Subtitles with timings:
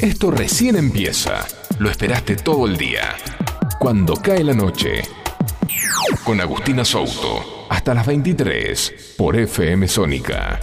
[0.00, 1.44] Esto recién empieza.
[1.80, 3.16] Lo esperaste todo el día.
[3.80, 5.02] Cuando cae la noche.
[6.24, 7.66] Con Agustina Souto.
[7.68, 10.60] Hasta las 23 por FM Sónica.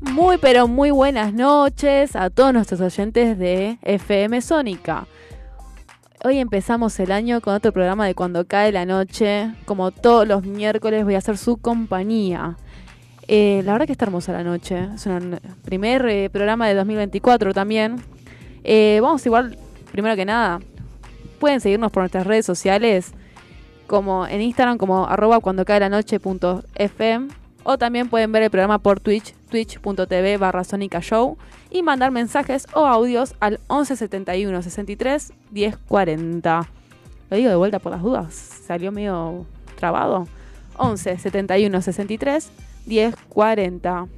[0.00, 5.06] Muy pero muy buenas noches a todos nuestros oyentes de FM Sónica.
[6.24, 9.54] Hoy empezamos el año con otro programa de Cuando cae la noche.
[9.64, 12.58] Como todos los miércoles voy a hacer su compañía.
[13.26, 14.88] Eh, la verdad que está hermosa la noche.
[14.94, 17.96] Es un primer eh, programa de 2024 también.
[18.64, 19.58] Eh, vamos igual,
[19.92, 20.60] primero que nada,
[21.38, 23.12] pueden seguirnos por nuestras redes sociales,
[23.86, 27.28] como en Instagram como arroba cuando cae la noche punto fm,
[27.62, 31.36] o también pueden ver el programa por Twitch, twitch.tv barra Sónica Show,
[31.70, 36.68] y mandar mensajes o audios al 11 71 63 10 40.
[37.30, 39.44] Lo digo de vuelta por las dudas, salió medio
[39.76, 40.26] trabado.
[40.76, 42.50] 11 71 63
[42.86, 44.08] 1040.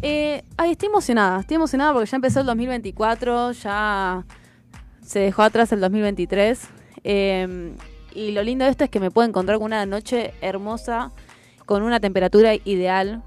[0.00, 4.24] Eh, ay, estoy emocionada, estoy emocionada porque ya empezó el 2024, ya
[5.02, 6.68] se dejó atrás el 2023.
[7.02, 7.74] Em,
[8.14, 11.12] y lo lindo de esto es que me puedo encontrar con una noche hermosa,
[11.66, 13.22] con una temperatura ideal.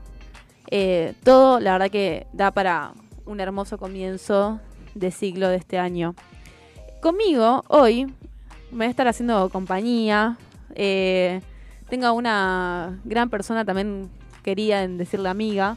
[0.70, 2.94] Eh, todo, la verdad que da para
[3.26, 4.60] un hermoso comienzo
[4.96, 6.16] de siglo de este año.
[7.02, 8.06] Conmigo, hoy,
[8.72, 10.38] me va a estar haciendo compañía.
[10.76, 11.42] Eh,
[11.92, 14.10] tengo una gran persona también
[14.44, 15.76] quería en decirle amiga.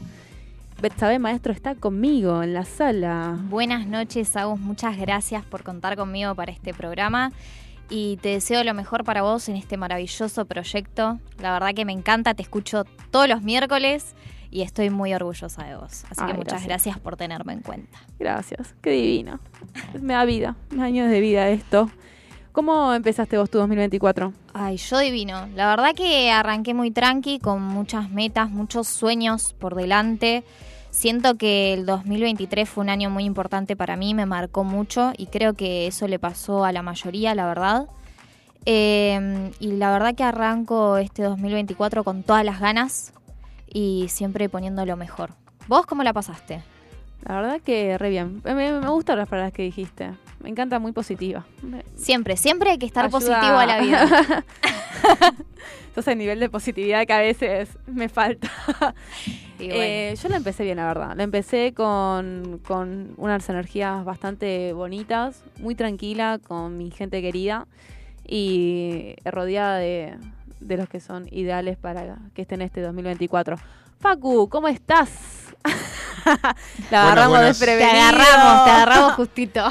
[0.81, 3.37] Betsabe Maestro está conmigo en la sala.
[3.49, 4.57] Buenas noches, Agus.
[4.61, 7.33] Muchas gracias por contar conmigo para este programa
[7.89, 11.19] y te deseo lo mejor para vos en este maravilloso proyecto.
[11.39, 14.15] La verdad que me encanta, te escucho todos los miércoles
[14.51, 16.05] y estoy muy orgullosa de vos.
[16.09, 16.97] Así que muchas gracias.
[16.97, 17.99] por tenerme en cuenta.
[18.17, 19.41] Gracias, qué divino.
[20.01, 21.89] Me da vida, años de vida esto.
[22.55, 24.31] ¿Cómo empezaste vos tu 2024?
[24.53, 25.49] Ay, yo divino.
[25.55, 30.45] La verdad que arranqué muy tranqui, con muchas metas, muchos sueños por delante.
[30.89, 35.25] Siento que el 2023 fue un año muy importante para mí, me marcó mucho y
[35.25, 37.89] creo que eso le pasó a la mayoría, la verdad.
[38.63, 43.11] Em, y la verdad que arranco este 2024 con todas las ganas
[43.67, 45.31] y siempre poniendo lo mejor.
[45.67, 46.63] ¿Vos cómo la pasaste?
[47.27, 48.41] La verdad que re bien.
[48.45, 50.13] Me, me gustan las palabras que dijiste.
[50.45, 51.43] Me encanta, muy positiva.
[51.95, 54.05] Siempre, siempre hay que estar positivo a la vida.
[55.87, 58.49] Entonces el nivel de positividad que a veces me falta.
[59.57, 61.15] Eh, yo la empecé bien, la verdad.
[61.15, 67.65] La empecé con, con unas energías bastante bonitas, muy tranquila, con mi gente querida
[68.27, 70.17] y rodeada de,
[70.59, 73.55] de los que son ideales para que estén este 2024.
[73.97, 75.44] Facu, ¿cómo estás?
[76.91, 77.91] la agarramos desprevenido.
[77.91, 79.63] Te agarramos, te agarramos justito.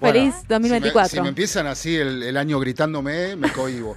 [0.00, 1.10] Feliz 2024.
[1.10, 3.96] Si me, empiezan así el, año gritándome, me cohibo.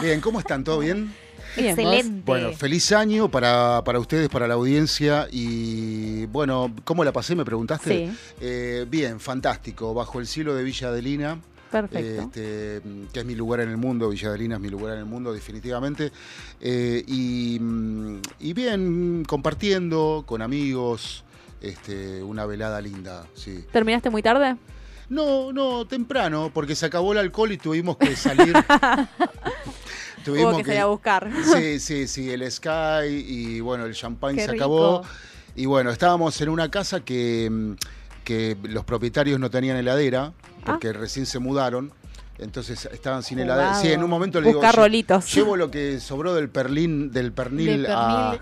[0.00, 0.64] bien, ¿cómo están?
[0.64, 1.14] ¿Todo bien?
[1.56, 2.22] Excelente.
[2.24, 5.26] Bueno, feliz año para, para, ustedes, para la audiencia.
[5.30, 7.34] Y bueno, ¿cómo la pasé?
[7.34, 8.08] Me preguntaste.
[8.08, 8.18] Sí.
[8.40, 9.92] Eh, bien, fantástico.
[9.92, 11.38] Bajo el cielo de Villa Adelina.
[11.70, 12.22] Perfecto.
[12.22, 12.82] Este,
[13.12, 15.32] que es mi lugar en el mundo, Villa Adelina es mi lugar en el mundo,
[15.32, 16.10] definitivamente.
[16.60, 21.24] Eh, y, bien, compartiendo con amigos,
[21.60, 23.26] este, una velada linda.
[23.34, 23.64] Sí.
[23.72, 24.56] ¿Terminaste muy tarde?
[25.08, 28.52] No, no, temprano, porque se acabó el alcohol y tuvimos que salir.
[30.24, 31.30] tuvimos que, salir a buscar.
[31.44, 35.02] Sí, sí, sí, el Sky y bueno, el champagne se acabó.
[35.56, 37.76] Y bueno, estábamos en una casa que,
[38.24, 40.32] que los propietarios no tenían heladera
[40.64, 40.92] porque ah.
[40.92, 41.92] recién se mudaron.
[42.40, 43.74] Entonces estaban sin heladera.
[43.74, 44.62] Sí, en un momento le digo,
[45.34, 48.38] llevo lo que sobró del perlín, del pernil, a,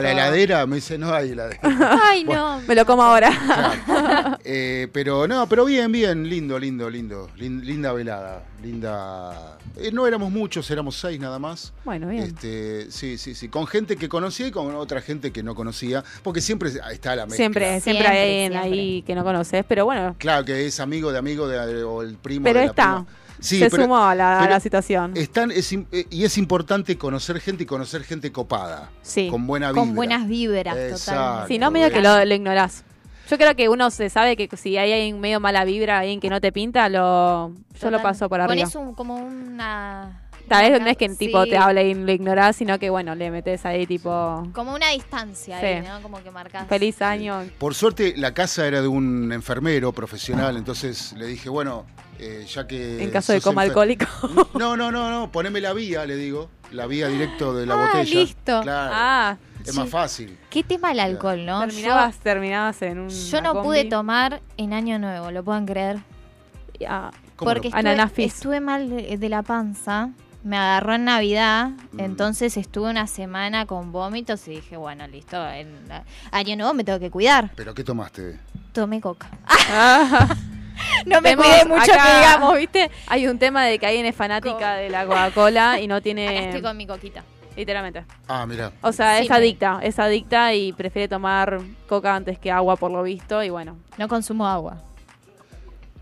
[0.00, 0.66] la heladera.
[0.66, 1.60] Me dice, no hay heladera.
[2.02, 2.60] Ay, no.
[2.66, 3.30] Me lo como ahora.
[4.48, 7.28] Eh, pero no, pero bien, bien, lindo, lindo, lindo.
[7.36, 8.44] Linda velada.
[8.62, 9.58] Linda.
[9.76, 11.72] Eh, no éramos muchos, éramos seis nada más.
[11.84, 12.24] Bueno, bien.
[12.24, 13.48] Este, sí, sí, sí.
[13.48, 16.04] Con gente que conocía y con otra gente que no conocía.
[16.22, 17.36] Porque siempre está la mezcla.
[17.36, 20.14] Siempre, siempre, hay alguien ahí que no conoces, pero bueno.
[20.18, 23.04] Claro, que es amigo de amigo de, o el primo pero de la está.
[23.40, 25.16] Se sumó a la, situación.
[25.16, 28.90] Están, eh, y es importante conocer gente y conocer gente copada.
[29.02, 29.28] Sí.
[29.30, 29.80] Con buena vibra.
[29.80, 31.48] Con buenas vibras, totalmente.
[31.48, 32.84] Si no, medio que lo, lo ignorás.
[33.28, 36.30] Yo creo que uno se sabe que si hay alguien medio mala vibra, alguien que
[36.30, 38.62] no te pinta, lo yo lo paso por arriba.
[38.62, 40.25] Pones un, como una...
[40.48, 43.30] Tal vez no es que tipo te hable y lo ignorás, sino que bueno, le
[43.30, 44.48] metes ahí tipo...
[44.52, 46.00] Como una distancia ahí, ¿no?
[46.02, 46.68] Como que marcas...
[46.68, 47.44] Feliz año.
[47.58, 51.86] Por suerte la casa era de un enfermero profesional, entonces le dije, bueno,
[52.18, 53.02] eh, ya que...
[53.02, 54.06] En caso de coma alcohólico.
[54.54, 57.86] No, no, no, no, poneme la vía, le digo, la vía directo de la ah,
[57.86, 58.20] botella.
[58.20, 58.60] listo.
[58.62, 58.90] Claro.
[58.94, 60.38] Ah, es más fácil.
[60.50, 61.60] Qué tema el alcohol, ¿no?
[61.66, 63.08] Terminabas, terminabas en un.
[63.10, 65.98] Yo no pude tomar en Año Nuevo, ¿lo pueden creer?
[66.88, 70.10] Ah, porque estuve, estuve, mal de, la panza.
[70.46, 72.00] Me agarró en Navidad, Mm.
[72.00, 75.68] entonces estuve una semana con vómitos y dije, bueno, listo, en
[76.30, 77.50] año nuevo me tengo que cuidar.
[77.56, 78.38] ¿Pero qué tomaste?
[78.72, 79.28] Tomé coca.
[79.48, 80.28] Ah,
[81.06, 82.90] No me vemos cuidé mucho acá- que digamos, ¿viste?
[83.08, 86.44] Hay un tema de que alguien es fanática de la Coca-Cola y no Acá tiene...
[86.46, 87.24] estoy con mi coquita.
[87.56, 88.04] Literalmente.
[88.28, 88.70] Ah, mira.
[88.82, 92.76] O sea, Sí, es me- adicta, es adicta y prefiere tomar coca antes que agua
[92.76, 94.82] por lo visto y bueno, No consumo agua.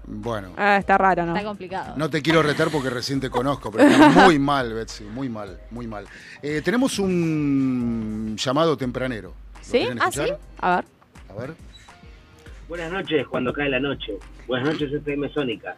[0.06, 0.52] Bueno.
[0.56, 1.34] ah, está raro, ¿no?
[1.34, 1.94] Está complicado.
[1.96, 5.60] No te quiero retar porque recién te conozco, pero está muy mal, Betsy, muy mal,
[5.70, 6.06] muy mal.
[6.42, 9.28] Eh, tenemos un llamado tempranero.
[9.30, 9.86] ¿Lo ¿Sí?
[9.98, 10.38] Ah, escuchar?
[10.58, 10.84] A ver.
[11.30, 11.54] A ver.
[12.68, 14.14] Buenas noches, cuando cae la noche.
[14.46, 15.76] Buenas noches, FM Sónica.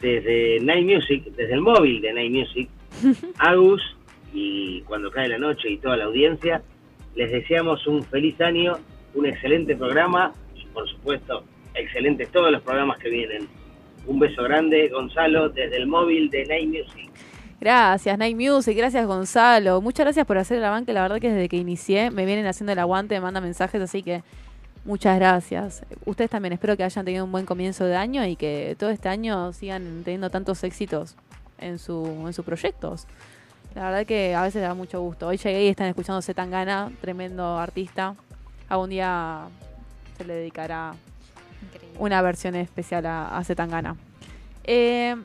[0.00, 2.68] Desde Night Music, desde el móvil de Night Music,
[3.38, 3.82] Agus
[4.34, 6.62] y cuando cae la noche y toda la audiencia,
[7.14, 8.78] les deseamos un feliz año,
[9.14, 11.44] un excelente programa y por supuesto,
[11.74, 13.48] excelentes todos los programas que vienen.
[14.06, 17.10] Un beso grande, Gonzalo, desde el móvil de Night Music.
[17.60, 19.80] Gracias, Night Music, gracias Gonzalo.
[19.80, 22.72] Muchas gracias por hacer el avance, la verdad que desde que inicié me vienen haciendo
[22.72, 24.24] el aguante, me mandan mensajes, así que
[24.84, 25.86] muchas gracias.
[26.04, 29.08] Ustedes también espero que hayan tenido un buen comienzo de año y que todo este
[29.08, 31.14] año sigan teniendo tantos éxitos
[31.58, 33.06] en, su, en sus proyectos.
[33.76, 35.28] La verdad que a veces da mucho gusto.
[35.28, 38.16] Hoy llegué y están escuchando Zetangana, tremendo artista.
[38.68, 39.46] Algún día
[40.18, 40.94] se le dedicará.
[41.98, 43.96] Una versión especial a, a Zetangana.
[44.64, 45.16] Eh,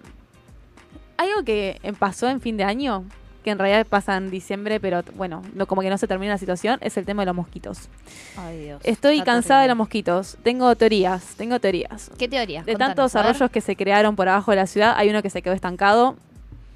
[1.17, 3.05] algo que pasó en fin de año,
[3.43, 6.37] que en realidad pasa en diciembre, pero bueno, no, como que no se termina la
[6.37, 7.89] situación, es el tema de los mosquitos.
[8.37, 8.81] Ay, Dios.
[8.83, 10.37] Estoy cansada de los mosquitos.
[10.43, 12.11] Tengo teorías, tengo teorías.
[12.17, 12.63] ¿Qué teoría?
[12.63, 15.29] De Contanos, tantos arroyos que se crearon por abajo de la ciudad, hay uno que
[15.29, 16.17] se quedó estancado.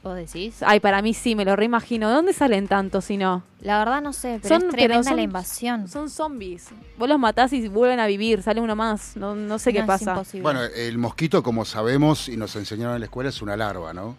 [0.03, 0.63] ¿Vos decís?
[0.65, 2.09] Ay, para mí sí, me lo reimagino.
[2.09, 3.43] ¿De dónde salen tantos si no?
[3.59, 5.87] La verdad no sé, pero Son- es pero tremenda son- la invasión.
[5.87, 6.69] Son zombies.
[6.97, 9.15] Vos los matás y vuelven a vivir, sale uno más.
[9.15, 10.11] No, no sé qué No, pasa.
[10.13, 10.41] imposible.
[10.41, 14.17] Bueno, el mosquito, como sabemos y nos enseñaron en la escuela, es una larva, ¿no?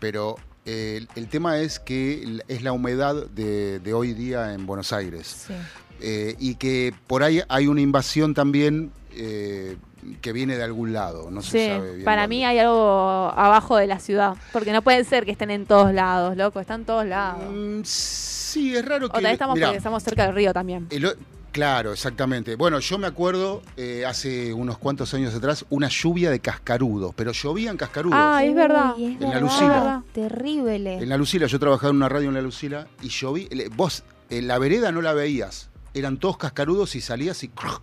[0.00, 4.64] Pero eh, el, el tema es que es la humedad de, de hoy día en
[4.64, 5.46] Buenos Aires.
[5.48, 5.54] Sí.
[6.00, 9.76] Eh, y que por ahí hay una invasión también eh,
[10.20, 12.04] que viene de algún lado, no se Sí, sabe bien.
[12.04, 12.36] para dónde.
[12.36, 14.34] mí hay algo abajo de la ciudad.
[14.52, 16.60] Porque no puede ser que estén en todos lados, loco.
[16.60, 17.42] Están en todos lados.
[17.50, 19.20] Mm, sí, es raro que...
[19.20, 20.86] Vez estamos mirá, porque estamos cerca del río también.
[20.90, 21.16] el
[21.52, 22.56] claro, exactamente.
[22.56, 27.32] Bueno, yo me acuerdo eh, hace unos cuantos años atrás una lluvia de cascarudos, pero
[27.32, 28.18] llovían cascarudos.
[28.20, 28.94] Ah, es verdad.
[28.96, 29.40] Uy, es En la verdad.
[29.42, 30.02] Lucila.
[30.12, 30.94] Terrible.
[30.98, 33.48] En la Lucila, yo trabajaba en una radio en la Lucila y lloví.
[33.76, 35.68] Vos, en la vereda no la veías.
[35.94, 37.80] Eran todos cascarudos y salías y, cruj.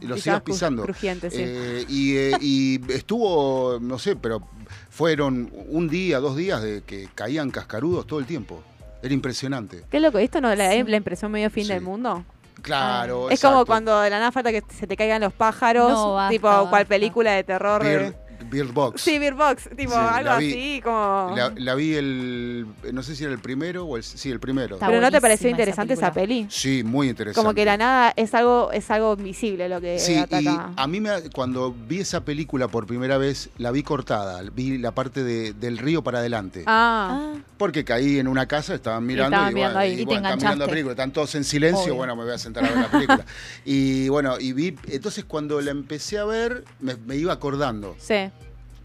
[0.00, 0.82] Y los Quizás ibas pisando.
[0.82, 1.38] cru- Crujiente, sí.
[1.40, 4.46] Eh, y, eh, y estuvo, no sé, pero
[4.90, 8.62] fueron un día, dos días de que caían cascarudos todo el tiempo.
[9.02, 9.84] Era impresionante.
[9.90, 10.82] Qué loco, ¿esto no la, Sí.
[10.84, 11.72] la impresión medio fin Sí.
[11.72, 12.24] del mundo?
[12.62, 13.28] Claro.
[13.28, 16.30] es como cuando de la nada falta que se te caigan los pájaros, No, basta,
[16.30, 17.82] tipo cual película de terror.
[17.82, 18.14] de-
[18.50, 19.00] Bird Box.
[19.00, 20.50] Sí, Beer Box, tipo Sí, algo la vi.
[20.50, 21.32] así como...
[21.36, 22.66] La, la vi el.
[22.92, 24.02] No sé si era el primero o el.
[24.04, 24.76] Sí, el primero.
[24.76, 26.40] Está Pero ¿no te pareció esa interesante esa, película.
[26.42, 26.46] peli?
[26.50, 27.42] Sí, muy interesante.
[27.44, 31.00] Como que la nada es algo es algo visible lo que Sí, y a mí
[31.00, 35.52] me, cuando vi esa película por primera vez, la vi cortada, vi la parte de-
[35.52, 36.64] del río para adelante.
[36.66, 39.90] Ah, Ah, Porque caí en una casa, estaban mirando estaban y, mirando bueno, ahí.
[39.90, 41.94] y Y te bueno, estaban mirando la película, están todos en silencio, Obvio.
[41.96, 43.24] bueno, me voy a sentar a ver la película.
[43.64, 47.96] y bueno, y vi, entonces cuando la empecé a ver, me, me iba acordando.
[47.98, 48.14] sí.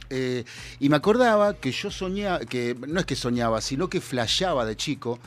[0.09, 0.43] Eh,
[0.79, 4.75] y me acordaba que yo soñaba, que no es que soñaba, sino que flasheaba de
[4.75, 5.19] chico,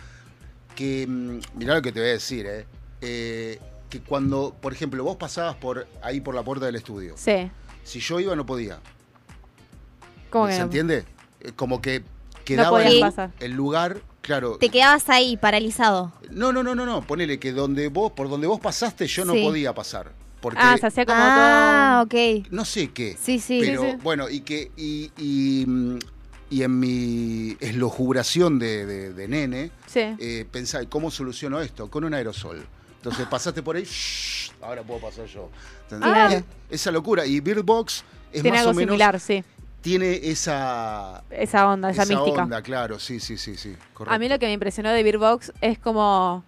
[0.75, 2.67] que, mm, mirá lo que te voy a decir, eh,
[3.01, 7.51] eh, que cuando, por ejemplo, vos pasabas por ahí por la puerta del estudio, Sí.
[7.85, 8.81] si yo iba no podía.
[10.31, 10.65] ¿Cómo que ¿Se no?
[10.65, 11.05] entiende?
[11.41, 12.03] Eh, Como que
[12.45, 13.31] quedaba podías el, pasar.
[13.39, 14.57] el lugar, claro.
[14.59, 16.13] te quedabas ahí, paralizado.
[16.31, 17.03] No, no, no, no, no.
[17.07, 19.43] Ponele que donde vos, por donde vos pasaste, yo no Sí.
[19.45, 20.13] podía pasar.
[20.43, 22.21] Porque Ah, se hacía como ah, todo...
[22.41, 22.47] ok.
[22.51, 23.17] no sé qué.
[23.19, 23.61] Sí, sí.
[23.65, 23.97] pero sí, sí.
[24.03, 25.67] bueno, y que, y, y,
[26.51, 30.01] y en mi eslojubración de, de, de nene, Sí.
[30.19, 31.89] eh, pensaba, ¿cómo soluciono esto?
[31.91, 32.67] Con un aerosol.
[32.97, 35.49] Entonces pasaste por ahí, shh, ahora puedo pasar yo.
[35.91, 37.25] Eh, Esa locura.
[37.25, 38.93] Y Bird Box es Tiene más algo o menos.
[38.93, 39.45] similar, sí.
[39.81, 41.25] Tiene esa.
[41.31, 42.45] Esa onda, esa, mística.
[42.45, 43.75] onda, claro, sí, sí, sí, sí.
[44.07, 46.45] A mí lo que me impresionó de Box es como...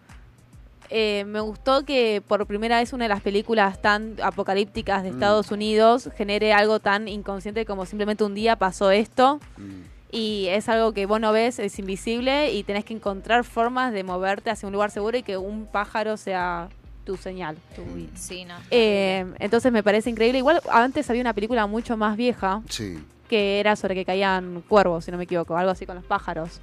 [0.90, 5.14] eh, me gustó que por primera vez una de las películas tan apocalípticas de Mm.
[5.14, 9.82] Estados Unidos genere algo tan inconsciente como simplemente un día pasó esto Mm.
[10.12, 14.04] y es algo que vos no ves, es invisible y tenés que encontrar formas de
[14.04, 16.68] moverte hacia un lugar seguro y que un pájaro sea
[17.04, 17.56] tu señal.
[17.94, 18.54] Uy, sí, no.
[18.70, 20.38] Eh, entonces me parece increíble.
[20.38, 22.98] Igual antes había una película mucho más vieja Sí.
[23.28, 26.60] que era sobre que caían cuervos, si no me equivoco, algo así con los pájaros.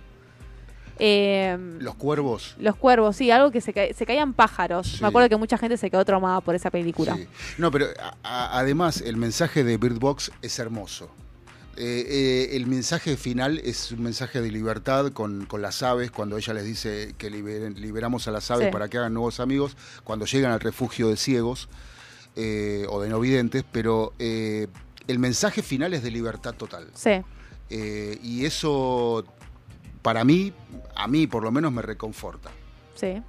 [1.03, 2.55] Eh, Los cuervos.
[2.59, 4.85] los cuervos, sí, algo que se, ca- se caían pájaros.
[4.87, 4.97] Sí.
[5.01, 7.15] Me acuerdo que mucha gente se quedó traumada por esa película.
[7.15, 7.27] Sí.
[7.57, 7.87] No, pero
[8.23, 11.09] además el mensaje de Bird Box es hermoso.
[11.75, 12.05] Eh,
[12.51, 16.65] eh, el mensaje final es un mensaje de libertad con, las aves, cuando ella les
[16.65, 21.07] dice que liberamos a las aves para que hagan nuevos amigos, cuando llegan al refugio
[21.09, 21.67] de ciegos
[22.35, 26.87] eh, o de no videntes, pero el mensaje final es de libertad total.
[26.93, 27.21] Sí.
[27.71, 29.25] y eso,
[30.01, 30.53] para mí,
[30.95, 32.51] a mí por lo menos me reconforta.
[32.93, 33.19] Sí.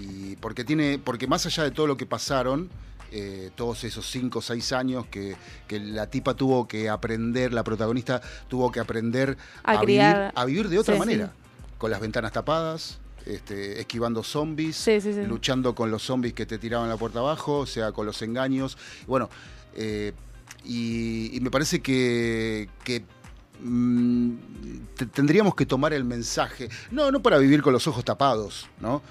[0.00, 2.70] y porque tiene, porque más allá de todo lo que pasaron,
[3.10, 5.34] eh, todos esos cinco o seis años que,
[5.70, 10.78] la tipa tuvo que aprender, la protagonista tuvo que aprender a, vivir, a vivir, de
[10.78, 11.32] otra manera,
[11.78, 12.98] con las ventanas tapadas.
[13.26, 14.88] Este, esquivando zombies,
[15.26, 18.78] luchando con los zombies que te tiraban la puerta abajo, o sea, con los engaños.
[19.06, 19.28] Bueno,
[19.74, 20.14] eh,
[20.64, 23.04] y, me parece que, que
[23.60, 24.34] Mm,
[25.12, 26.68] tendríamos que tomar el mensaje.
[26.90, 29.02] No, no para vivir con los ojos tapados, ¿no?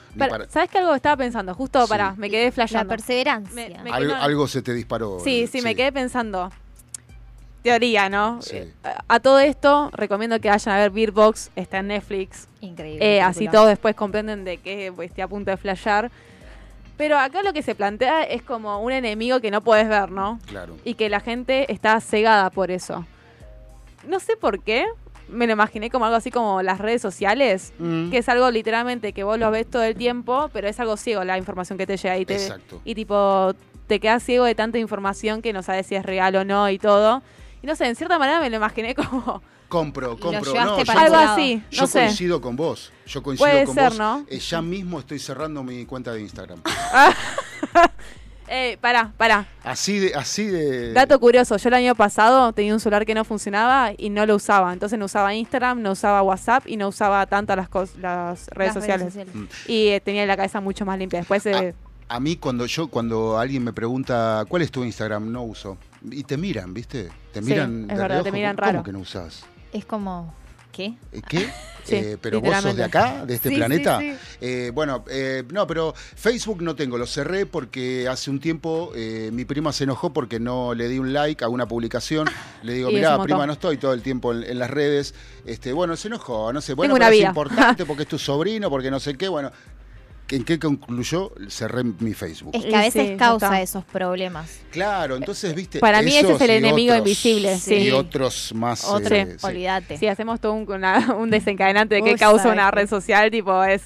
[0.49, 1.53] ¿Sabes qué algo estaba pensando?
[1.53, 2.91] Justo para, me quedé flasheando.
[2.91, 3.83] La perseverancia.
[3.93, 5.19] algo, se te disparó.
[5.23, 6.51] Sí, sí, me quedé pensando.
[7.63, 8.39] Teoría, ¿no?
[8.51, 12.47] Eh, a, todo esto, recomiendo que vayan a ver Beatbox, está en Netflix.
[12.61, 13.17] Increíble.
[13.17, 16.09] Eh, así todos después comprenden de que pues, estoy a punto de flashear.
[16.95, 20.39] Pero acá lo que se plantea es como un enemigo que no puedes ver, ¿no?
[20.47, 20.77] Claro.
[20.83, 23.05] Y que la gente está cegada por eso
[24.07, 24.85] no sé por qué,
[25.29, 28.09] me lo imaginé como algo así como las redes sociales, mm.
[28.11, 31.23] que es algo literalmente que vos lo ves todo el tiempo, pero es algo ciego
[31.23, 32.81] la información que te llega y te Exacto.
[32.85, 33.53] y tipo
[33.87, 36.77] te quedas ciego de tanta información que no sabes si es real o no y
[36.77, 37.21] todo.
[37.61, 41.15] Y no sé, en cierta manera me lo imaginé como compro, compro, no, yo, algo
[41.15, 42.91] así, yo coincido con vos.
[43.05, 43.97] Yo coincido Puede con ser, vos.
[43.97, 44.25] ¿no?
[44.29, 46.61] Eh, ya mismo estoy cerrando mi cuenta de Instagram.
[48.47, 49.45] Eh, pará, pará.
[49.63, 50.93] Así de, así de.
[50.93, 54.35] Dato curioso, yo el año pasado tenía un celular que no funcionaba y no lo
[54.35, 54.71] usaba.
[54.71, 59.15] Entonces no usaba Instagram, no usaba WhatsApp y no usaba tanto las, las, redes, sociales.
[59.15, 59.43] Mm.
[59.67, 61.19] Y eh, tenía la cabeza mucho más limpia.
[61.19, 61.45] Después.
[61.45, 61.73] Eh,
[62.07, 65.77] a, mí cuando yo, cuando alguien me pregunta cuál es tu Instagram, no uso.
[66.09, 67.09] Y te miran, ¿viste?
[67.33, 67.85] Te miran.
[67.87, 68.73] Sí, es verdad, te miran raro.
[68.73, 69.43] ¿Cómo que no usas?
[69.73, 70.33] Es como.
[70.71, 70.97] ¿Qué?
[71.27, 71.49] ¿Qué?
[71.89, 74.01] Eh, pero vos sos de acá, de este planeta.
[74.41, 78.91] Eh, bueno, eh, no, pero Facebook no tengo, lo cerré porque hace un tiempo
[79.31, 82.27] mi prima se enojó porque no le di un like a una publicación.
[82.63, 85.13] Le digo, mirá, prima, no estoy todo el tiempo en, las redes.
[85.45, 88.91] Este, bueno, se enojó, no sé, bueno, pero es importante porque es tu sobrino, porque
[88.91, 89.51] no sé qué, bueno.
[90.29, 91.31] ¿En qué concluyó?
[91.49, 92.51] Cerré mi Facebook.
[92.53, 94.59] Es que a veces causa esos problemas.
[94.71, 95.79] Claro, entonces, viste.
[95.79, 97.57] Para mí ese es el enemigo invisible.
[97.57, 97.75] Sí.
[97.75, 98.83] Y otros más.
[98.85, 99.97] Otro, eh, olvídate.
[99.97, 100.67] Sí, hacemos todo un,
[101.17, 103.81] un desencadenante de qué causa una red social, tipo, es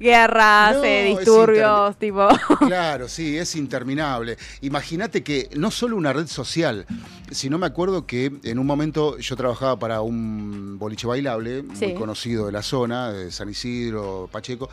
[0.00, 2.28] guerras, eh, disturbios, tipo.
[2.58, 4.36] Claro, sí, es interminable.
[4.62, 6.86] Imagínate que no solo una red social,
[7.30, 12.46] sino me acuerdo que en un momento yo trabajaba para un boliche bailable muy conocido
[12.46, 14.68] de la zona, de San Isidro, Pacheco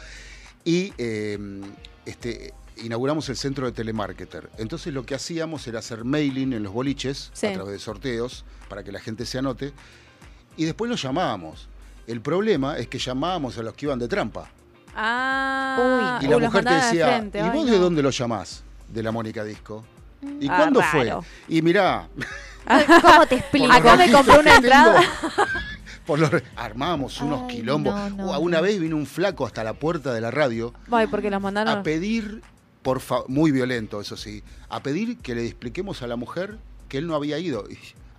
[0.63, 1.61] y em,
[2.05, 4.49] este, inauguramos el centro de telemarketer.
[4.57, 8.83] Entonces lo que hacíamos era hacer mailing en los boliches a través de sorteos para
[8.83, 9.73] que la gente se anote
[10.57, 11.67] y después los llamábamos.
[12.07, 14.49] El problema es que llamábamos a los que iban de trampa.
[14.95, 18.63] Ah, y la mujer te decía, ¿y vos de dónde lo llamás?
[18.89, 19.85] De la Mónica Disco.
[20.39, 21.13] ¿Y ah, cuándo fue?
[21.47, 22.07] Y mirá.
[23.01, 23.71] ¿Cómo te explico?
[23.71, 25.01] Acá me compré una entrada.
[26.05, 27.93] por los, armábamos unos quilombos.
[28.39, 30.73] una vez vino un flaco hasta la puerta de la radio
[31.09, 31.77] porque los mandaron...
[31.77, 32.41] a pedir,
[32.81, 36.57] por muy violento eso sí, a pedir que le expliquemos a la mujer
[36.89, 37.65] que él no había ido.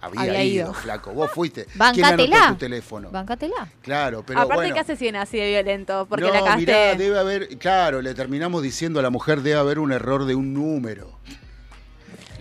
[0.01, 1.13] había, ido, flaco.
[1.13, 1.67] Vos fuiste.
[1.75, 2.49] Bancatela.
[2.49, 3.11] tu teléfono?
[3.11, 3.69] Bancatela.
[3.83, 6.07] Claro, pero Aparte, ¿qué hace si así de violento?
[6.09, 6.61] Porque no, la cagaste...
[6.61, 7.59] mirá, debe haber...
[7.59, 11.19] Claro, le terminamos diciendo a la mujer, debe haber un error de un número.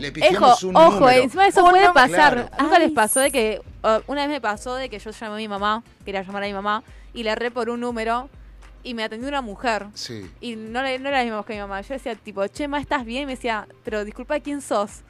[0.02, 1.22] Le pifiamos un ojo, número.
[1.22, 2.52] encima eso puede pasar.
[2.60, 3.62] Nunca les pasó de que
[4.08, 6.54] una vez me pasó de que yo llamé a mi mamá, quería llamar a mi
[6.54, 8.30] mamá, y le erré por un número
[8.84, 9.88] y me atendió una mujer.
[9.94, 10.30] Sí.
[10.42, 11.82] Y no, no era la misma que mi mamá.
[11.82, 13.24] Yo decía, tipo, che, ma, ¿estás bien?
[13.24, 15.02] Y me decía, pero disculpa, ¿quién sos?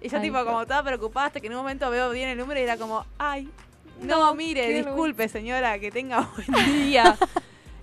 [0.00, 2.60] Y yo, tipo, como estaba preocupada hasta que en un momento veo bien el número
[2.60, 3.48] y era como, ay,
[4.00, 7.16] no, mire, disculpe, señora, que tenga buen día.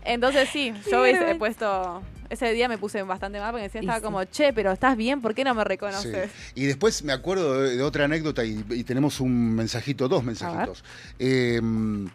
[0.05, 4.23] Entonces sí, yo he puesto ese día me puse bastante mal porque decía, estaba como,
[4.25, 6.31] che, pero estás bien, ¿por qué no me reconoces?
[6.55, 10.83] Y después me acuerdo de, otra anécdota y, tenemos un mensajito, dos mensajitos.
[11.19, 12.05] Em,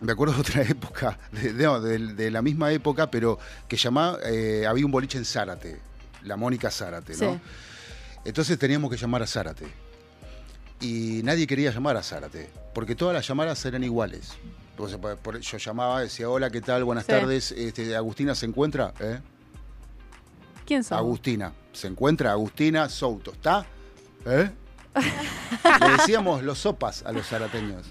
[0.00, 4.92] me acuerdo de otra época, de, la misma época, pero que llamaba, eh, había un
[4.92, 5.80] boliche en Zárate,
[6.22, 7.40] la Mónica Zárate, ¿no?
[8.24, 9.66] Entonces teníamos que llamar a Zárate.
[10.80, 14.32] Y nadie quería llamar a Zárate, porque todas las llamadas eran iguales.
[14.76, 16.84] Yo llamaba, decía, hola, ¿qué tal?
[16.84, 17.52] Buenas tardes.
[17.52, 18.92] Este, Agustina se encuentra.
[19.00, 19.20] ¿Eh?
[20.66, 20.98] ¿Quién son?
[20.98, 21.52] Agustina.
[21.72, 23.32] Se encuentra Agustina Souto.
[23.32, 23.66] ¿Está?
[24.26, 24.50] ¿Eh?
[25.80, 27.86] Le decíamos los sopas a los zarateños.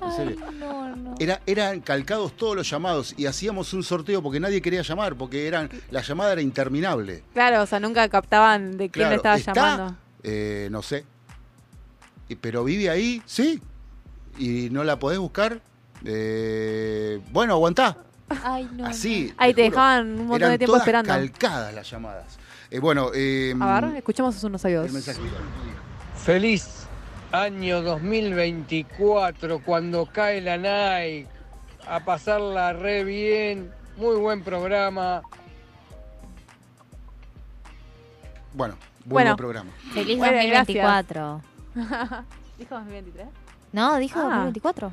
[1.20, 5.48] Era, eran calcados todos los llamados y hacíamos un sorteo porque nadie quería llamar, porque
[5.48, 7.24] eran, la llamada era interminable.
[7.34, 9.98] Claro, o sea, nunca captaban de quién le estaba llamando.
[10.24, 11.06] Eh, no sé.
[12.42, 13.62] Pero vive ahí, sí.
[14.38, 15.62] y no la podés buscar,
[16.06, 17.98] eh, bueno, aguantá.
[18.44, 18.86] Ay, no.
[18.88, 19.34] Así.
[19.38, 19.72] Ahí te juro.
[19.72, 21.10] dejaban un montón Eran de tiempo todas esperando.
[21.10, 22.38] calcadas las llamadas.
[22.72, 24.88] Eh, bueno, eh, A ver, escuchemos unos audios.
[24.88, 25.36] el mensajito.
[26.18, 26.88] Feliz
[27.32, 31.28] año 2024 cuando cae la Nike.
[31.88, 33.72] A pasarla re bien.
[33.98, 35.22] Muy buen programa.
[38.54, 39.36] Bueno, buen Bueno.
[39.36, 39.72] programa.
[39.94, 41.42] Feliz Bueno, 2024.
[42.58, 43.28] ¿Dijo 2023?
[43.74, 44.24] No, dijo Ah.
[44.24, 44.92] 2024.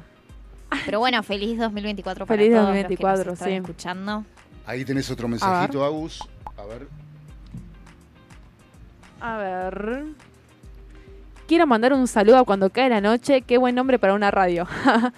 [0.84, 3.56] Pero bueno, feliz 2024 para Feliz todos 2024, los que nos están sí.
[3.56, 4.24] escuchando.
[4.66, 6.20] Ahí tenés otro mensajito, Agus.
[6.56, 6.88] A ver.
[9.20, 10.04] A ver.
[11.46, 13.42] Quiero mandar un saludo a cuando cae la noche.
[13.42, 14.66] Qué buen nombre para una radio.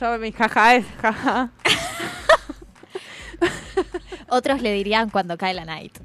[0.00, 1.50] Yo mi jaja es jaja.
[4.28, 5.96] Otros le dirían cuando cae la night.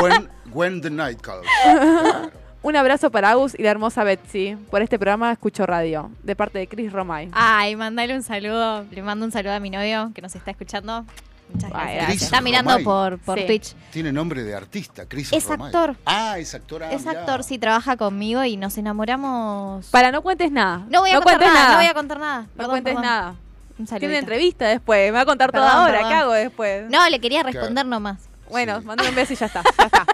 [0.00, 1.46] When, when the night calls.
[1.62, 2.30] Claro.
[2.62, 4.56] Un abrazo para Agus y la hermosa Betsy.
[4.70, 6.10] Por este programa escucho radio.
[6.22, 7.28] De parte de Chris Romay.
[7.32, 8.84] Ay, mandale un saludo.
[8.90, 11.04] Le mando un saludo a mi novio que nos está escuchando.
[11.52, 12.06] Muchas gracias.
[12.06, 12.84] Chris está mirando Romay.
[12.84, 13.46] por, por Sí.
[13.46, 13.74] Twitch.
[13.90, 15.66] Tiene nombre de artista, Chris Es Romay.
[15.66, 15.96] actor.
[16.06, 16.84] Ah, es actor.
[16.84, 17.20] ah, es mirá.
[17.20, 19.86] actor, sí, trabaja conmigo y nos enamoramos.
[19.90, 20.86] Para no cuentes nada.
[20.88, 22.40] No voy a contar cuentes nada, no voy a contar nada.
[22.42, 23.02] No Perdón, cuentes perdón.
[23.10, 23.34] nada.
[23.78, 23.98] Un saludito.
[23.98, 25.08] Tiene entrevista después.
[25.08, 25.92] Me va a contar todo Perdón, ahora.
[25.94, 26.08] perdón.
[26.10, 26.90] ¿Qué hago después?
[26.90, 28.18] No, le quería responder nomás.
[28.48, 28.86] Bueno, Sí.
[29.08, 29.62] un beso y ya está.
[29.78, 30.06] Ya está.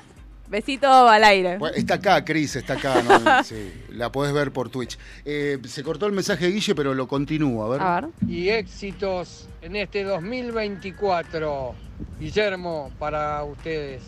[0.48, 1.58] Besito al aire.
[1.58, 3.02] Bueno, está acá, Chris, está acá.
[3.02, 3.42] ¿no?
[3.44, 4.98] Sí, la podés ver por Twitch.
[5.24, 7.64] Eh, se cortó el mensaje de Guille, pero lo continúo.
[7.64, 7.82] A ver.
[7.82, 8.10] A ver.
[8.26, 11.74] Y éxitos en este 2024.
[12.18, 14.02] Guillermo, para ustedes.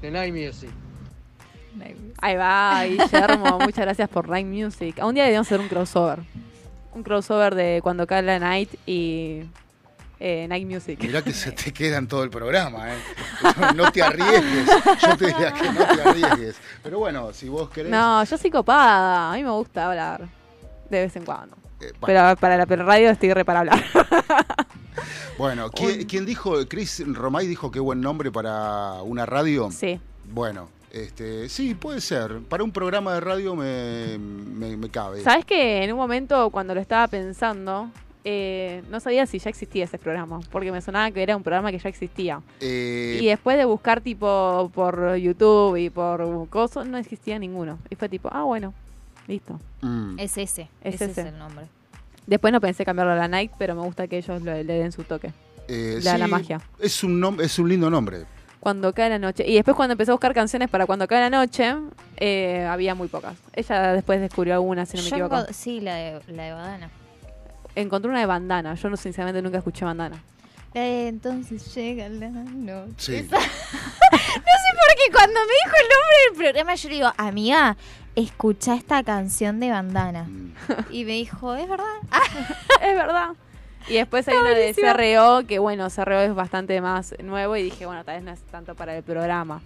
[0.00, 0.70] De Night Music.
[2.20, 3.58] Ahí va, Guillermo.
[3.60, 4.98] Muchas gracias por Night Music.
[4.98, 6.20] A un día deberíamos hacer un crossover.
[6.94, 9.42] Un crossover de cuando cae la night y
[10.18, 10.98] eh, Night Music.
[11.02, 12.96] Mirá que se te queda en todo el programa, ¿eh?
[13.74, 14.66] No te arriesgues.
[15.02, 16.56] Yo te diría que no te arriesgues.
[16.82, 17.90] Pero bueno, si vos querés.
[17.90, 19.32] No, yo soy copada.
[19.32, 20.28] A mí me gusta hablar.
[20.90, 21.56] De vez en cuando.
[21.80, 23.82] eh, bueno, Pero para la radio estoy re para hablar.
[25.38, 26.54] bueno, ¿quién, quién dijo?
[26.68, 29.70] Chris Romay dijo qué buen nombre para una radio.
[29.70, 30.00] sí.
[30.28, 32.40] Bueno, este, sí, puede ser.
[32.48, 35.22] Para un programa de radio me, me, me cabe.
[35.22, 37.90] ¿Sabes que en un momento cuando lo estaba pensando,
[38.28, 40.40] eh, no sabía si ya existía ese programa?
[40.50, 42.40] Porque me sonaba que era un programa que ya existía.
[42.60, 47.78] Eh, Y después de buscar tipo por YouTube y por cosas, no existía ninguno.
[47.88, 48.74] Y fue tipo, ah, bueno,
[49.28, 49.60] listo.
[49.82, 50.68] mm, Es ese.
[50.82, 51.20] Es ese ese.
[51.20, 51.66] es el nombre.
[52.26, 54.90] Después no pensé cambiarlo a la Night, pero me gusta que ellos le, le den
[54.90, 55.32] su toque.
[55.68, 56.60] eh, la- la sí, magia.
[56.80, 58.24] Es un, nom- es un lindo nombre.
[58.58, 59.44] Cuando cae la noche.
[59.46, 61.72] Y después cuando empecé a buscar canciones para cuando cae la noche,
[62.16, 63.36] eh, había muy pocas.
[63.52, 65.46] Ella después descubrió alguna, si no me Yo equivoco.
[65.52, 66.90] sí, la de, la de Badana.
[67.76, 68.74] Encontré una de bandana.
[68.74, 70.20] Yo no, sinceramente nunca escuché bandana.
[70.74, 72.94] De entonces llega la noche.
[72.98, 73.12] Sí.
[73.14, 77.76] Esa- Porque cuando me dijo el nombre del programa, yo le digo, amiga,
[78.14, 80.24] escucha esta canción de Bandana.
[80.24, 80.52] Mm.
[80.90, 81.84] Y me dijo, ¿es verdad?
[82.82, 83.30] es verdad.
[83.88, 84.74] Y después hay una de.
[84.74, 88.40] CRO, que bueno, CRO es bastante más nuevo y dije, bueno, tal vez no es
[88.42, 89.60] tanto para el programa.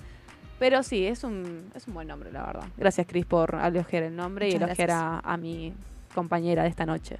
[0.58, 2.64] Pero sí, es un, es un buen nombre, la verdad.
[2.76, 5.72] Gracias, Cris, por elogiar el nombre y elogiar a, a mi
[6.14, 7.18] compañera de esta noche.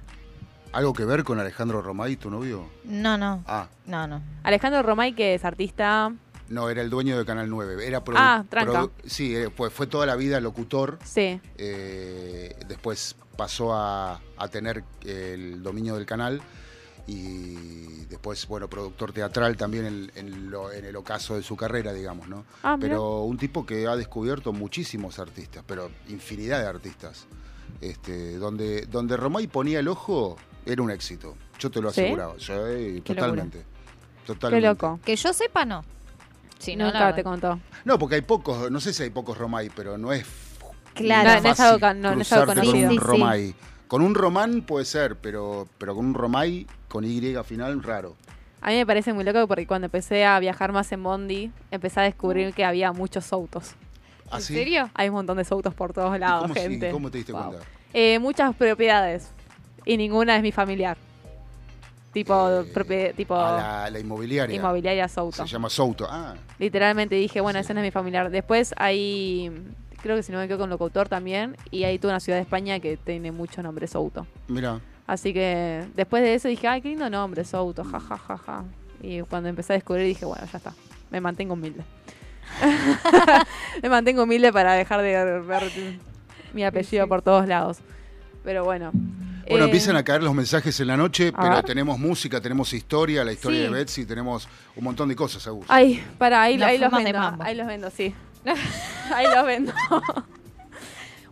[0.73, 2.69] ¿Algo que ver con Alejandro Romay, tu novio?
[2.85, 4.21] No, no, Ah, no, no.
[4.43, 6.13] Alejandro Romay, que es artista,
[6.47, 7.85] no, era el dueño de Canal 9.
[7.85, 8.87] Era Ah, tranca.
[9.05, 10.97] sí, eh, fue, toda la vida locutor.
[11.03, 16.41] sí, eh, después pasó a, a tener el dominio del canal
[17.07, 21.91] y después, bueno, productor teatral también en, en lo- en el ocaso de su carrera,
[21.93, 22.45] digamos, ¿no?
[22.63, 27.27] Ah, pero un tipo que ha descubierto muchísimos artistas, pero infinidad de artistas.
[27.81, 31.35] Este, donde, donde Romay ponía el ojo, era un éxito.
[31.59, 32.01] Yo te lo ¿Sí?
[32.01, 32.35] aseguraba.
[32.39, 33.59] Sí, Qué totalmente.
[33.59, 34.67] qué Totalmente.
[34.67, 34.99] loco.
[35.03, 35.83] Que yo sepa, no.
[36.59, 37.59] Sí, no, Nunca te contó.
[37.85, 40.25] No, porque hay pocos, no sé si hay pocos Romay, pero no es
[40.93, 41.29] Claro.
[41.35, 42.89] No, no es algo no- no es algo cruzarte con conocido.
[42.89, 43.07] un Sí, sí, sí.
[43.07, 43.55] Romay.
[43.87, 48.15] Con un Román puede ser, pero, pero con un Romay con Y final, raro.
[48.61, 51.99] A mí me parece muy loco porque cuando empecé a viajar más en Bondi, empecé
[51.99, 53.71] a descubrir que había muchos autos.
[54.27, 54.53] ¿En ¿Así?
[54.53, 54.89] serio?
[54.93, 56.91] Hay un montón de autos por todos ¿Y lados, cómo, sí, gente.
[56.91, 57.43] ¿Cómo te diste Wow.
[57.49, 57.65] cuenta?
[57.93, 59.31] Eh, muchas propiedades
[59.85, 60.97] y ninguna es mi familiar.
[62.13, 62.49] Tipo,
[62.89, 64.55] Eh, tipo A la, la inmobiliaria.
[64.55, 65.45] inmobiliaria Se Souto.
[65.45, 66.05] llama Souto.
[66.09, 67.65] Ah, Literalmente dije, bueno, Sí.
[67.65, 68.29] ese no es mi familiar.
[68.29, 69.49] Después hay,
[70.01, 71.55] creo que si no me equivoco, un locutor también.
[71.71, 74.27] Y hay toda una ciudad de España que tiene mucho nombre Souto.
[74.47, 74.79] mira.
[75.07, 78.63] Así que después de eso dije, ay, qué lindo nombre, Souto, ja, ja, ja, ja.
[79.01, 80.73] Y cuando empecé a descubrir dije, bueno, ya está.
[81.09, 81.83] Me mantengo humilde.
[83.83, 85.63] me mantengo humilde para dejar de ver
[86.53, 87.79] mi apellido por todos lados.
[88.43, 88.91] Pero bueno.
[89.49, 91.65] Bueno, Eh, empiezan a caer los mensajes en la noche, a pero ver.
[91.65, 93.63] tenemos música, tenemos historia, la historia Sí.
[93.65, 95.65] de Betsy, tenemos un montón de cosas, Agus.
[95.69, 97.35] Ay, para, ahí, Las ahí los vendo.
[97.39, 98.13] Ahí los vendo, sí.
[99.13, 99.73] ahí los vendo.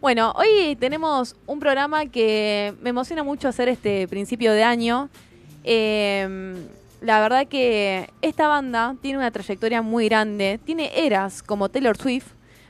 [0.01, 5.09] Bueno, hoy tenemos un programa que me emociona mucho hacer este principio de año.
[5.65, 6.55] Eh,
[7.01, 12.27] la verdad que esta banda tiene una trayectoria muy grande, tiene eras como Taylor Swift,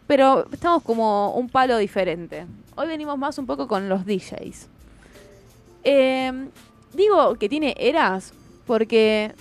[0.07, 2.47] pero estamos como un palo diferente.
[2.75, 4.67] Hoy venimos más un poco con los DJs.
[5.83, 6.49] Eh,
[6.93, 8.33] digo que tiene eras
[8.65, 9.33] porque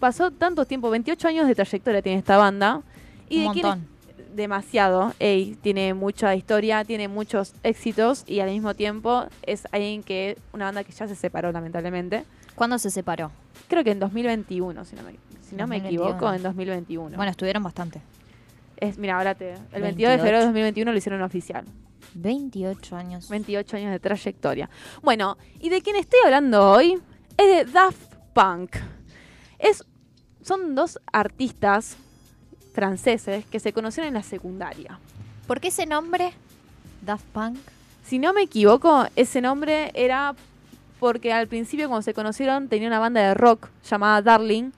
[0.00, 2.82] pasó tanto tiempo, 28 años de trayectoria tiene esta banda.
[3.28, 3.88] Y un montón.
[4.34, 5.14] demasiado.
[5.18, 10.66] Ey, tiene mucha historia, tiene muchos éxitos y al mismo tiempo es alguien que, una
[10.66, 12.24] banda que ya se separó lamentablemente.
[12.54, 13.30] ¿Cuándo se separó?
[13.68, 17.16] Creo que en 2021, si no me, si no me equivoco, en 2021.
[17.16, 18.00] Bueno, estuvieron bastante.
[18.84, 21.64] Es, mira, ahora te, el 22 de febrero de 2021 lo hicieron oficial.
[22.14, 23.28] 28 años.
[23.28, 24.68] 28 años de trayectoria.
[25.02, 27.00] Bueno, y de quien estoy hablando hoy
[27.36, 28.76] es de Daft Punk.
[29.58, 29.84] Es,
[30.42, 31.96] son dos artistas
[32.74, 34.98] franceses que se conocieron en la secundaria.
[35.46, 36.32] ¿Por qué ese nombre?
[37.02, 37.58] Daft Punk.
[38.04, 40.34] Si no me equivoco, ese nombre era
[41.00, 44.72] porque al principio cuando se conocieron tenía una banda de rock llamada Darling.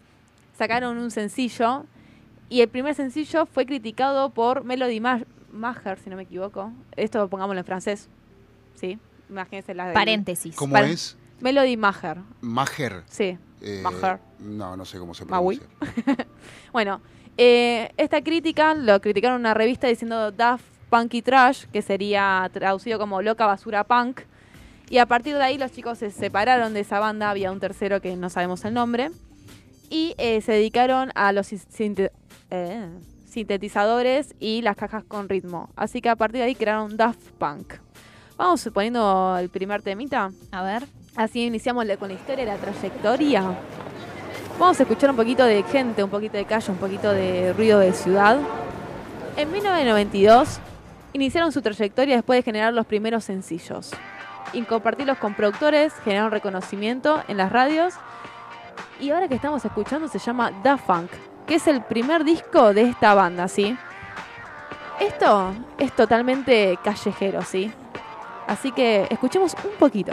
[0.57, 1.85] Sacaron un sencillo
[2.49, 6.73] y el primer sencillo fue criticado por Melody Maher, si no me equivoco.
[6.97, 8.09] Esto pongámoslo en francés.
[8.75, 8.99] ¿Sí?
[9.29, 9.95] Imagínense la de...
[9.95, 10.55] Paréntesis.
[10.55, 11.17] ¿Cómo es?
[11.41, 12.19] Melody Maher.
[12.41, 13.03] Maher.
[13.07, 13.39] Sí.
[13.63, 14.21] Eh, Maher.
[14.39, 15.59] No, no sé cómo se Maui.
[15.59, 16.27] pronuncia.
[16.73, 17.01] bueno,
[17.37, 22.99] eh, esta crítica lo criticaron en una revista diciendo Daft Punky Trash, que sería traducido
[22.99, 24.21] como loca basura punk.
[24.89, 28.01] Y a partir de ahí los chicos se separaron de esa banda, había un tercero
[28.01, 29.11] que no sabemos el nombre.
[29.91, 31.53] Y eh, se dedicaron a los
[32.51, 32.89] eh,
[33.27, 35.71] sintetizadores y las cajas con ritmo.
[35.77, 37.75] Así que a partir de ahí crearon Daft Punk.
[38.37, 40.31] Vamos poniendo el primer temita.
[40.53, 40.85] A ver.
[41.17, 43.43] Así iniciamos con la historia y la trayectoria.
[44.59, 47.79] Vamos a escuchar un poquito de gente, un poquito de calle, un poquito de ruido
[47.79, 48.39] de ciudad.
[49.37, 50.61] En 1992
[51.15, 53.93] iniciaron su trayectoria después de generar los primeros sencillos.
[54.53, 57.95] Y compartirlos con productores, generaron reconocimiento en las radios.
[59.01, 61.11] Y ahora que estamos escuchando se llama Da Funk,
[61.47, 63.77] que es el primer disco de esta banda, ¿sí?
[65.01, 67.73] Esto es totalmente callejero, ¿sí?
[68.47, 70.13] Así que escuchemos un poquito.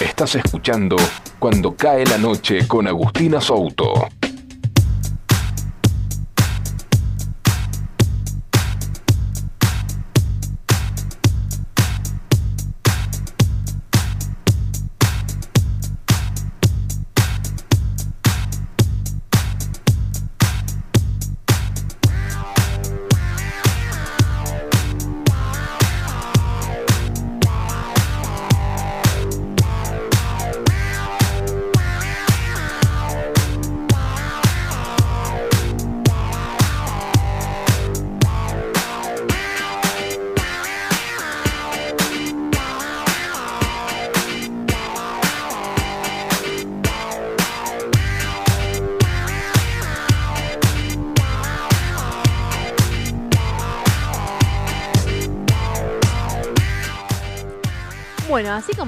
[0.00, 0.96] Estás escuchando
[1.38, 4.08] Cuando cae la noche con Agustina Souto.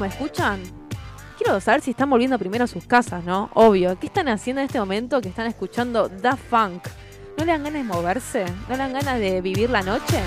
[0.02, 0.60] Como escuchan,
[1.38, 3.50] quiero saber si están volviendo primero a sus casas, ¿no?
[3.54, 3.96] Obvio.
[4.00, 6.88] ¿Qué están haciendo en este momento que están escuchando Da Funk?
[7.38, 8.44] ¿No le dan ganas de moverse?
[8.68, 10.20] ¿No le dan ganas de vivir la noche?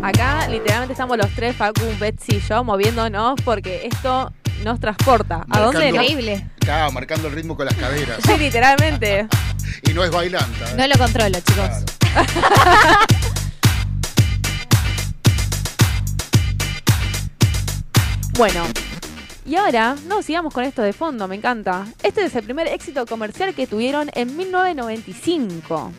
[0.00, 5.44] Acá literalmente estamos los tres, Facu, Betsy y yo, moviéndonos porque esto nos transporta.
[5.50, 5.88] ¿A dónde?
[5.88, 6.48] Increíble.
[6.60, 8.20] Claro, marcando el ritmo con las caderas.
[8.24, 9.26] Sí, literalmente.
[9.82, 10.70] Y no es bailanta.
[10.70, 10.74] ¿eh?
[10.76, 11.84] No lo controlo, chicos.
[11.98, 12.26] Claro.
[18.40, 18.64] Bueno,
[19.44, 21.86] y ahora, no, sigamos con esto de fondo, me encanta.
[22.02, 25.92] Este es el primer éxito comercial que tuvieron en 1995.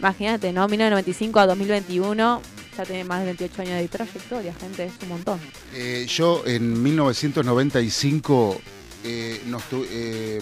[0.00, 0.66] Imagínate, ¿no?
[0.66, 2.42] 1995 a 2021,
[2.76, 5.38] ya tiene más de 28 años de trayectoria, gente, es un montón.
[5.72, 8.60] Eh, yo en 1995,
[9.04, 10.40] eh, nos tu- eh,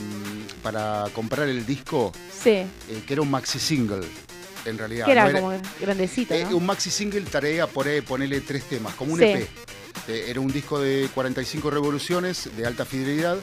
[0.62, 2.10] para comprar el disco,
[2.42, 2.68] Sí, eh,
[3.06, 4.00] que era un maxi single,
[4.64, 5.04] en realidad.
[5.04, 6.56] que era no como grandecito, Eh, ¿no?
[6.56, 9.26] un maxi single traía por ahí, ponerle tres temas, como un Sí.
[9.26, 9.46] EP.
[10.08, 13.36] Eh, era un disco de 45 revoluciones de alta fidelidad,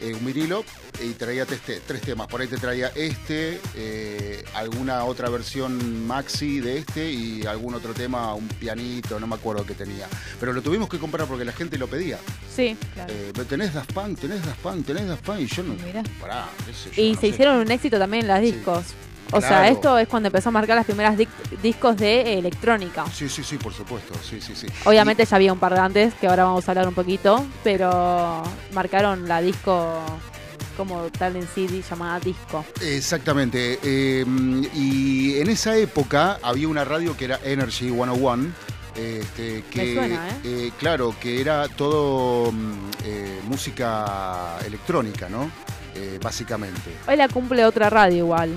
[0.00, 0.64] eh, un vinilo,
[1.02, 2.28] y traía tres, tres temas.
[2.28, 7.92] Por ahí te traía este, eh, alguna otra versión maxi de este y algún otro
[7.92, 10.06] tema, un pianito, no me acuerdo qué tenía.
[10.38, 12.18] Pero lo tuvimos que comprar porque la gente lo pedía.
[12.54, 13.12] Sí, claro.
[13.12, 15.74] Eh, tenés Daft Punk, tenés Daft Punk, tenés Daft Punk, y yo no.
[15.74, 16.02] Mirá.
[16.20, 17.26] Pará, qué sé yo, Y no se sé.
[17.28, 18.48] hicieron un éxito también las Sí.
[19.32, 21.16] O sea, esto es cuando empezó a marcar las primeras
[21.62, 23.04] discos de eh, electrónica.
[23.12, 24.66] Sí, sí, sí, por supuesto, sí, sí, sí.
[24.84, 28.42] Obviamente ya había un par de antes, que ahora vamos a hablar un poquito, pero
[28.72, 30.00] marcaron la disco
[30.76, 32.64] como tal en CD llamada disco.
[32.80, 33.78] Exactamente.
[33.82, 34.24] Eh,
[34.74, 38.52] y en esa época había una radio que era Energy 101.
[38.94, 40.32] Este, que, suena, ¿eh?
[40.44, 45.50] eh, claro, que era todo mm, eh, música electrónica, ¿no?
[46.22, 46.90] Básicamente.
[47.06, 48.50] Hoy la cumple otra radio igual.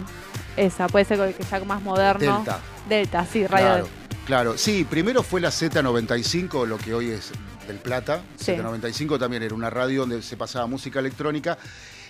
[0.58, 2.38] Esa, puede ser que sea más moderno.
[2.38, 2.60] Delta.
[2.88, 3.66] Delta, sí, radio.
[3.66, 3.88] Claro,
[4.26, 4.58] claro.
[4.58, 7.32] Sí, primero fue la Z95, lo que hoy es
[7.68, 8.22] del Plata.
[8.38, 8.54] Sí.
[8.54, 11.58] Z95 también era una radio donde se pasaba música electrónica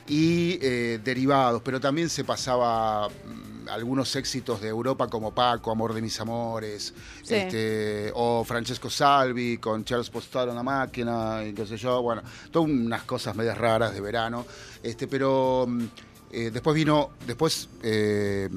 [0.08, 5.96] y eh, derivados, pero también se pasaba mm, algunos éxitos de Europa como Paco, Amor
[5.96, 7.34] de mis amores, Sí.
[7.34, 12.22] este, o Francesco Salvi con Charles Postaro en la máquina, y qué sé yo, bueno,
[12.52, 14.46] todas unas cosas medias raras de verano,
[14.84, 15.86] este, pero mm,
[16.32, 18.50] eh, después vino, después eh,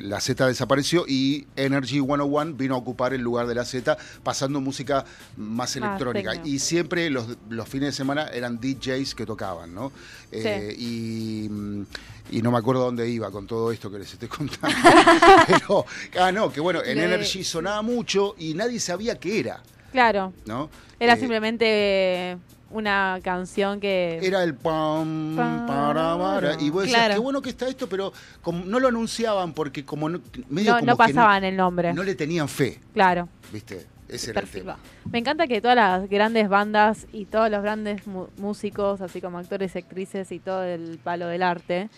[0.00, 4.60] la Z desapareció y Energy 101 vino a ocupar el lugar de la Z, pasando
[4.60, 5.04] música
[5.36, 6.32] más electrónica.
[6.32, 6.46] tecno.
[6.46, 9.92] y siempre los, los fines de semana eran DJs que tocaban, ¿no?
[10.32, 11.82] Eh, y, mm,
[12.30, 14.76] y no me acuerdo dónde iba con todo esto que les estoy contando.
[15.46, 15.86] Pero,
[16.20, 20.34] ah, no, que bueno, en Le- Energy sonaba mucho y nadie sabía qué era, Claro,
[20.44, 20.68] ¿no?
[21.00, 22.36] era simplemente
[22.70, 24.18] una canción que...
[24.22, 25.66] Era el pam, Pam.
[25.66, 27.14] para, para, y vos decías, Claro.
[27.14, 30.78] qué bueno que está esto, pero como no lo anunciaban porque como no, medio no,
[30.80, 31.92] como no que pasaban el nombre.
[31.94, 33.28] no le tenían fe, Claro.
[33.52, 33.86] ¿viste?
[34.08, 34.78] Ese era el tema.
[35.10, 38.02] Me encanta que todas las grandes bandas y todos los grandes
[38.38, 41.90] músicos, así como actores, actrices y todo el palo del arte,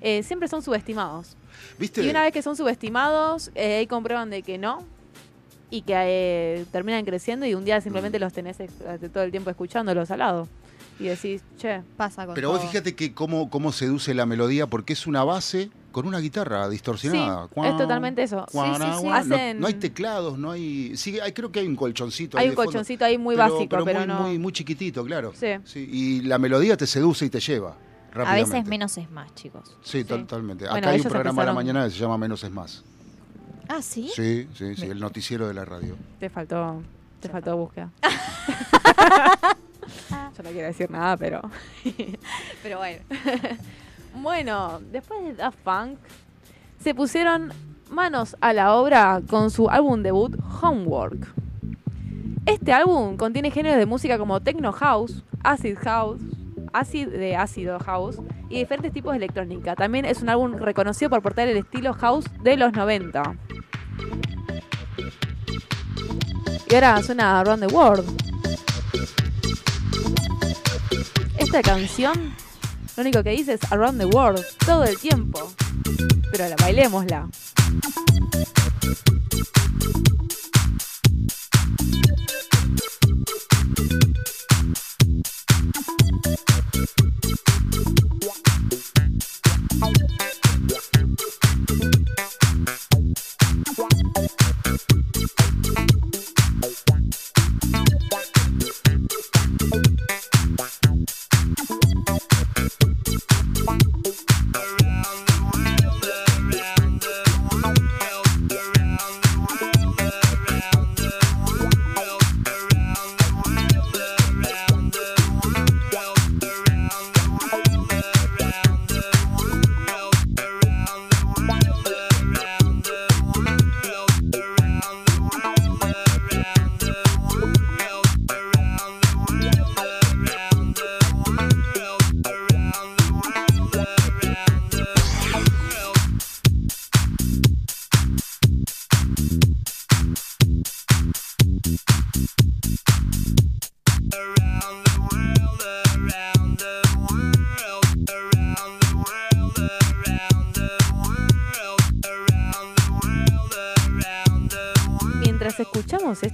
[0.00, 1.36] eh, siempre son subestimados.
[1.78, 2.02] ¿Viste?
[2.02, 4.84] Y una vez que son subestimados, eh, ahí comprueban de que no
[5.70, 8.22] y que eh, terminan creciendo y un día simplemente Mm.
[8.22, 8.68] los tenés eh,
[9.12, 10.48] todo el tiempo escuchándolos al lado.
[11.00, 12.70] Y decís, che, Pasa con Pero vos todo.
[12.70, 17.48] fíjate que cómo, cómo seduce la melodía, porque es una base con una guitarra distorsionada.
[17.54, 18.44] Sí, es totalmente eso.
[18.48, 19.02] Sí, Cuan, sí, sí.
[19.02, 19.28] cuan.
[19.28, 20.96] No- Hacen- No, hay teclados, no hay...
[20.96, 22.36] Sí, hay, creo que hay un colchoncito.
[22.36, 24.20] ahí hay de un fondo, colchoncito ahí muy pero- básico, pero, muy, no...
[24.22, 25.32] muy, muy chiquitito, claro.
[25.36, 25.78] Sí.
[25.78, 27.76] Y la melodía te seduce y te lleva.
[28.14, 29.76] A veces menos es más, chicos.
[29.82, 30.04] Sí, Sí.
[30.04, 30.64] totalmente.
[30.64, 32.82] Bueno, Acá hay un programa a la empezaron- mañana que se llama Menos es Más.
[33.68, 34.10] Ah, ¿sí?
[34.14, 35.96] Sí, sí, sí, el noticiero de la radio.
[36.18, 36.82] Te faltó,
[37.20, 37.90] te faltó búsqueda.
[40.36, 41.42] Yo no quiero decir nada, pero...
[42.62, 43.02] Pero bueno.
[44.14, 45.98] Bueno, después de Daft Punk,
[46.80, 47.52] se pusieron
[47.90, 51.32] manos a la obra con su álbum debut Homework.
[52.46, 56.20] Este álbum contiene géneros de música como techno house, acid house,
[56.72, 59.74] acid de ácido house y diferentes tipos de electrónica.
[59.74, 63.36] También es un álbum reconocido por portar el estilo house de los 90.
[66.70, 68.22] Y ahora suena Around the World.
[71.38, 72.34] Esta canción
[72.98, 75.52] lo único que dice es Around the World todo el tiempo.
[76.32, 77.28] Pero la bailémosla.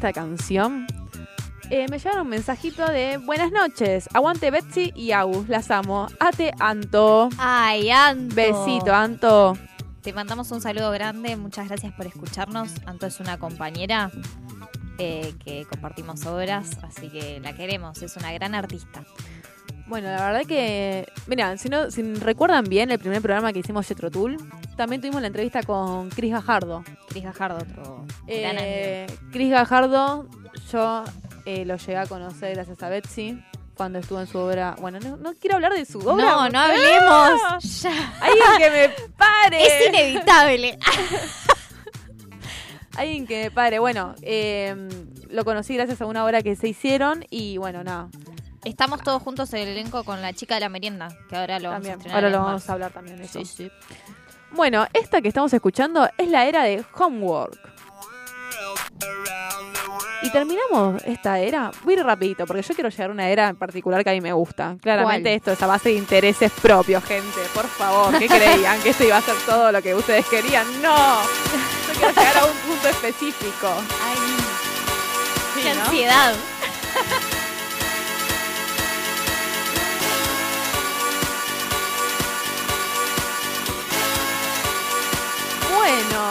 [0.05, 0.87] Esta canción,
[1.71, 6.09] eh, me llegaron un mensajito de Buenas noches, aguante Betsy y Agus, las amo.
[6.21, 7.31] Ate Anto.
[7.39, 8.35] Ay, Anto.
[8.35, 9.57] Besito, Anto.
[10.03, 11.37] Te mandamos un saludo grande.
[11.37, 12.71] Muchas gracias por escucharnos.
[12.85, 14.11] Anto es una compañera
[14.99, 18.03] eh, que compartimos obras, así que la queremos.
[18.03, 19.07] Es una gran artista.
[19.87, 23.87] Bueno, la verdad que, mira, si no, si recuerdan bien el primer programa que hicimos
[23.87, 24.39] Jetro Tool,
[24.77, 26.83] también tuvimos la entrevista con Chris Gajardo.
[27.09, 29.23] Cris Gajardo, otro gran Eh, amigo.
[29.31, 30.27] Chris Gajardo,
[30.73, 31.05] yo
[31.45, 33.39] eh, lo llegué a conocer gracias a Betsy
[33.75, 34.75] cuando estuvo en su obra.
[34.81, 36.25] Bueno, no, no quiero hablar de su obra.
[36.25, 36.65] No, no ¡Ah!
[36.65, 37.83] hablemos.
[37.83, 38.15] Ya.
[38.21, 39.67] Alguien que me pare.
[39.67, 40.79] Es inevitable.
[42.97, 43.79] Alguien que me pare.
[43.81, 44.75] Bueno, eh,
[45.29, 48.09] lo conocí gracias a una obra que se hicieron y bueno, nada.
[48.65, 51.71] Estamos todos juntos en el elenco con la chica de la merienda, que ahora lo
[51.71, 52.73] También, vamos a ahora lo vamos marzo.
[52.73, 53.39] a hablar también de eso.
[53.41, 53.71] Sí, sí.
[54.53, 57.59] Bueno, esta que estamos escuchando es la era de Homework.
[60.23, 64.03] Y terminamos esta era, ir rapidito, porque yo quiero llegar a una era en particular
[64.03, 64.77] que a mí me gusta.
[64.81, 65.37] Claramente ¿Cuál?
[65.37, 67.41] esto es a base de intereses propios, gente.
[67.53, 68.81] Por favor, ¿qué creían?
[68.81, 70.67] ¿Que esto iba a ser todo lo que ustedes querían?
[70.81, 73.69] No, yo quiero llegar a un punto específico.
[74.03, 74.17] Ay,
[75.55, 75.81] Sí, qué ¿no?
[75.83, 76.35] ansiedad.
[85.85, 86.25] Bueno,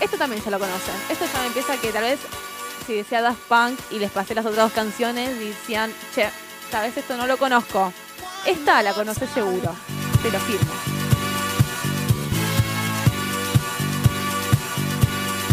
[0.00, 0.94] esto también ya lo conocen.
[1.10, 2.18] Esto ya me empieza que tal vez
[2.86, 6.30] si decía Daft Punk y les pasé las otras dos canciones, decían, che,
[6.70, 7.92] sabes, esto no lo conozco.
[8.46, 9.70] Esta la conoces seguro.
[10.22, 10.72] Te lo firmo.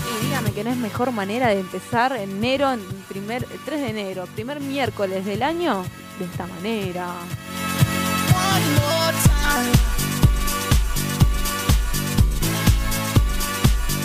[0.10, 3.90] Y dígame que no es mejor manera de empezar enero, en primer, el 3 de
[3.90, 5.84] enero, primer miércoles del año,
[6.18, 7.08] de esta manera.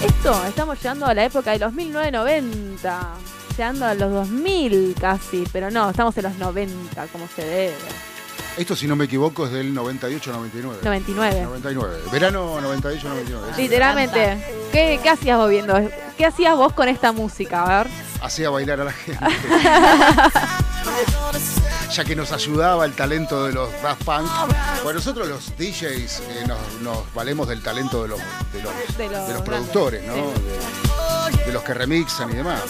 [0.07, 3.14] Esto, estamos llegando a la época de los 1990,
[3.57, 7.75] llegando a los 2000 casi, pero no, estamos en los 90 como se debe.
[8.57, 10.83] Esto, si no me equivoco, es del 98-99.
[10.83, 11.42] 99.
[11.42, 11.99] 99.
[12.11, 13.57] Verano 98-99.
[13.57, 14.45] Literalmente.
[14.73, 15.75] ¿Qué, ¿Qué hacías vos viendo?
[16.16, 17.62] ¿Qué hacías vos con esta música?
[17.64, 17.92] A ver.
[18.23, 19.21] Hacía bailar a la gente.
[21.92, 24.27] ya que nos ayudaba el talento de los Daft Punk.
[24.83, 28.21] Bueno, nosotros los DJs eh, nos, nos valemos del talento de los,
[28.53, 29.42] de los, De los de los grandes.
[29.42, 30.14] productores, ¿no?
[30.14, 31.38] Sí.
[31.38, 32.62] De, de los que remixan y demás.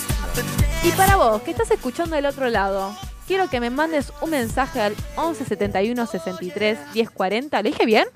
[0.83, 2.95] Y para vos, que estás escuchando del otro lado,
[3.27, 7.63] quiero que me mandes un mensaje al 11 71 63 10 40.
[7.63, 8.07] ¿Lo dije bien?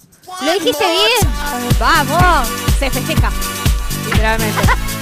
[0.42, 1.33] Lo dijiste bien.
[1.79, 2.49] Vamos.
[2.79, 3.31] Se festeja.
[4.07, 4.61] Literalmente.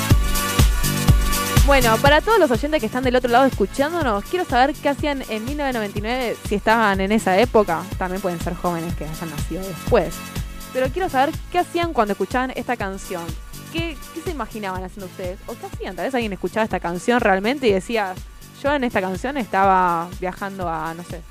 [1.69, 5.23] Bueno, para todos los oyentes que están del otro lado escuchándonos, quiero saber qué hacían
[5.29, 7.83] en 1999, si estaban en esa época.
[7.99, 10.15] También pueden ser jóvenes que hayan nacido después.
[10.73, 13.23] Pero quiero saber qué hacían cuando escuchaban esta canción.
[13.71, 15.39] ¿Qué, qué se imaginaban haciendo ustedes?
[15.47, 15.95] ¿O qué hacían?
[15.95, 18.15] Tal vez alguien escuchaba esta canción realmente y decía,
[18.63, 21.23] yo en esta canción estaba viajando a, no sé,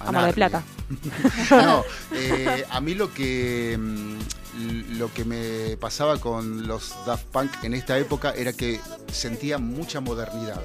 [0.00, 0.34] a Mar nadie.
[0.34, 0.62] Plata.
[1.50, 7.52] No, eh, a mí lo que mm, lo que me pasaba con los Daft Punk
[7.62, 8.80] en esta época era que
[9.12, 10.60] sentía mucha modernidad,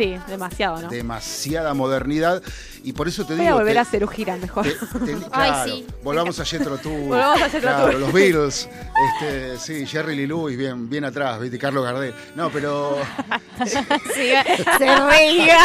[0.00, 0.88] Sí, demasiado, ¿no?
[0.88, 2.42] demasiada modernidad
[2.82, 4.64] y por eso te Voy digo a volver te- a hacer gira mejor.
[4.64, 5.86] te- te- Ay, sí.
[6.02, 8.00] volvamos a Jethro Tull, Volvamos a claro, Tull.
[8.00, 8.68] los Beatles,
[9.20, 12.96] este, sí, Jerry Lee Lewis bien, bien atrás, viste, Carlos Gardel, no, pero
[14.14, 15.58] se reía.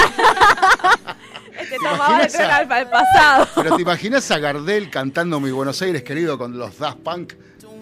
[1.58, 3.48] Este ¿Te tomaba a- tren al pasado.
[3.56, 7.34] pero te imaginas a Gardel cantando Mi Buenos Aires querido con los Daft Punk,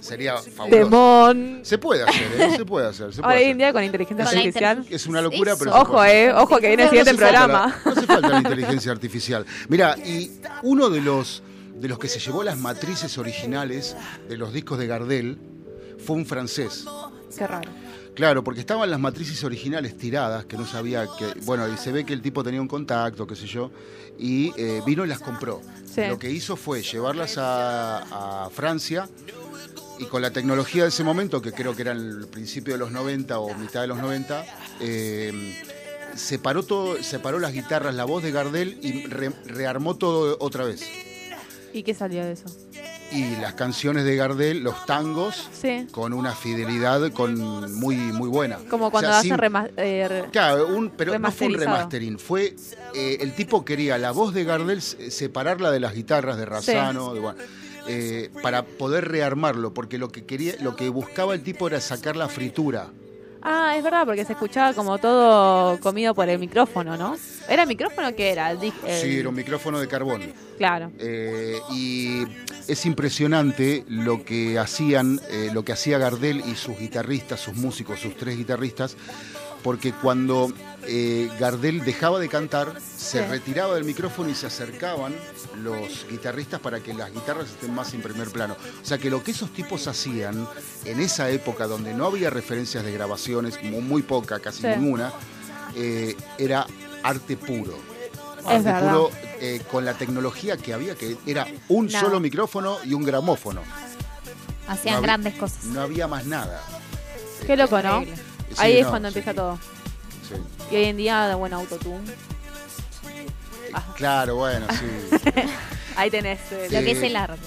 [0.04, 0.84] sería fabuloso.
[0.84, 1.60] Demon.
[1.64, 2.56] Se puede hacer, ¿eh?
[2.58, 3.58] se puede hacer, se puede Hoy en hacer.
[3.58, 4.86] día con inteligencia Con artificial.
[4.90, 6.26] Es una locura, pero se Ojo, puede.
[6.26, 7.76] eh, ojo que viene el siguiente programa.
[7.86, 9.46] no hace falta la inteligencia artificial.
[9.70, 10.32] Mira, y
[10.64, 11.42] uno de los,
[11.76, 13.96] de los que se llevó las matrices originales
[14.28, 15.38] de los discos de Gardel
[16.06, 16.86] fue un francés.
[17.38, 17.70] Qué raro.
[18.16, 21.34] Claro, porque estaban las matrices originales tiradas, que no sabía que.
[21.46, 23.72] Bueno, y se ve que el tipo tenía un contacto, qué sé yo,
[24.20, 25.62] y eh, vino y las compró.
[25.84, 26.02] Sí.
[26.08, 29.10] Lo que hizo fue llevarlas a, a Francia
[30.04, 32.92] y con la tecnología de ese momento, que creo que era el principio de los
[32.92, 34.46] 90 o mitad de los 90,
[34.80, 35.64] eh,
[36.16, 40.84] separó, todo, separó las guitarras, la voz de Gardel y re- rearmó todo otra vez.
[41.74, 42.46] ¿Y qué salió de eso?
[43.12, 45.88] Y las canciones de Gardel, los tangos, Sí.
[45.92, 48.58] con una fidelidad con muy, muy buena.
[48.70, 52.56] Como cuando O sea, hacen rema- eh, Claro, un- pero no fue un remastering, fue
[52.96, 57.14] eh, el tipo quería la voz de Gardel se- separarla de las guitarras de Razano,
[57.14, 57.40] de, bueno,
[57.88, 62.16] eh, para poder rearmarlo, porque lo que quería, lo que buscaba el tipo era sacar
[62.16, 62.88] la fritura.
[63.46, 67.18] Ah, es verdad, porque se escuchaba como todo comido por el micrófono, ¿no?
[67.50, 68.52] ¿Era micrófono que era?
[68.52, 70.22] El di- el- Sí, era un micrófono de carbón.
[70.58, 70.94] Claro.
[70.98, 72.24] Eh, y
[72.70, 78.00] es impresionante lo que hacían, eh, lo que hacía Gardel y sus guitarristas, sus músicos,
[78.00, 78.96] sus tres guitarristas,
[79.64, 80.52] porque cuando
[80.86, 83.26] eh, Gardel dejaba de cantar, se Sí.
[83.30, 85.16] retiraba del micrófono y se acercaban
[85.62, 88.58] los guitarristas para que las guitarras estén más en primer plano.
[88.82, 90.46] O sea que lo que esos tipos hacían
[90.86, 94.68] en esa época donde no había referencias de grabaciones, muy, muy poca, casi Sí.
[94.68, 95.14] ninguna,
[95.76, 96.68] eh, era
[97.04, 97.78] arte puro.
[98.50, 99.10] Es Arte puro
[99.40, 102.00] eh, con la tecnología que había, que era un Nada.
[102.02, 103.62] solo micrófono y un gramófono.
[104.68, 105.64] Hacían No grandes cosas.
[105.66, 106.62] No había más nada.
[107.46, 108.04] Qué loco, ¿no?
[108.54, 109.60] Sí, Ahí es no, cuando sí, empieza todo.
[110.28, 110.36] sí.
[110.72, 112.04] Y hoy en día, de buen autotune.
[113.74, 113.84] Ah.
[113.96, 115.32] Claro, bueno, sí.
[115.96, 116.40] Ahí tenés.
[116.52, 117.40] eh, Lo que es el arte.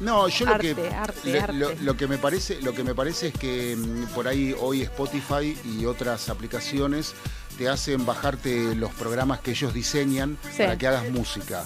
[0.00, 1.52] No, yo lo que arte, lo, arte.
[1.54, 4.80] lo- lo que me parece, lo que me parece es que mm, por ahí hoy
[4.82, 7.12] Spotify y otras aplicaciones
[7.58, 11.62] te hacen bajarte los programas que ellos diseñan para que hagas música.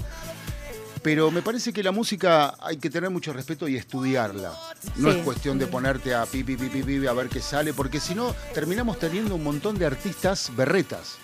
[1.05, 4.53] Pero me parece que la música hay que tener mucho respeto y estudiarla.
[4.97, 8.01] No es cuestión de ponerte a pi, pi, pi, pi, a ver qué sale, porque
[8.01, 11.19] si no, terminamos teniendo un montón de artistas berretas.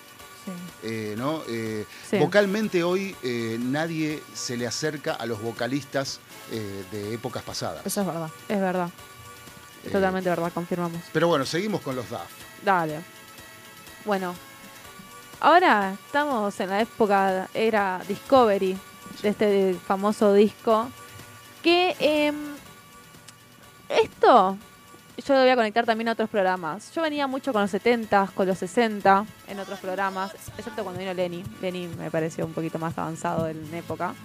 [0.83, 1.41] Eh, ¿no?
[1.49, 1.85] Eh,
[2.19, 6.19] vocalmente hoy eh, nadie se le acerca a los vocalistas
[6.91, 7.83] de épocas pasadas.
[7.83, 8.89] Eso es verdad, es verdad.
[9.91, 11.01] Totalmente verdad, confirmamos.
[11.11, 12.29] Pero bueno, seguimos con los DAF.
[12.63, 12.99] Dale.
[14.05, 14.35] Bueno,
[15.39, 18.77] ahora estamos en la época, era Discovery,
[19.21, 20.89] de este famoso disco,
[21.61, 22.35] que em,
[23.89, 24.57] esto
[25.17, 26.93] yo lo voy a conectar también a otros programas.
[26.93, 31.13] Yo venía mucho con los 70, con los 60 en otros programas, excepto cuando vino
[31.13, 31.43] Lenny.
[31.61, 34.15] Lenny me pareció un poquito más avanzado en época.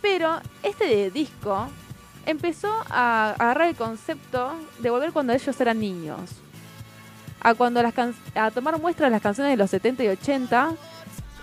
[0.00, 1.68] Pero este disco
[2.26, 6.30] empezó a agarrar el concepto de volver cuando ellos eran niños.
[7.40, 7.94] A, cuando las
[8.34, 10.74] a tomar muestras de las canciones de los 70 y 80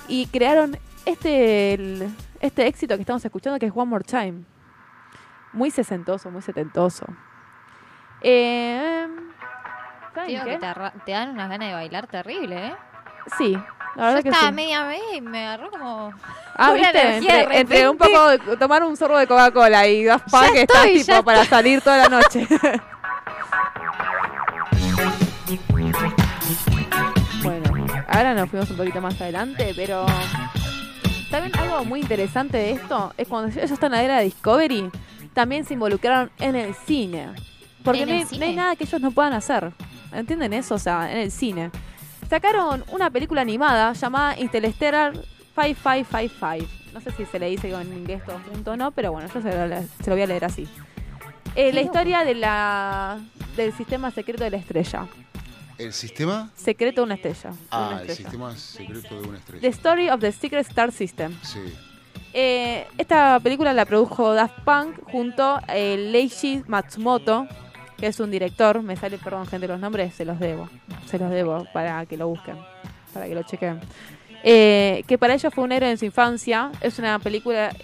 [0.07, 2.07] y crearon este,
[2.39, 4.43] este éxito que estamos escuchando que es One More Time.
[5.53, 7.05] Muy sesentoso, muy setentoso.
[8.21, 9.07] Eh,
[10.25, 10.59] que
[11.05, 12.75] te, dan unas ganas de bailar terrible, ¿eh?
[13.37, 13.57] Sí,
[13.95, 16.13] la verdad Yo que estaba media vez y me agarró como.
[16.55, 17.17] Ah, viste,
[17.59, 21.23] entre, un poco de, tomar un sorbo de Coca-Cola y dos pa que estás tipo
[21.23, 22.47] para salir toda la noche.
[27.43, 27.73] bueno,
[28.07, 30.05] ahora nos fuimos un poquito más adelante, pero
[31.29, 34.89] también algo muy interesante de esto es cuando ellos están en la era de Discovery,
[35.33, 37.29] también se involucraron en el cine.
[37.83, 39.71] Porque no hay, nada que ellos no puedan hacer.
[40.11, 40.75] ¿Entienden eso?
[40.75, 41.71] O sea, en el cine.
[42.29, 45.13] Sacaron una película animada llamada Interstellar
[45.55, 46.67] 5555.
[46.93, 49.41] No sé si se le dice en inglés todo junto o no, pero bueno, yo
[49.41, 50.67] se lo, voy a leer así.
[51.55, 53.19] Eh, la historia de la,
[53.55, 55.07] del sistema secreto de la estrella.
[55.77, 56.49] ¿El sistema?
[56.55, 57.51] Secreto de una estrella.
[57.71, 59.61] Ah, el sistema secreto de una estrella.
[59.61, 61.37] The Story of the Secret Star System.
[61.43, 61.59] Sí.
[62.33, 67.47] Eh, esta película la produjo Daft Punk junto a Leiji Matsumoto,
[67.97, 70.69] que es un director, me sale, perdón, gente, los nombres se los debo,
[71.07, 72.57] se los debo para que lo busquen,
[73.13, 73.79] para que lo chequen.
[74.43, 77.75] Eh, que para ellos fue un héroe en su infancia, es una película,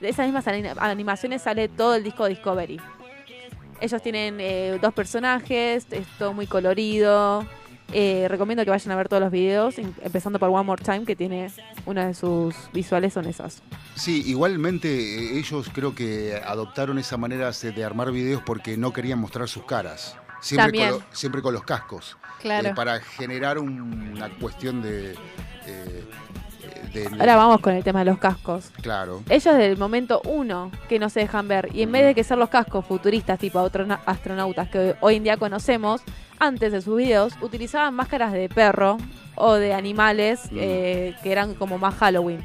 [0.00, 0.46] de esas mismas
[0.78, 2.80] animaciones sale todo el disco Discovery.
[3.80, 7.46] Ellos tienen eh, dos personajes, es todo muy colorido,
[7.92, 11.16] eh, recomiendo que vayan a ver todos los videos, empezando por One More Time, que
[11.16, 11.50] tiene
[11.86, 13.62] una de sus visuales son esas.
[13.96, 19.18] Sí, igualmente eh, ellos creo que adoptaron esa manera de armar videos porque no querían
[19.18, 20.16] mostrar sus caras.
[20.40, 22.16] Siempre, con, siempre con los cascos.
[22.40, 22.68] Claro.
[22.68, 25.14] Eh, para generar una cuestión de,
[27.18, 28.70] Ahora vamos con el tema de los cascos.
[28.82, 29.22] Claro.
[29.28, 32.24] Ellos desde el momento uno que no se dejan ver, y en vez de que
[32.24, 36.02] ser los cascos futuristas tipo otros astronautas que hoy en día conocemos,
[36.38, 38.96] antes de sus videos utilizaban máscaras de perro
[39.34, 40.56] o de animales mm.
[40.58, 42.44] eh, que eran como más Halloween.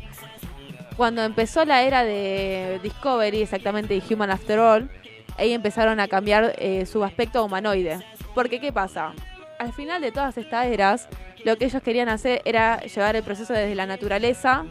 [0.97, 4.89] Cuando empezó la era de Discovery, exactamente de Human After All,
[5.37, 7.99] ahí empezaron a cambiar eh, su aspecto humanoide.
[8.33, 9.13] Porque, ¿qué pasa?
[9.59, 11.09] Al final de todas estas eras,
[11.45, 14.65] lo que ellos querían hacer era llevar el proceso desde la naturaleza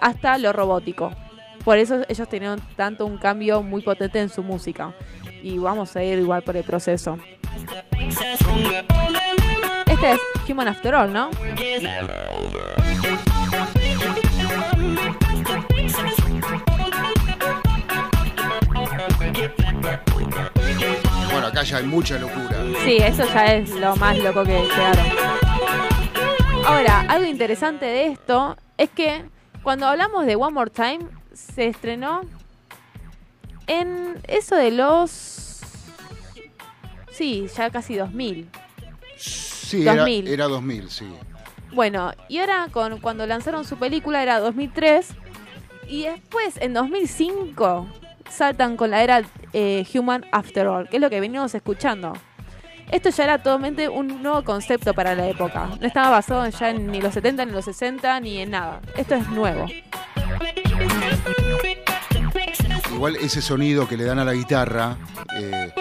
[0.00, 1.12] hasta lo robótico.
[1.64, 4.92] Por eso ellos tenían tanto un cambio muy potente en su música.
[5.40, 7.16] Y vamos a ir igual por el proceso.
[9.86, 11.30] Este es Human After All, ¿no?
[21.30, 22.56] Bueno, acá ya hay mucha locura.
[22.84, 25.49] Sí, eso ya es lo más loco que llegaron.
[26.64, 29.24] Ahora, algo interesante de esto es que
[29.62, 31.00] cuando hablamos de One More Time,
[31.32, 32.22] se estrenó
[33.66, 35.60] en eso de los...
[37.10, 38.48] Sí, ya casi 2000.
[39.16, 41.06] Sí, Era, era 2000, sí.
[41.72, 45.08] Bueno, y ahora con, cuando lanzaron su película era 2003
[45.88, 47.86] y después en 2005
[48.28, 52.12] saltan con la era eh, Human After All, que es lo que venimos escuchando.
[52.90, 55.70] Esto ya era totalmente un nuevo concepto para la época.
[55.80, 58.80] No estaba basado ya en ni los 70, ni los 60, ni en nada.
[58.96, 59.66] Esto es nuevo.
[62.92, 64.96] Igual ese sonido que le dan a la guitarra
[65.36, 65.72] eh,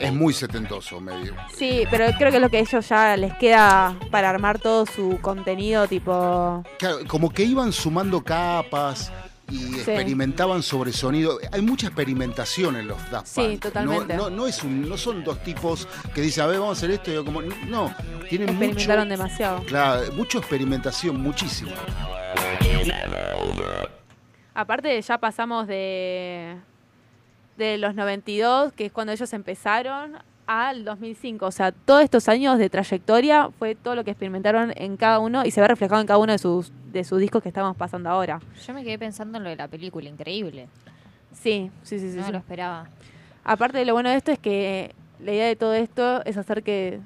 [0.00, 1.34] es muy setentoso, medio.
[1.54, 5.18] Sí, pero creo que es lo que ellos ya les queda para armar todo su
[5.22, 6.64] contenido, tipo.
[6.78, 9.12] Claro, como que iban sumando capas
[9.50, 11.38] y experimentaban sobre sonido.
[11.52, 13.50] Hay mucha experimentación en los Daft Punk.
[13.50, 14.16] Sí, totalmente.
[14.16, 17.10] No, es no son dos tipos que dicen, a ver, vamos a hacer esto.
[17.10, 17.94] Y yo como, no,
[18.28, 19.62] tienen Experimentaron demasiado.
[19.64, 21.70] Claro, mucha experimentación, muchísimo.
[24.54, 26.56] Aparte, ya pasamos de,
[27.56, 30.18] de los 92, que es cuando ellos empezaron,
[30.48, 31.46] al 2005.
[31.46, 35.44] O sea, todos estos años de trayectoria fue todo lo que experimentaron en cada uno
[35.44, 38.08] y se ve reflejado en cada uno de sus, de sus discos que estamos pasando
[38.08, 38.40] ahora.
[38.66, 40.68] Yo me quedé pensando en lo de la película, increíble.
[41.32, 42.16] Sí, sí, sí, sí.
[42.16, 42.32] no sí.
[42.32, 42.88] lo esperaba.
[43.44, 46.62] Aparte de lo bueno de esto es que la idea de todo esto es hacer
[46.62, 47.00] que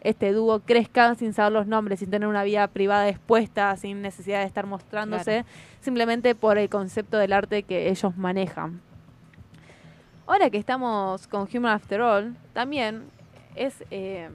[0.00, 4.40] este dúo crezca sin saber los nombres, sin tener una vida privada expuesta, sin necesidad
[4.40, 5.44] de estar mostrándose,
[5.80, 8.80] simplemente por el concepto del arte que ellos manejan.
[10.28, 13.04] Ahora que estamos con Human After All, también
[13.56, 14.28] es eh,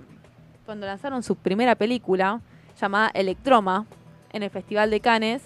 [0.66, 2.42] cuando lanzaron su primera película
[2.82, 3.86] llamada Electroma
[4.32, 5.44] en el Festival de Cannes,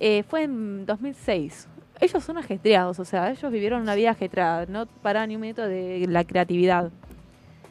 [0.00, 1.68] eh, fue en 2006.
[2.00, 5.62] Ellos son ajetreados, o sea, ellos vivieron una vida ajetreada, no para ni un minuto
[5.62, 6.90] de la creatividad.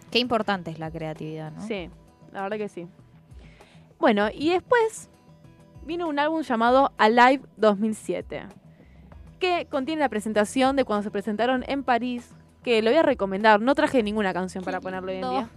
[0.09, 1.67] Qué importante es la creatividad, ¿no?
[1.67, 1.89] Sí,
[2.31, 2.87] la verdad que sí.
[3.99, 5.09] Bueno, y después
[5.85, 8.43] vino un álbum llamado Alive 2007,
[9.45, 12.29] que contiene la presentación de cuando se presentaron en París,
[12.63, 13.61] que lo voy a recomendar.
[13.61, 15.49] No traje ninguna canción para ponerlo hoy en día.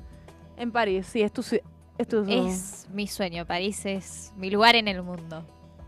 [0.56, 1.42] En París, sí, es tu...
[1.42, 3.44] Es tu Es mi sueño.
[3.46, 5.44] París es mi lugar en el mundo.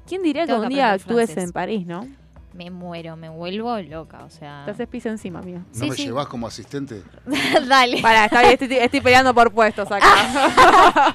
[0.06, 1.44] ¿Quién diría que un día actúes francés.
[1.44, 2.06] en París, no?
[2.52, 4.62] Me muero, me vuelvo loca, o sea...
[4.64, 5.58] Te haces pis encima, amigo.
[5.58, 6.06] ¿No Sí, me sí.
[6.06, 7.02] llevas como asistente?
[7.68, 8.02] Dale.
[8.02, 11.14] Para, está bien, estoy, estoy peleando por puestos acá.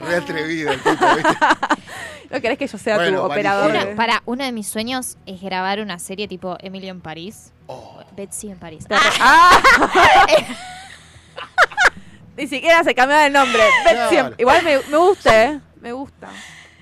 [0.00, 1.36] Re atrevido el tipo, ¿viste?
[2.34, 3.70] ¿No querés que yo sea Bueno, tu operador?
[3.70, 7.52] Una- para, uno de mis sueños es grabar una serie tipo Emilio en París.
[7.66, 8.86] Oh, Betsy en París.
[8.86, 9.50] Te- ¡Ah!
[12.36, 13.62] Ni siquiera se cambió el nombre.
[13.84, 14.14] Betsy.
[14.16, 14.34] Claro.
[14.38, 15.60] Igual me, me gusta, ¿eh?
[15.80, 16.28] Me gusta.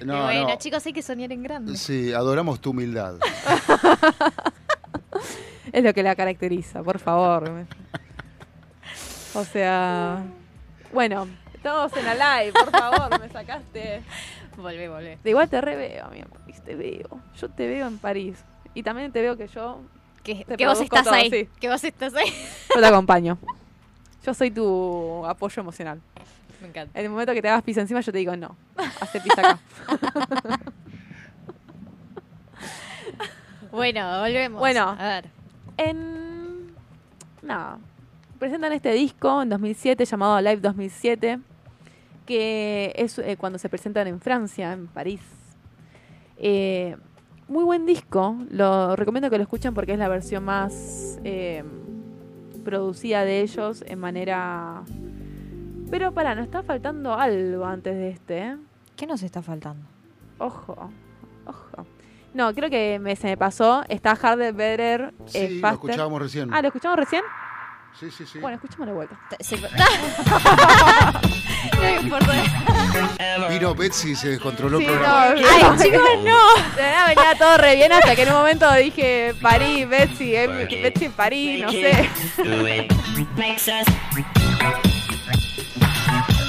[0.01, 0.57] no, Y bueno, no.
[0.59, 1.77] chicos, hay que soñar en grande.
[1.77, 3.15] Sí, adoramos tu humildad.
[5.73, 7.65] Es lo que la caracteriza, por favor.
[9.33, 10.23] O sea.
[10.93, 14.03] Bueno, estamos en la live, por favor, me sacaste.
[14.57, 15.19] Volvé, volvé.
[15.23, 16.27] De igual te re veo, amigo.
[16.27, 17.21] en París, Te veo.
[17.37, 18.45] Yo te veo en París.
[18.75, 19.81] Y también te veo que yo,
[20.23, 21.31] Que, Te que vos estás todo, ahí.
[21.31, 21.49] sí.
[21.61, 22.31] Que vos estás ahí.
[22.75, 23.39] yo te acompaño.
[24.25, 26.01] Yo soy tu apoyo emocional.
[26.61, 26.97] Me encanta.
[26.99, 28.57] En el momento que te hagas pis encima, yo te digo no.
[29.01, 29.59] Hace pis acá.
[33.71, 34.61] Bueno, volvemos.
[34.61, 34.97] Bueno.
[34.99, 35.25] A ver.
[35.79, 36.75] En.
[37.41, 37.79] Nada.
[38.39, 41.39] Presentan este disco en 2007 llamado Live 2007,
[42.27, 45.21] que es eh, cuando se presentan en Francia, en París.
[46.37, 46.97] Eh,
[47.49, 51.65] muy buen disco, lo recomiendo que lo escuchen porque es la versión más eh,
[52.65, 54.83] producida de ellos en manera...
[55.91, 58.57] Pero para, nos está faltando algo antes de este, ¿eh?
[58.97, 59.85] ¿Qué nos está faltando?
[60.39, 60.91] Ojo,
[61.45, 61.87] ojo.
[62.35, 63.83] No, creo que me, se me pasó.
[63.89, 65.91] Está Harder, Better, Sí, eh, lo Faster.
[65.91, 66.55] escuchábamos recién.
[66.55, 67.23] Ah, ¿lo escuchamos recién?
[68.01, 68.39] Sí, sí, sí.
[68.39, 69.19] Bueno, escuchamos de vuelta.
[73.49, 75.35] Vino Betsy y se descontroló Sí, el no, programa.
[75.37, 76.55] Ay, chicos, no.
[76.77, 80.47] De verdad venía todo re bien hasta que en un momento dije París, Betsy, eh,
[80.47, 82.09] Betsy en París, no sé.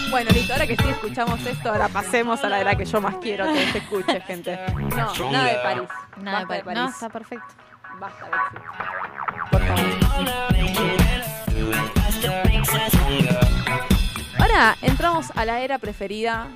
[0.10, 3.02] Bueno, listo, ahora que sí escuchamos esto, ahora pasemos a la de la que yo
[3.02, 4.60] más quiero que se escuche, gente.
[4.76, 5.90] No, nada de París.
[6.18, 6.80] Nada de de París.
[6.82, 7.48] No, está perfecto.
[8.00, 8.58] Basta, Betsy.
[9.52, 9.84] Por favor.
[14.54, 16.48] Ahora entramos a la era preferida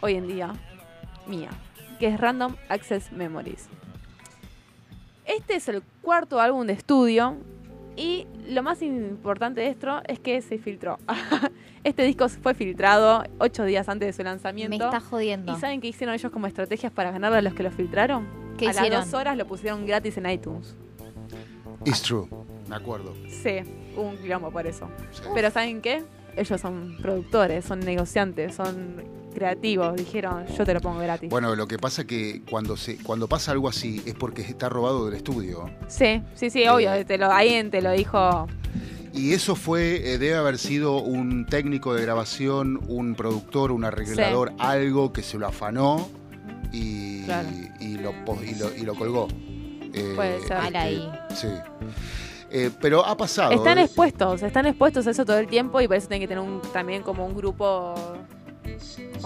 [0.00, 0.54] hoy en día,
[1.26, 1.50] mía,
[2.00, 3.68] que es Random Access Memories.
[5.26, 7.36] Este es el cuarto álbum de estudio
[7.96, 10.98] y lo más importante de esto es que se filtró.
[11.84, 14.86] Este disco fue filtrado ocho días antes de su Me lanzamiento.
[14.86, 15.52] está jodiendo.
[15.52, 18.26] ¿Y saben qué hicieron ellos como estrategias para ganarle a los que lo filtraron?
[18.56, 19.00] ¿Qué a hicieron?
[19.00, 20.74] las dos horas lo pusieron gratis en iTunes.
[21.84, 22.26] It's true,
[22.68, 23.14] me acuerdo.
[23.28, 23.60] Sí,
[23.94, 24.88] hubo un quilombo por eso.
[25.12, 25.22] Sí.
[25.34, 26.02] Pero ¿saben qué?
[26.36, 29.02] Ellos son productores, son negociantes, son
[29.34, 29.96] creativos.
[29.96, 31.28] Dijeron, yo te lo pongo gratis.
[31.30, 35.06] Bueno, lo que pasa que cuando se cuando pasa algo así es porque está robado
[35.06, 35.68] del estudio.
[35.88, 37.04] Sí, sí, sí, obvio.
[37.06, 38.46] Te lo, alguien te lo dijo.
[39.12, 44.52] Y eso fue, eh, debe haber sido un técnico de grabación, un productor, un arreglador,
[44.58, 46.08] algo que se lo afanó
[46.72, 47.48] y, Claro.
[47.80, 48.12] y, lo,
[48.44, 49.26] y, lo, y lo colgó.
[49.94, 50.76] Eh, Puede ser.
[50.76, 51.10] Ahí.
[51.34, 51.48] Sí.
[52.50, 53.52] Eh, pero ha pasado.
[53.52, 56.28] Están eh, expuestos, están expuestos a eso todo el tiempo y por eso tienen que
[56.34, 57.94] tener un, también como un grupo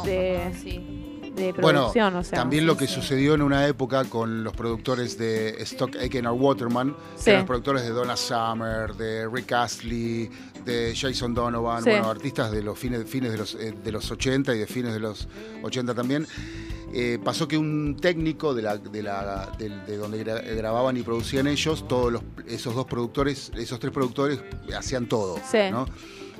[0.04, 1.30] de, Sí.
[1.34, 2.16] de Bueno, producción.
[2.16, 2.94] o sea, También lo que sí.
[2.94, 7.24] sucedió en una época con los productores de Stock Aitken or Waterman, Sí.
[7.24, 10.30] que eran los productores de Donna Summer, de Rick Astley,
[10.64, 11.90] de Jason Donovan, Sí.
[11.90, 14.92] bueno, artistas de los fines, fines de, los, eh, de los 80 y de fines
[14.92, 15.28] de los
[15.62, 16.26] 80 también.
[16.94, 21.02] Eh, pasó que un técnico de, la, de, la, de, de donde gra- grababan y
[21.02, 24.40] producían ellos, todos los, esos dos productores, esos tres productores
[24.76, 25.70] hacían todo, Sí.
[25.70, 25.86] ¿no?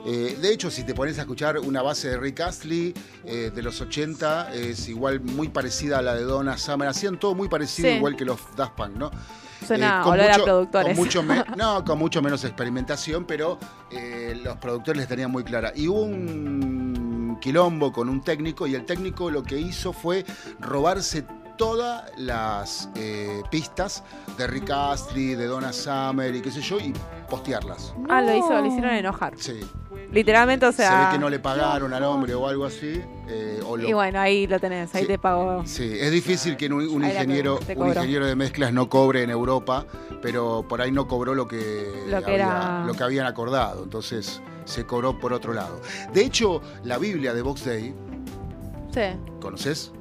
[0.05, 2.93] Eh, de hecho, si te pones a escuchar una base de Rick Astley
[3.25, 6.89] eh, de los 80, es igual muy parecida a la de Donna Summer.
[6.89, 7.95] Hacían todo muy parecido, Sí.
[7.97, 9.11] igual que los Daft Punk, ¿no?
[9.65, 10.97] Suena Eh, con olor a mucho- productores.
[10.97, 11.23] con mucho
[11.57, 13.61] no, con mucho menos experimentación, pero
[14.45, 15.73] los productores les tenían muy clara.
[15.77, 16.82] Y hubo un
[17.43, 20.25] quilombo con un técnico y el técnico lo que hizo fue
[20.61, 21.25] robarse
[21.59, 24.03] todas las eh, pistas
[24.39, 26.95] de Rick Astley, de Donna Summer y qué sé yo, y
[27.29, 27.95] postearlas.
[28.09, 29.35] Ah, lo hizo, lo hicieron enojar.
[29.37, 29.61] Sí.
[30.11, 31.11] Literalmente, o Se ve sea.
[31.13, 33.01] que no le pagaron al hombre o algo así.
[33.29, 35.07] eh, o lo- Y bueno, ahí lo tenés, ahí Sí.
[35.09, 35.63] te pago.
[35.65, 39.87] Sí, es difícil que un, ingeniero, un ingeniero de mezclas no cobre en Europa,
[40.21, 43.85] pero por ahí no cobró lo que, Lo que había- era- lo que habían acordado,
[43.85, 45.81] entonces se cobró por otro lado.
[46.13, 47.95] De hecho, la Biblia de Box Day,
[48.93, 49.01] Sí.
[49.41, 49.93] ¿conoces?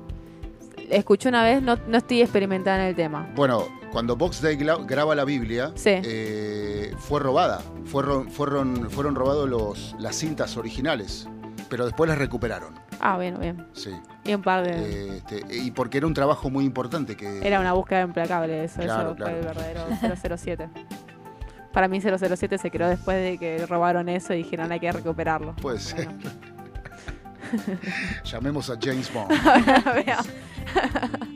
[0.90, 3.30] Escuché una vez, no, no estoy experimentada en el tema.
[3.36, 5.92] Bueno, cuando Box Day graba la Biblia, Sí.
[6.04, 11.30] eh, fue robada, fueron, fueron, fueron robados los, las cintas originales,
[11.70, 12.74] pero después las recuperaron.
[13.00, 13.66] Ah, bien, bien.
[13.74, 13.92] Sí.
[14.26, 14.72] Y un par de.
[14.74, 18.82] Eh, este, y porque era un trabajo muy importante que Era una búsqueda implacable eso,
[18.82, 19.32] Claro, eso claro.
[19.32, 19.86] fue el verdadero
[20.28, 20.70] 007.
[21.74, 25.56] Para mí 007 se creó después de que robaron eso y dijeron hay que recuperarlo.
[25.56, 26.06] puede ser.
[26.06, 26.20] Bueno.
[28.24, 29.32] Llamemos a James Bond.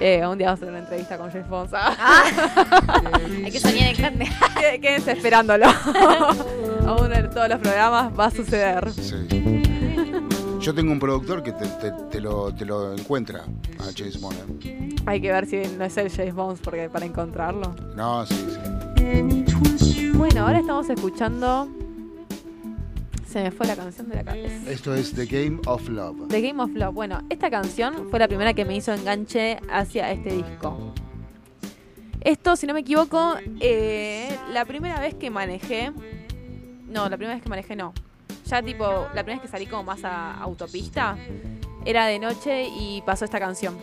[0.00, 1.70] Eh, un día vamos a hacer una entrevista con Jeff Bond.
[1.74, 4.28] Hay que soñar en grande.
[4.56, 5.66] Qué- Quédense esperándolo.
[6.86, 8.92] Aún en todos los programas va a suceder.
[8.92, 9.26] Sí.
[10.60, 14.36] Yo tengo un productor que te, te- te lo, te lo encuentra a James Bond.
[14.64, 14.94] ¿eh?
[15.06, 17.74] Hay que ver si no es el James Bond porque para encontrarlo.
[17.96, 19.44] No, sí, sí.
[20.18, 21.68] Bueno, ahora estamos escuchando.
[23.24, 24.68] Se me fue la canción de la cabeza.
[24.68, 26.26] Esto es The Game of Love.
[26.26, 26.92] The Game of Love.
[26.92, 30.92] Bueno, esta canción fue la primera que me hizo enganche hacia este disco.
[32.20, 35.92] Esto, si no me equivoco, eh, la primera vez que manejé.
[36.88, 37.94] No, la primera vez que manejé no.
[38.44, 41.16] Ya tipo, la primera vez que salí como más a autopista,
[41.84, 43.76] era de noche y pasó esta canción.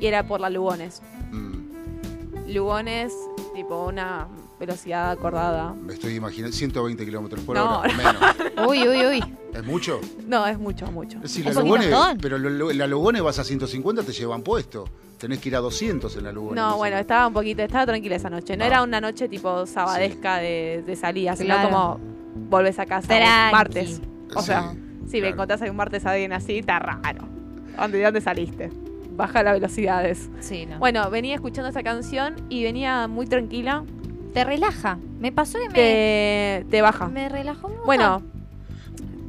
[0.00, 1.02] Y era por la Lugones.
[1.32, 3.12] Mm, Lugones,
[3.54, 4.26] tipo una
[4.66, 5.74] velocidad acordada.
[5.74, 7.80] me estoy imaginando 120 kilómetros por No.
[7.80, 7.92] hora.
[7.94, 8.16] Menos.
[8.68, 9.24] Uy, uy, uy.
[9.52, 10.00] ¿Es mucho?
[10.26, 11.18] No, es mucho, mucho.
[11.24, 12.18] Sí, Un la montón.
[12.20, 14.84] pero la Lugones vas a 150, te llevan puesto.
[15.18, 16.56] Tenés que ir a 200 en la Lugones.
[16.62, 18.56] No, bueno, está un poquito, estaba tranquila esa noche.
[18.56, 18.66] No Ah.
[18.68, 21.68] era una noche tipo sabadesca de, de salida, sino Claro.
[21.70, 22.00] como
[22.48, 24.00] volvés a casa un martes.
[24.34, 24.72] O Sí, sea,
[25.06, 25.34] si me claro.
[25.34, 27.28] encontrás un martes a alguien así, está raro.
[27.76, 28.70] ¿Dónde, ¿De dónde saliste?
[29.14, 30.30] Baja las velocidades.
[30.40, 30.78] Sí, no.
[30.78, 33.84] Bueno, venía escuchando esa canción y venía muy tranquila.
[34.32, 34.98] Te relaja.
[35.20, 37.08] Me pasó que me, Te, te baja.
[37.08, 37.86] me relajó un montón.
[37.86, 38.22] Bueno,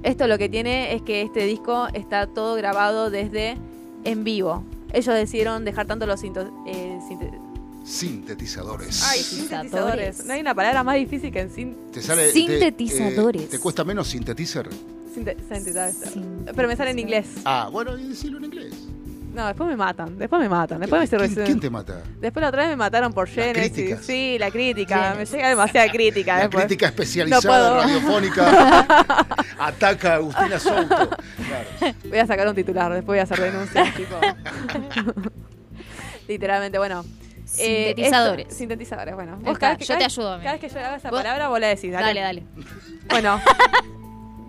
[0.03, 3.57] esto lo que tiene es que este disco está todo grabado desde
[4.03, 4.63] en vivo.
[4.91, 6.29] Ellos decidieron dejar tanto los eh,
[7.07, 7.31] sinte-
[7.83, 9.03] Sintetizadores.
[9.03, 10.25] Ay, Sintetizadores.
[10.25, 13.41] No hay una palabra más difícil que en sin- Te sale, te- Sintetizadores.
[13.43, 14.69] eh, ¿Te, cuesta menos sintetizer?
[15.13, 15.95] sinte- sintetizadores.
[16.13, 17.27] Sin- Pero me sale en inglés.
[17.45, 18.73] Ah, bueno, y decirlo en inglés.
[19.33, 20.17] No, después me matan.
[20.17, 20.79] Después me matan.
[20.79, 22.01] Después me ¿Quién, sirve- quién te mata?
[22.19, 23.71] Después la otra vez me mataron por Genesis.
[23.73, 24.05] críticas.
[24.05, 25.11] Sí, la crítica.
[25.13, 25.31] Genesis.
[25.31, 26.65] Me llega demasiada crítica La después.
[26.65, 27.81] crítica especializada No puedo.
[27.81, 28.85] radiofónica
[29.59, 30.85] ataca a Agustina Souto.
[30.87, 31.95] Claro.
[32.09, 34.15] Voy a sacar un titular, después voy a hacer denuncias, tipo.
[36.27, 37.03] Literalmente, bueno.
[37.57, 38.45] eh, Sintetizadores.
[38.47, 39.39] esto- sintetizadores, bueno.
[39.45, 41.91] Está, yo te ayudo, Cada vez que yo haga esa Vos- palabra, vos la decís.
[41.91, 42.43] Dale, Dale, dale.
[43.09, 43.41] Bueno,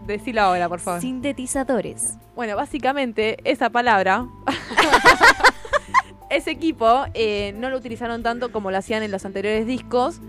[0.07, 1.01] decilo ahora, por favor.
[1.01, 2.19] Sintetizadores.
[2.35, 4.27] Bueno, básicamente, esa palabra.
[6.31, 10.21] ese equipo eh, no lo utilizaron tanto como lo hacían en los anteriores discos.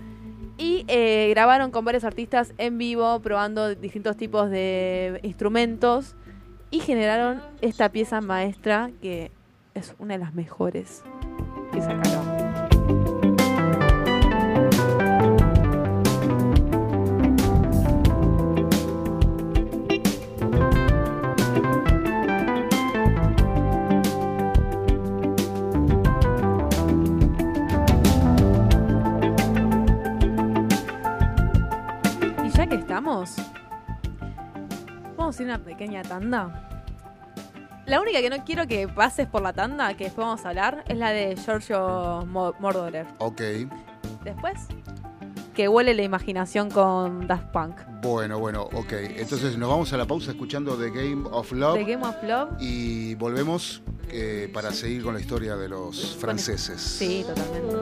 [0.58, 6.16] Y eh, grabaron con varios artistas en vivo, probando distintos tipos de instrumentos.
[6.70, 9.30] Y generaron esta pieza maestra que
[9.74, 11.02] es una de las mejores
[11.72, 12.45] que sacaron.
[35.16, 36.62] Vamos a ir a una pequeña tanda.
[37.86, 40.84] La única que no quiero que pases por la tanda, que después vamos a hablar,
[40.88, 43.06] es la de Giorgio Mo- Moroder.
[43.18, 43.40] Ok,
[44.24, 44.54] Después,
[45.54, 47.76] que huele la imaginación con Daft Punk.
[48.02, 48.92] bueno, bueno, ok.
[49.16, 52.48] Entonces nos vamos a la pausa escuchando The Game of Love The Game of Love.
[52.58, 56.80] y volvemos eh, para seguir con la historia de los franceses.
[56.80, 57.76] Sí, totalmente.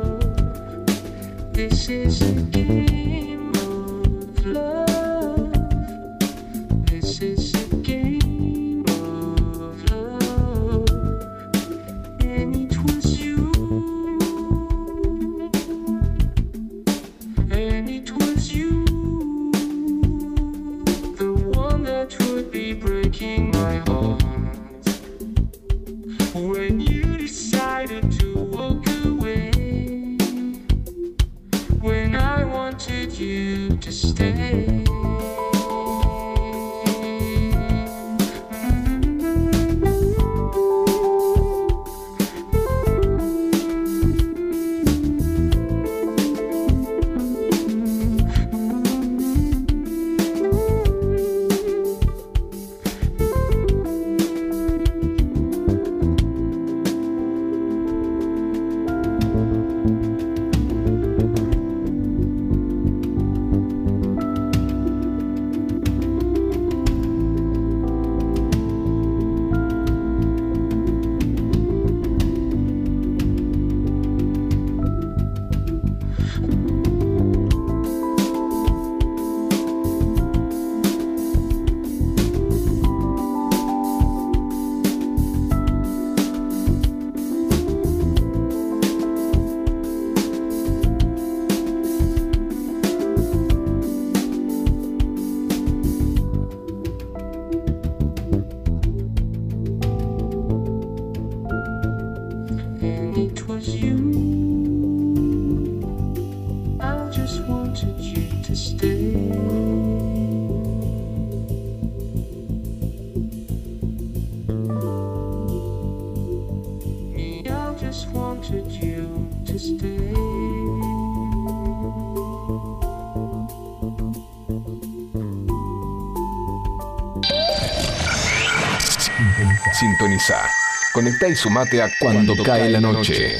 [131.25, 133.39] Conecta y sumate a Cuando, cae la noche.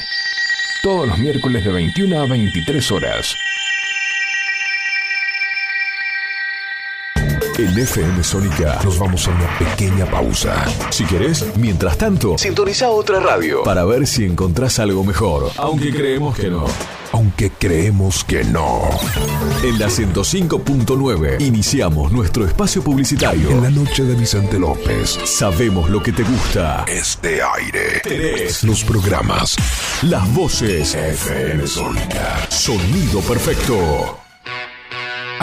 [0.81, 3.35] Todos los miércoles de 21 a 23 horas.
[7.57, 10.65] En FM Sónica nos vamos a una pequeña pausa.
[10.89, 15.51] Si querés, mientras tanto, sintoniza otra radio para ver si encontrás algo mejor.
[15.57, 16.65] Aunque creemos que no.
[17.37, 18.87] Aunque creemos que no.
[19.61, 23.49] En la 105.9 iniciamos nuestro espacio publicitario.
[23.49, 25.19] En la noche de Vicente López.
[25.25, 26.85] Sabemos lo que te gusta.
[26.87, 27.99] Este aire.
[28.01, 29.57] Tenés los programas.
[30.03, 30.95] Las voces.
[30.95, 32.47] FM Sónica.
[32.49, 34.24] Sonido perfecto.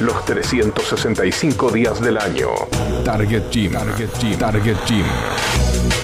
[0.00, 2.48] Los 365 días del año.
[3.04, 3.72] Target Gym.
[3.72, 4.38] Target Gym.
[4.38, 5.04] Target Gym.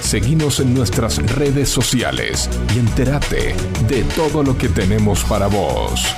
[0.01, 3.55] Seguinos en nuestras redes sociales y entérate
[3.89, 6.15] de todo lo que tenemos para vos.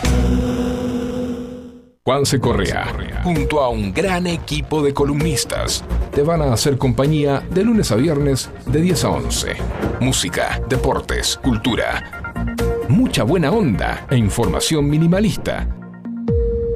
[2.05, 7.65] Juanse Correa, junto a un gran equipo de columnistas, te van a hacer compañía de
[7.65, 9.57] lunes a viernes de 10 a 11.
[10.01, 12.35] Música, deportes, cultura,
[12.89, 15.82] mucha buena onda e información minimalista.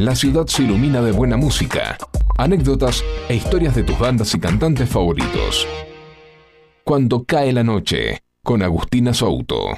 [0.00, 1.98] La ciudad se ilumina de buena música,
[2.38, 5.68] anécdotas e historias de tus bandas y cantantes favoritos.
[6.84, 9.76] Cuando cae la noche, con Agustina Souto.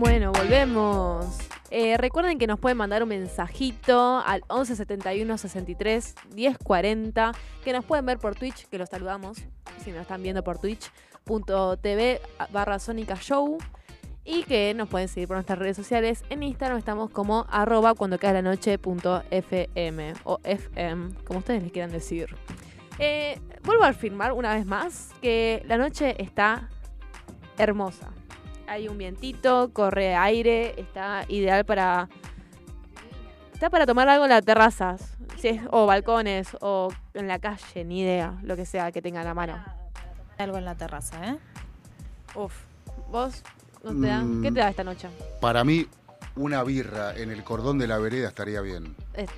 [0.00, 1.33] Bueno, volvemos.
[1.76, 7.32] Eh, recuerden que nos pueden mandar un mensajito al 11 71 63 10 40.
[7.64, 9.38] Que nos pueden ver por Twitch, que los saludamos.
[9.82, 12.20] Si nos están viendo por twitch.tv
[12.52, 13.58] barra Sónica Show.
[14.24, 16.22] Y que nos pueden seguir por nuestras redes sociales.
[16.30, 21.60] En Instagram estamos como arroba cuando cae la noche punto FM o FM, como ustedes
[21.60, 22.36] les quieran decir.
[23.00, 26.68] Eh, vuelvo a afirmar una vez más que la noche está
[27.58, 28.13] hermosa.
[28.66, 32.08] Hay un vientito, corre aire, está ideal para.
[33.52, 37.84] Está para tomar algo en las terrazas, si es- o balcones, o en la calle,
[37.84, 39.62] ni idea, lo que sea que tengan a mano.
[40.38, 41.38] Algo en la terraza, ¿eh?
[42.34, 42.52] Uf,
[43.10, 43.42] ¿vos
[43.84, 44.20] no te da?
[44.22, 44.42] Mm.
[44.42, 45.08] ¿Qué te da esta noche?
[45.40, 45.86] Para mí,
[46.34, 48.96] una birra en el cordón de la vereda estaría bien.
[49.14, 49.30] Es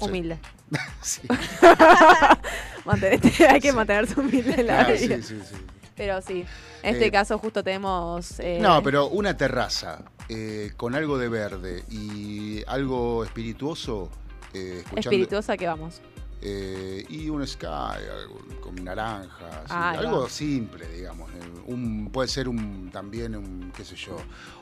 [0.00, 0.38] humilde.
[1.02, 1.20] Sí.
[2.84, 5.16] Mantenete- hay que mantenerse humilde en la Ah, vida.
[5.16, 5.54] sí, sí, sí.
[5.96, 6.44] Pero sí,
[6.82, 8.40] en este Eh, caso justo tenemos...
[8.40, 14.10] eh, No, pero una terraza eh, con algo de verde y algo espirituoso.
[14.52, 16.00] eh, escuchando- Espirituosa que vamos.
[16.46, 21.30] eh, y un sky algo con naranja, así, Ah, algo simple, digamos.
[21.66, 24.16] Un, puede ser un también un, qué sé yo,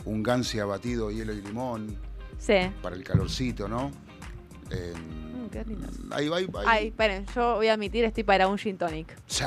[0.05, 1.97] un gansia batido, hielo y limón
[2.39, 2.55] Sí.
[2.83, 3.91] para el calorcito, ¿no?
[4.70, 4.93] Eh,
[5.61, 6.62] Mm, ahí va, ahí va.
[6.66, 9.14] Ay, esperen, yo voy a admitir, estoy para un gin tonic.
[9.26, 9.44] Sí,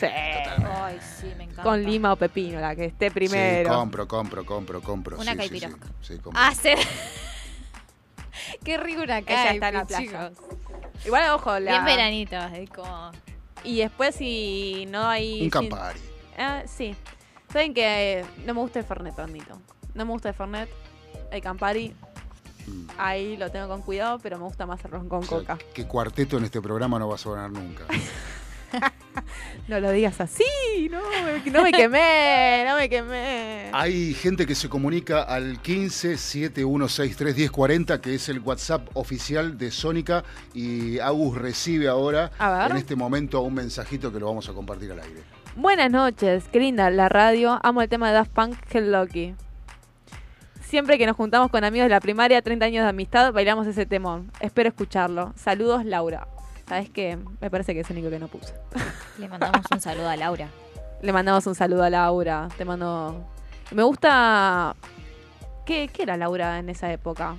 [0.00, 0.06] Sí.
[0.06, 1.62] Ay, sí, me encanta.
[1.64, 3.68] Con lima o pepino, la que esté primero.
[3.70, 5.18] Sí, compro, compro, compro, compro.
[5.18, 5.86] Una sí, caipirosca.
[6.00, 6.40] sí, sí, compro.
[6.42, 6.70] Ah, sí.
[8.64, 10.30] Qué rico una Ella está en la caipi, playa.
[10.30, 10.48] chicos.
[11.04, 11.72] Igual, ojo, la...
[11.72, 13.10] Bien veranito, es como...
[13.64, 15.42] Y después si no hay...
[15.42, 16.00] un Campari.
[16.38, 16.94] Ah, sí.
[17.52, 19.60] Saben que no me gusta el Fernet, admito.
[19.94, 20.68] No me gusta el Fernet.
[21.30, 22.09] El Campari, Mm.
[22.98, 25.58] Ahí lo tengo con cuidado, pero me gusta más el ron con O sea, coca.
[25.74, 27.84] que cuarteto en este programa no va a sonar nunca.
[29.68, 30.44] No lo digas así,
[30.90, 33.70] no me, no me quemé, no me quemé.
[33.72, 39.70] Hay gente que se comunica al 15 7163 1040, que es el WhatsApp oficial de
[39.70, 42.30] Sónica, y Agus recibe ahora,
[42.70, 45.22] en este momento, un mensajito que lo vamos a compartir al aire.
[45.56, 47.58] Buenas noches, qué linda la radio.
[47.62, 49.34] Amo el tema de Daft Punk, Hell Lucky.
[50.70, 53.86] Siempre que nos juntamos con amigos de la primaria, 30 años de amistad, bailamos ese
[53.86, 54.30] temón.
[54.38, 55.32] Espero escucharlo.
[55.34, 56.28] Saludos, Laura.
[56.68, 57.18] ¿Sabes qué?
[57.40, 58.54] Me parece que es el único que no puse.
[59.18, 60.48] Le mandamos un saludo a Laura.
[61.02, 62.46] Le mandamos un saludo a Laura.
[62.56, 63.26] Te mando.
[63.72, 64.76] Me gusta.
[65.66, 67.34] ¿Qué, qué era Laura en esa época?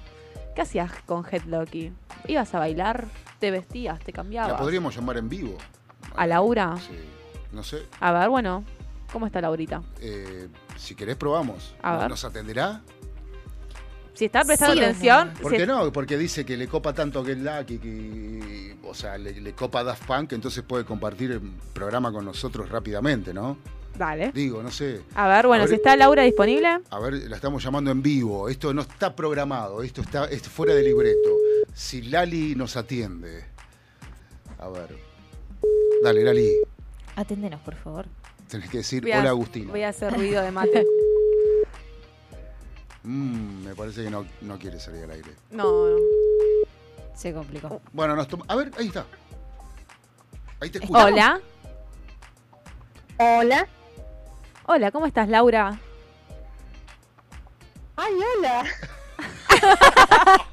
[0.54, 1.94] ¿Qué hacías con Headlocky?
[2.28, 3.06] ¿Ibas a bailar?
[3.40, 4.00] ¿Te vestías?
[4.00, 4.60] ¿Te La cambiabas?
[4.60, 5.58] podríamos llamar en vivo.
[6.18, 6.76] ¿A Laura?
[6.86, 6.98] Sí.
[7.54, 7.84] No sé.
[8.02, 8.66] A ver, bueno.
[9.14, 9.82] ¿Cómo está Laurita?
[10.02, 11.76] eh, si querés, probamos.
[11.82, 12.10] A ver.
[12.10, 12.82] ¿Nos atenderá?
[14.14, 15.34] Si está prestando Sí, atención.
[15.42, 15.92] ¿Por si qué no?
[15.92, 20.06] Porque dice que le copa tanto Get Lucky, que, o sea, le, le copa Daft
[20.06, 21.42] Punk, entonces puede compartir el
[21.74, 23.58] programa con nosotros rápidamente, ¿no?
[23.98, 24.32] Dale.
[24.34, 25.02] Digo, no sé.
[25.16, 25.70] A ver, bueno, A ver.
[25.70, 26.68] si está Laura disponible.
[26.90, 28.48] A ver, la estamos llamando en vivo.
[28.50, 31.30] Esto no está programado, esto está esto fuera de libreto.
[31.74, 33.46] Si Lali nos atiende.
[34.60, 34.96] A ver.
[36.04, 36.52] Dale, Lali.
[37.16, 38.06] Aténdenos, por favor.
[38.50, 39.72] Tenés que decir a- hola Agustina.
[39.72, 40.86] Voy a hacer ruido de mate.
[43.04, 45.32] Mm, me parece que no, no quiere salir al aire.
[45.52, 45.98] No, no.
[47.16, 47.82] Se complicó.
[47.94, 49.06] Bueno, nos A ver, ahí está.
[50.60, 51.00] Ahí te escucho.
[51.00, 51.42] Hola.
[53.18, 53.68] Hola.
[54.68, 55.80] Hola, ¿cómo estás, Laura?
[57.96, 58.66] Ay, hola.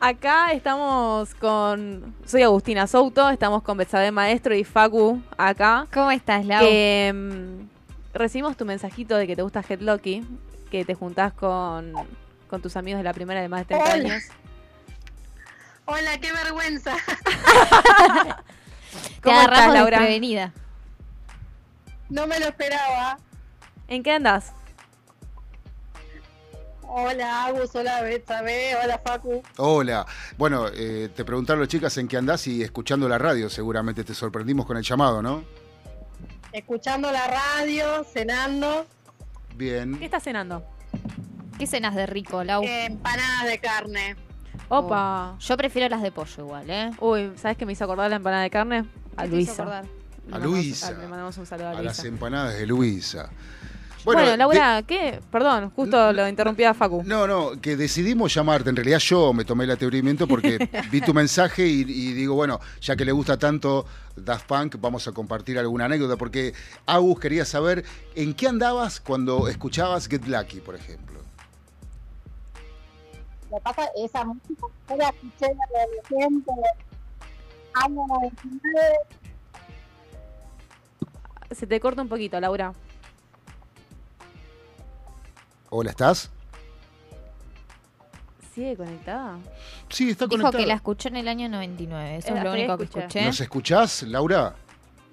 [0.00, 2.14] Acá estamos con.
[2.24, 5.86] Soy Agustina Souto, estamos con Betsabe Maestro y Facu acá.
[5.94, 6.64] ¿Cómo estás, Lau?
[6.64, 7.68] Que mm,
[8.12, 10.24] recibimos tu mensajito de que te gusta Headlocky,
[10.72, 11.92] que te juntás con,
[12.48, 13.92] con tus amigos de la primera de más de 30 Hola.
[14.14, 14.22] años.
[15.84, 16.96] Hola, qué vergüenza.
[19.12, 19.98] Te ¿Cómo agarramos estás, Laura?
[19.98, 20.52] desprevenida.
[22.08, 23.18] No me lo esperaba.
[23.86, 24.54] ¿En qué andas?
[26.82, 29.42] Hola, Agus, hola, Betsabe, hola, Facu.
[29.58, 30.06] Hola.
[30.38, 34.14] Bueno, eh, te preguntaron las chicas en qué andás y escuchando la radio seguramente te
[34.14, 35.44] sorprendimos con el llamado, ¿no?
[36.52, 38.86] Escuchando la radio, cenando,
[39.56, 39.98] Bien.
[39.98, 40.64] ¿Qué estás cenando?
[41.58, 42.62] ¿Qué cenas de rico, Lau?
[42.64, 44.16] eh, empanadas de carne.
[44.68, 45.36] Opa.
[45.38, 46.90] Yo prefiero las de pollo igual, ¿eh?
[47.00, 48.84] Uy, ¿sabes qué me hizo acordar la empanada de carne?
[49.16, 49.62] A ¿Qué te hizo Luisa.
[49.62, 49.84] acordar?
[50.32, 50.90] A Luisa.
[50.92, 53.30] Le mandamos un saludo a A las empanadas de Luisa.
[54.04, 55.20] Bueno, Laura, ¿qué?
[55.30, 57.02] Perdón, justo lo interrumpí a Facu.
[57.04, 58.70] No, no, que decidimos llamarte.
[58.70, 62.60] En realidad yo me tomé el atrevimiento porque vi tu mensaje y, y digo, bueno,
[62.80, 63.86] ya que le gusta tanto
[64.16, 66.16] Daft Punk, vamos a compartir alguna anécdota.
[66.16, 66.52] Porque
[66.86, 67.84] Agus quería saber
[68.14, 71.20] en qué andabas cuando escuchabas Get Lucky, por ejemplo.
[73.50, 76.52] Lo que pasa es esa música, yo la escuché de adolescente,
[77.74, 78.80] año 99,
[81.50, 82.72] Se te corta un poquito, Laura.
[85.74, 86.30] Hola, ¿estás?
[88.54, 89.38] ¿Sigue conectada?
[89.88, 90.58] Sí, está Dijo conectada.
[90.62, 92.16] que la escuchó en el año 99.
[92.16, 93.00] Eso Es es, lo único que escuché.
[93.06, 93.24] escuché.
[93.24, 94.54] ¿Nos escuchás, Laura?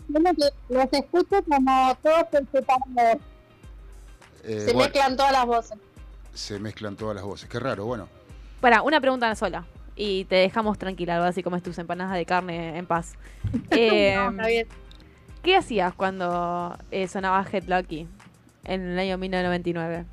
[0.09, 0.31] Bueno,
[0.67, 3.19] los escucho como todos separado.
[4.43, 5.77] Eh, Se bueno, mezclan todas las voces.
[6.33, 7.47] se mezclan todas las voces.
[7.47, 8.09] Qué raro, bueno.
[8.59, 9.65] Para, una pregunta sola.
[9.95, 13.13] Y te dejamos tranquila, algo así como tus empanadas de carne en paz.
[13.71, 14.67] Eh, No, está bien.
[15.41, 18.05] ¿Qué hacías cuando eh, sonaba Head Lucky
[18.65, 20.05] en el año 1999?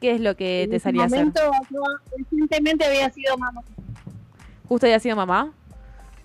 [0.00, 1.32] ¿Qué es lo que En te ese salía a hacer?
[1.70, 1.82] yo
[2.18, 3.62] recientemente había sido mamá.
[4.68, 5.52] ¿Justo había sido mamá?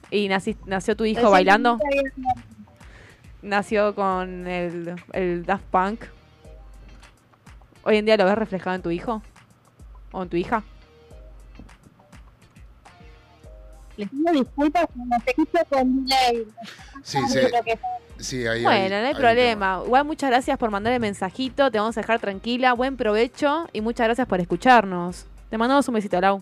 [0.09, 1.79] ¿Y nací- nació tu hijo bailando?
[3.41, 6.03] ¿Nació con el, el Daft Punk?
[7.83, 9.21] ¿Hoy en día lo ves reflejado en tu hijo?
[10.11, 10.63] ¿O en tu hija?
[14.01, 16.47] Les pido disculpas si me escucho con delay.
[17.03, 17.33] Sí, No sí.
[17.33, 17.79] sé
[18.17, 19.81] Sí, ahí Bueno, no hay problema.
[19.85, 21.71] Igual muchas gracias por mandar el mensajito.
[21.71, 22.73] Te vamos a dejar tranquila.
[22.73, 25.25] Buen provecho y muchas gracias por escucharnos.
[25.49, 26.41] Te mandamos un besito, Lau.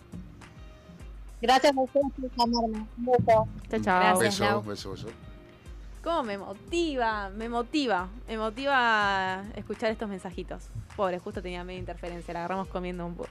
[1.41, 2.85] Gracias a ustedes por llamarme.
[2.97, 3.47] Un beso.
[3.69, 3.99] Chao, chao.
[3.99, 4.63] Gracias, Beso, Lau.
[4.63, 5.07] beso, beso.
[6.03, 7.29] ¿Cómo me motiva?
[7.29, 8.07] Me motiva.
[8.27, 10.67] Me motiva escuchar estos mensajitos.
[10.95, 12.33] Pobre, justo tenía media interferencia.
[12.33, 13.29] La agarramos comiendo un poco.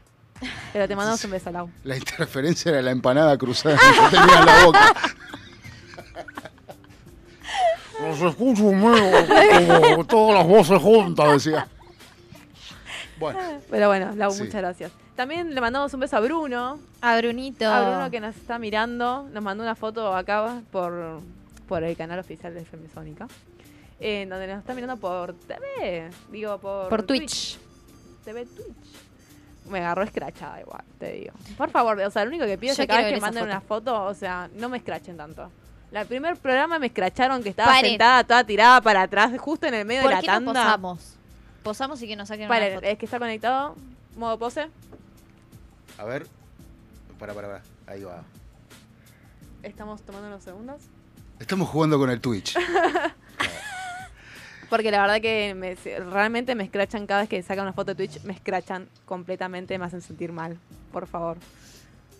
[0.73, 1.71] Pero te mandamos un beso, Lau.
[1.85, 4.95] La interferencia era la empanada cruzada que yo tenía en la boca.
[8.01, 11.67] Los escucho medio como todas las voces juntas, decía.
[13.19, 14.45] Bueno, Pero bueno, Lau, Sí.
[14.45, 14.93] muchas gracias.
[15.17, 16.79] También le mandamos un beso a Bruno.
[17.01, 17.67] A Brunito.
[17.69, 19.29] A Bruno que nos está mirando.
[19.33, 21.21] Nos mandó una foto acá por,
[21.67, 23.27] por el canal oficial de FM Sónica.
[23.99, 26.09] eh, donde nos está mirando por TV.
[26.31, 27.59] Digo, por, Por Twitch.
[28.25, 29.08] TV Twitch.
[29.69, 31.33] Me agarró escrachada igual, te digo.
[31.57, 33.51] Por favor, o sea, lo único que pido es que cada vez que manden foto.
[33.53, 35.51] una foto, o sea, no me escrachen tanto.
[35.91, 37.91] La primer programa me escracharon que estaba Paren.
[37.93, 40.53] sentada toda tirada para atrás, justo en el medio ¿Por de la qué tanda.
[40.53, 41.15] no posamos?
[41.63, 42.89] Posamos y que nos saquen Paren, una foto.
[42.89, 43.75] es que está conectado.
[44.17, 44.69] Modo pose.
[45.99, 46.27] a ver.
[47.19, 47.63] Para, para, para.
[47.87, 48.23] Ahí va.
[49.63, 50.83] Estamos tomando unos segundos.
[51.41, 52.57] Estamos jugando con el Twitch.
[54.71, 58.07] Porque la verdad que me- realmente me escrachan cada vez que sacan una foto de
[58.07, 60.59] Twitch, me escrachan completamente, me hacen sentir mal.
[60.93, 61.39] Por favor.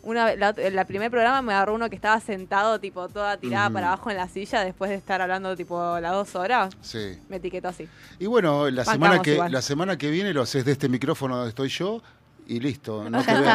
[0.03, 3.89] Una, la, la primer programa me agarró uno que estaba sentado, tipo, toda tirada para
[3.89, 6.75] abajo en la silla después de estar hablando, tipo, las dos horas.
[6.81, 7.19] Sí.
[7.29, 7.87] Me etiquetó así.
[8.19, 9.53] Y bueno, la Bancamos semana, que, igual.
[9.53, 12.01] la semana que viene lo haces de este micrófono donde estoy yo
[12.47, 13.05] y listo.
[13.11, 13.45] No te ven.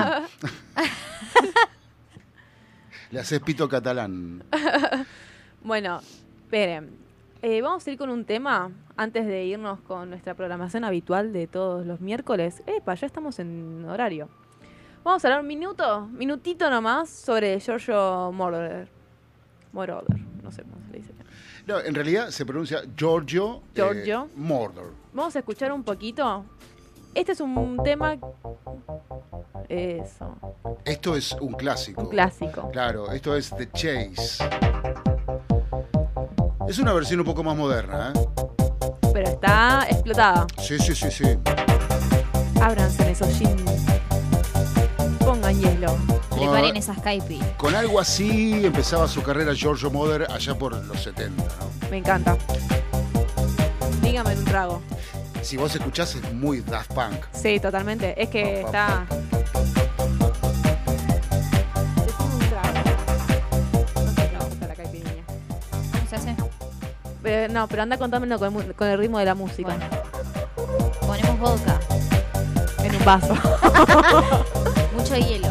[3.12, 4.44] Le haces pito catalán.
[5.66, 6.02] Bueno,
[6.44, 6.90] esperen.
[7.46, 11.46] Eh, vamos a ir con un tema antes de irnos con nuestra programación habitual de
[11.46, 12.64] todos los miércoles.
[12.68, 14.30] Epa, ya estamos en horario.
[15.04, 18.88] Vamos a hablar un minuto, minutito nomás, sobre Giorgio Moroder.
[19.74, 21.12] Moroder, no sé cómo se le dice.
[21.68, 24.30] No, en realidad se pronuncia Giorgio, eh, Giorgio.
[24.38, 24.94] Mordor.
[25.12, 26.46] Vamos a escuchar un poquito.
[27.14, 28.16] Este es un tema...
[29.68, 30.38] Eso,
[30.86, 32.04] Esto es un clásico.
[32.04, 32.70] un clásico.
[32.72, 34.46] Claro, esto es The Chase.
[36.68, 38.20] Es una versión un poco más moderna, ¿eh?
[39.14, 40.48] Pero está explotada.
[40.62, 41.26] Sí, sí, sí, sí.
[42.62, 43.62] Ábranse en esos jeans.
[45.20, 45.98] Pongan hielo.
[46.30, 47.40] Preparen esas caipi.
[47.58, 51.90] Con algo así empezaba su carrera Giorgio Moroder allá por los 70, ¿no?
[51.92, 52.38] Me encanta.
[54.02, 54.82] Dígame un trago.
[55.42, 57.26] Si vos escuchás es muy Daft Punk.
[57.34, 58.22] Sí, totalmente.
[58.22, 59.83] Es que Pa, pa, está.
[67.24, 69.70] Pero, no, pero anda contándomelo con, el mu- con el ritmo de la música.
[69.74, 69.86] Bueno.
[71.08, 71.80] Ponemos vodka.
[72.84, 73.34] En un vaso.
[74.96, 75.48] Mucho hielo.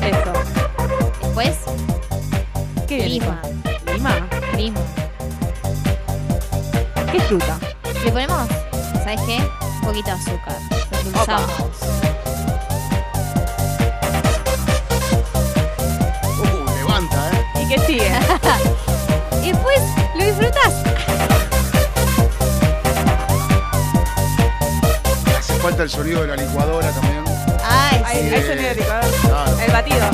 [0.00, 0.32] Eso.
[1.22, 1.56] Después,
[2.86, 3.08] ¿Qué viene?
[3.10, 3.42] lima.
[3.92, 4.28] ¿Lima?
[4.56, 4.80] Lima.
[7.12, 7.58] ¿Qué fruta?
[8.04, 8.48] Le ponemos,
[9.02, 9.38] ¿sabes qué?
[9.38, 10.56] Un poquito de azúcar.
[10.92, 11.50] Lo endulzamos.
[16.40, 17.62] Uh, levanta, ¿eh?
[17.64, 18.12] ¿Y qué sigue?
[19.42, 19.78] Y después
[20.18, 20.74] lo disfrutas.
[25.38, 27.24] Hace falta el sonido de la licuadora también.
[27.64, 28.04] Ay, sí.
[28.34, 29.10] ahí sonido de licuador.
[29.22, 29.58] Claro.
[29.60, 30.06] El batido.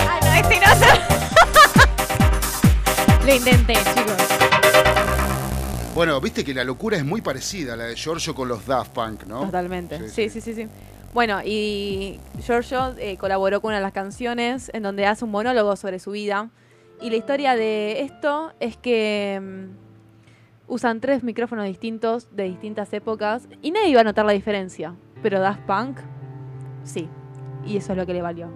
[0.00, 0.66] Ah, no, este no.
[3.26, 4.16] Lo intenté, chicos.
[5.94, 8.92] Bueno, viste que la locura es muy parecida a la de Giorgio con los Daft
[8.92, 9.40] Punk, ¿no?
[9.40, 9.98] Totalmente.
[10.10, 10.68] Sí, Sí, sí, sí, sí.
[11.14, 15.74] Bueno, y Giorgio eh, colaboró con una de las canciones en donde hace un monólogo
[15.76, 16.50] sobre su vida.
[17.00, 23.48] Y la historia de esto es que mm, usan tres micrófonos distintos de distintas épocas
[23.62, 24.94] y nadie iba a notar la diferencia.
[25.22, 25.98] Pero Daft Punk,
[26.84, 27.08] sí.
[27.64, 28.48] Y eso es lo que le valió.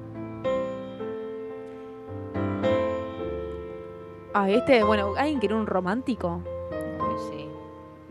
[4.35, 6.43] Ah, este, bueno, ¿alguien quiere un romántico?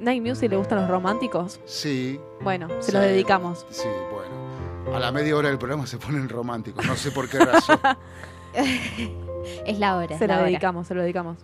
[0.02, 1.60] ¿Night Music le gustan los románticos?
[1.66, 2.91] Sí, Bueno, se Sí.
[2.91, 3.66] los dedicamos.
[3.70, 4.95] sí, bueno.
[4.95, 7.80] A la media hora del programa se ponen románticos, no sé por qué razón.
[9.66, 10.08] Es la hora.
[10.10, 10.49] Se es la lo hora.
[10.49, 11.38] dedicamos, se lo dedicamos.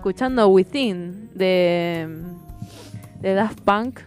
[0.00, 2.08] Escuchando Within de,
[3.20, 4.00] de Daft Punk.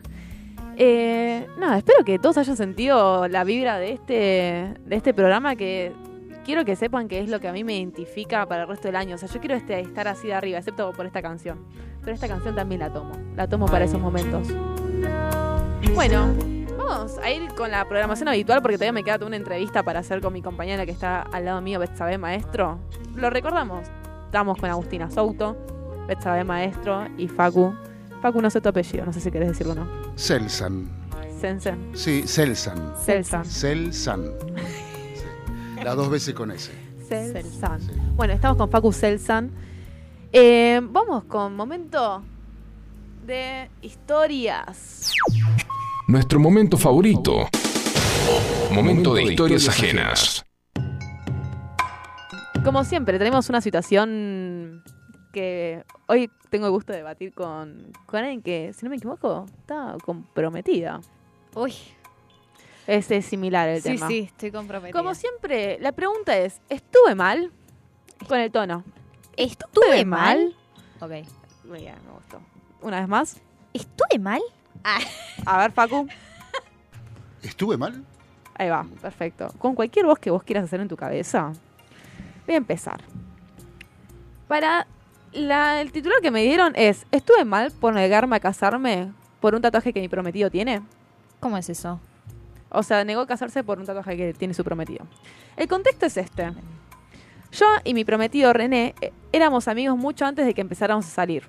[0.76, 5.94] Eh, nada, espero que todos hayan sentido la vibra de este, de este programa que
[6.44, 8.96] quiero que sepan que es lo que a mí me identifica para el resto del
[8.96, 9.14] año.
[9.14, 11.60] O sea, yo quiero este, estar así de arriba, excepto por esta canción.
[12.02, 13.12] Pero esta canción también la tomo.
[13.36, 14.48] La tomo para esos momentos.
[15.94, 16.34] Bueno,
[16.76, 20.00] vamos a ir con la programación habitual porque todavía me queda toda una entrevista para
[20.00, 22.80] hacer con mi compañera que está al lado mío, Betsabe Maestro.
[23.14, 23.88] Lo recordamos.
[24.26, 25.56] Estamos con Agustina Souto,
[26.08, 27.74] Betsabe Maestro y Facu.
[28.22, 29.88] Facu, no sé tu apellido, no sé si querés decirlo o no.
[30.16, 30.90] Selsan.
[31.40, 31.90] Sensen.
[31.94, 32.94] Sí, Selsan.
[33.04, 33.44] Selsan.
[33.44, 34.32] Selsan.
[35.16, 35.84] Sí.
[35.84, 36.72] Las dos veces con ese.
[37.10, 37.82] Selsan.
[38.16, 39.52] Bueno, estamos con Facu Selsan.
[40.32, 42.24] Eh, vamos con momento
[43.26, 45.12] de historias.
[46.08, 47.50] Nuestro momento favorito.
[48.72, 50.46] Momento de historias ajenas.
[52.64, 54.82] Como siempre, tenemos una situación
[55.34, 59.46] que hoy tengo el gusto de debatir con, con alguien que, si no me equivoco,
[59.60, 61.02] está comprometida.
[61.56, 61.74] Uy,
[62.88, 64.08] Es, es similar el sí, tema.
[64.08, 64.98] sí, estoy comprometida.
[64.98, 67.52] Como siempre, la pregunta es, ¿estuve mal?
[68.28, 68.84] Con el tono.
[69.36, 70.56] ¿Estuve mal?
[71.02, 71.12] Ok.
[71.66, 72.40] Muy bien, me gustó.
[72.82, 73.42] Una vez más.
[73.74, 74.42] ¿Estuve mal?
[75.46, 76.08] A ver, Facu.
[77.42, 78.04] ¿Estuve mal?
[78.56, 79.48] Ahí va, perfecto.
[79.58, 81.52] Con cualquier voz que vos quieras hacer en tu cabeza,
[82.46, 83.02] voy a empezar.
[84.48, 84.86] Para
[85.34, 89.62] la- el titular que me dieron es, ¿estuve mal por negarme a casarme por un
[89.62, 90.82] tatuaje que mi prometido tiene?
[91.40, 92.00] ¿Cómo es eso?
[92.70, 95.06] O sea, negó casarse por un tatuaje que tiene su prometido.
[95.58, 96.52] El contexto es este.
[97.52, 101.44] Yo y mi prometido René eh, éramos amigos mucho antes de que empezáramos a salir.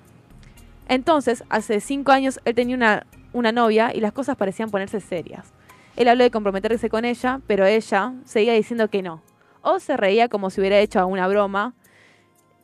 [0.87, 5.47] Entonces, hace cinco años, él tenía una, una novia y las cosas parecían ponerse serias.
[5.95, 9.23] Él habló de comprometerse con ella, pero ella seguía diciendo que no.
[9.61, 11.73] O se reía como si hubiera hecho una broma.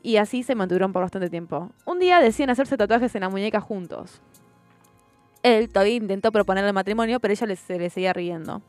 [0.03, 1.72] Y así se mantuvieron por bastante tiempo.
[1.86, 4.22] Un día deciden hacerse tatuajes en la muñeca juntos.
[5.44, 8.61] Él todavía intentó proponerle matrimonio, pero ella se le seguía riendo.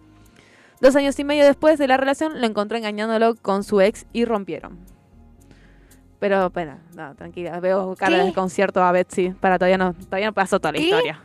[0.80, 4.24] Dos años y medio después de la relación, lo encontró engañándolo con su ex y
[4.24, 4.78] rompieron.
[6.18, 7.60] Pero, espera, no, tranquila.
[7.60, 8.18] Veo cara ¿Qué?
[8.18, 9.30] de desconcierto a Betsy.
[9.30, 10.84] Para, todavía no, todavía no pasó toda la ¿Qué?
[10.84, 11.20] historia.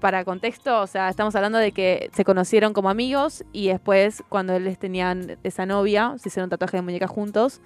[0.00, 4.54] Para contexto, o sea, estamos hablando de que se conocieron como amigos y después, cuando
[4.54, 7.60] él tenían esa novia, se hicieron un tatuaje de muñeca juntos.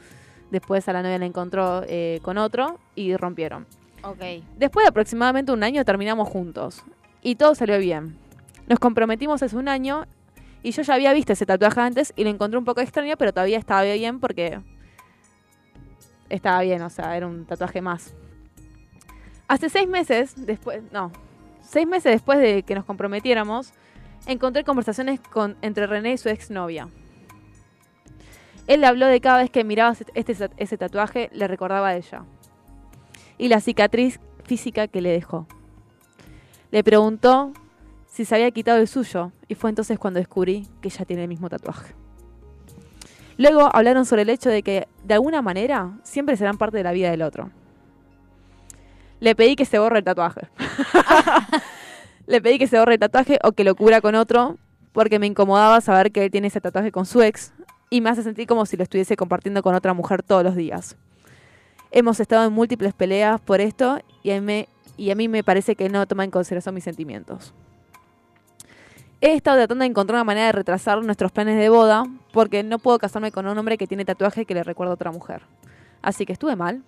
[0.50, 3.66] Después a la novia la encontró eh, con otro y rompieron.
[4.02, 4.44] Ok.
[4.56, 6.84] Después de aproximadamente un año terminamos juntos
[7.22, 8.16] y todo salió bien.
[8.68, 10.06] Nos comprometimos hace un año
[10.62, 13.32] y yo ya había visto ese tatuaje antes y lo encontré un poco extraño, pero
[13.32, 14.60] todavía estaba bien porque
[16.28, 18.14] estaba bien, o sea, era un tatuaje más.
[19.48, 21.12] Hace seis meses después, no,
[21.62, 23.72] seis meses después de que nos comprometiéramos,
[24.26, 26.88] encontré conversaciones con, entre René y su exnovia.
[28.66, 32.24] Él le habló de cada vez que miraba este, ese tatuaje, le recordaba a ella
[33.38, 35.46] y la cicatriz física que le dejó.
[36.70, 37.52] Le preguntó
[38.06, 41.28] si se había quitado el suyo y fue entonces cuando descubrí que ella tiene el
[41.28, 41.94] mismo tatuaje.
[43.38, 46.92] Luego hablaron sobre el hecho de que, de alguna manera, siempre serán parte de la
[46.92, 47.50] vida del otro.
[49.20, 50.48] Le pedí que se borre el tatuaje.
[52.26, 54.56] Le pedí que se borre el tatuaje o que lo cubra con otro
[54.92, 57.52] porque me incomodaba saber que él tiene ese tatuaje con su ex
[57.90, 60.96] y me hace sentir como si lo estuviese compartiendo con otra mujer todos los días.
[61.90, 66.24] Hemos estado en múltiples peleas por esto y a, mí, me- parece que no toma
[66.24, 67.54] en consideración mis sentimientos.
[69.20, 72.78] He estado tratando de encontrar una manera de retrasar nuestros planes de boda porque no
[72.78, 75.42] puedo casarme con un hombre que tiene tatuaje que le recuerda a otra mujer.
[76.02, 76.82] Así que estuve mal.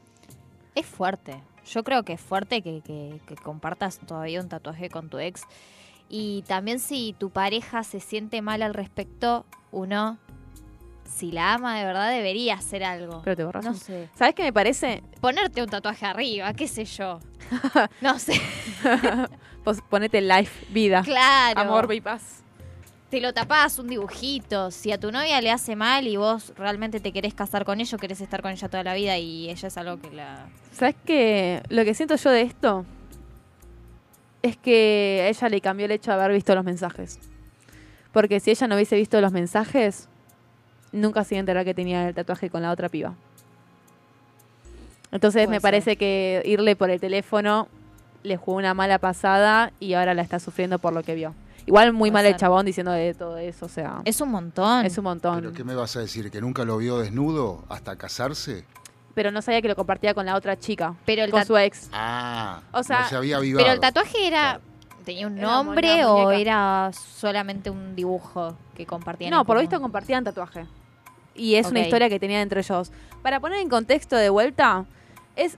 [0.74, 1.40] Es fuerte.
[1.64, 5.42] Yo creo que es fuerte que- que compartas todavía un tatuaje con tu ex.
[6.10, 10.18] Y también si tu pareja se siente mal al respecto, uno,
[11.08, 13.22] si la ama de verdad, debería hacer algo.
[13.24, 13.64] Pero te borras.
[13.64, 14.08] No sé.
[14.14, 15.02] ¿Sabes qué me parece?
[15.20, 17.20] Ponerte un tatuaje arriba, qué sé yo.
[18.00, 18.40] No sé.
[19.64, 21.60] Pues ponete life, vida, Claro.
[21.60, 22.42] amor y paz.
[23.10, 24.70] Te lo tapás, un dibujito.
[24.70, 27.98] Si a tu novia le hace mal y vos realmente te querés casar con ella,
[27.98, 30.46] querés estar con ella toda la vida y ella es algo que la...
[30.72, 31.62] ¿Sabes qué?
[31.68, 32.86] Lo que siento yo de esto
[34.42, 37.18] es que a ella le cambió el hecho de haber visto los mensajes.
[38.12, 40.08] Porque si ella no hubiese visto los mensajes,
[40.92, 43.14] nunca se iba a enterar que tenía el tatuaje con la otra piba.
[45.10, 45.62] Entonces Puede me ser.
[45.62, 47.68] parece que irle por el teléfono
[48.22, 51.34] le jugó una mala pasada y ahora la está sufriendo por lo que vio.
[51.66, 54.84] Igual muy Puede mal el chabón diciendo de todo eso, o sea, Es un montón.
[54.86, 55.36] es un montón.
[55.40, 56.30] ¿Pero qué me vas a decir?
[56.30, 58.64] ¿Que nunca lo vio desnudo hasta casarse?
[59.14, 61.88] Pero no sabía que lo compartía con la otra chica, Pero el con su ex.
[61.92, 63.64] Ah, O sea, no se había avivado.
[63.64, 64.60] Pero el tatuaje era...
[65.04, 69.30] ¿Tenía un Era nombre o era solamente un dibujo que compartían?
[69.30, 70.66] No, por lo visto compartían tatuaje.
[71.38, 72.92] Y es una historia que tenían entre ellos.
[73.22, 74.84] Para poner en contexto de vuelta,
[75.36, 75.56] es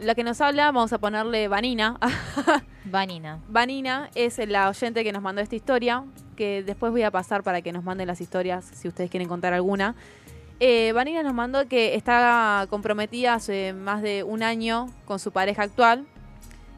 [0.00, 1.98] la que nos habla, vamos a ponerle Vanina.
[2.84, 3.38] Vanina.
[3.48, 6.04] Vanina es la oyente que nos mandó esta historia,
[6.36, 9.52] que después voy a pasar para que nos manden las historias si ustedes quieren contar
[9.52, 9.94] alguna.
[10.58, 15.62] Eh, Vanina nos mandó que está comprometida hace más de un año con su pareja
[15.62, 16.06] actual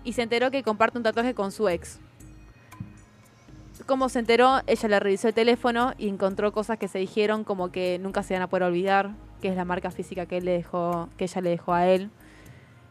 [0.04, 1.98] y se enteró que comparte un tatuaje con su ex.
[3.86, 4.60] ¿Cómo se enteró?
[4.66, 8.34] Ella le revisó el teléfono y encontró cosas que se dijeron como que nunca se
[8.34, 9.10] van a poder olvidar,
[9.40, 12.10] que es la marca física que él le dejó, que ella le dejó a él.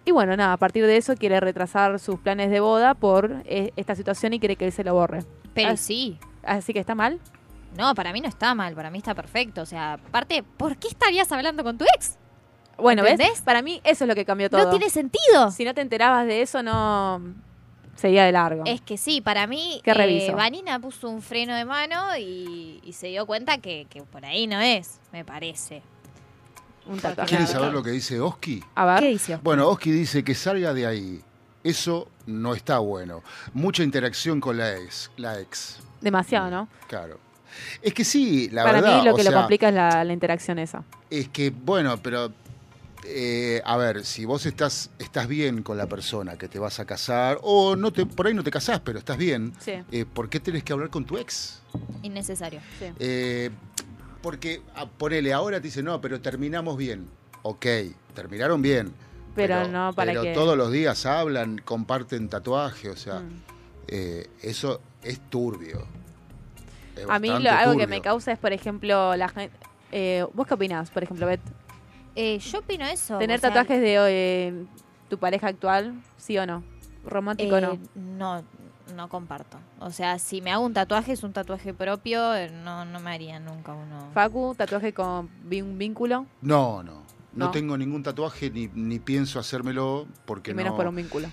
[0.03, 3.71] Y bueno, nada, a partir de eso quiere retrasar sus planes de boda por eh,
[3.75, 5.23] esta situación y quiere que él se lo borre.
[5.53, 6.17] Pero sí.
[6.43, 7.19] Así que está mal.
[7.77, 9.61] No, para mí no está mal, para mí está perfecto.
[9.61, 12.17] O sea, aparte, ¿por qué estarías hablando con tu ex?
[12.77, 13.41] Bueno, ¿ves?
[13.41, 14.63] Para mí eso es lo que cambió todo.
[14.63, 15.51] No tiene sentido.
[15.51, 17.21] Si no te enterabas de eso, no
[18.01, 18.63] seguía de largo.
[18.65, 20.33] Es que sí, para mí, ¿Qué eh, reviso?
[20.35, 24.47] Vanina puso un freno de mano y, y se dio cuenta que, que por ahí
[24.47, 25.81] no es, me parece.
[26.87, 27.29] Un tatuaje.
[27.29, 27.59] ¿Quieren Claro.
[27.61, 28.63] saber lo que dice Oski?
[28.75, 28.99] A ver.
[29.01, 29.37] ¿Qué dice?
[29.43, 31.21] Bueno, Oski dice que salga de ahí.
[31.63, 33.21] Eso no está bueno.
[33.53, 35.11] Mucha interacción con la ex.
[35.17, 35.79] La ex.
[36.01, 36.67] Demasiado, ¿no?
[36.87, 37.19] Claro.
[37.83, 38.97] Es que sí, la Para verdad.
[38.99, 40.83] mí lo o que lo complica es la, la interacción esa.
[41.11, 42.31] Es que, bueno, pero.
[43.05, 46.85] Eh, a ver, si vos estás, estás bien con la persona que te vas a
[46.85, 50.29] casar, o no te, por ahí no te casás, pero estás bien, Sí, eh, ¿por
[50.29, 51.61] qué tenés que hablar con tu ex?
[52.03, 52.61] Innecesario.
[52.79, 52.85] sí.
[52.99, 53.49] Eh,
[54.21, 57.07] porque, ah, ponele, ahora te dice, no, pero terminamos bien.
[57.41, 57.65] Ok,
[58.13, 58.93] terminaron bien.
[59.33, 63.41] Pero no para pero que- todos los días hablan, comparten tatuaje, o sea, Mm.
[64.43, 65.85] eso es turbio.
[66.95, 69.55] Es A mí lo- algo que me causa es, por ejemplo, la gente...
[70.33, 71.41] ¿Vos qué opinás, por ejemplo, Bet?
[72.15, 73.17] Eh, yo opino eso.
[73.17, 74.65] ¿Tener o sea, tatuajes de eh,
[75.09, 76.63] tu pareja actual, sí o no?
[77.05, 77.79] ¿Romántico o eh, no?
[77.95, 78.43] No,
[78.95, 79.57] no comparto.
[79.79, 83.11] O sea, si me hago un tatuaje, es un tatuaje propio, eh, no, no me
[83.11, 84.09] haría nunca uno.
[84.13, 87.01] Facu, tatuaje con un vínculo No, no.
[87.33, 87.51] No, No.
[87.51, 90.77] tengo ningún tatuaje ni, ni pienso hacérmelo porque y menos no.
[90.77, 91.29] por un vínculo.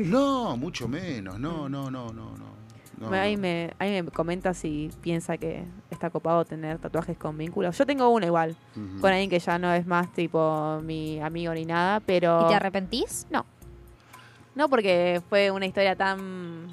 [0.00, 1.38] No, mucho menos.
[1.38, 2.57] No, no, no, no, no.
[3.00, 3.42] No, ahí, no.
[3.42, 7.76] me, ahí me comenta si piensa que está copado tener tatuajes con vínculos.
[7.76, 8.56] Yo tengo uno igual,
[9.00, 12.42] con alguien que ya no es más tipo mi amigo ni nada, pero...
[12.44, 13.26] ¿Y te arrepentís?
[13.30, 16.68] No, porque fue una historia tan...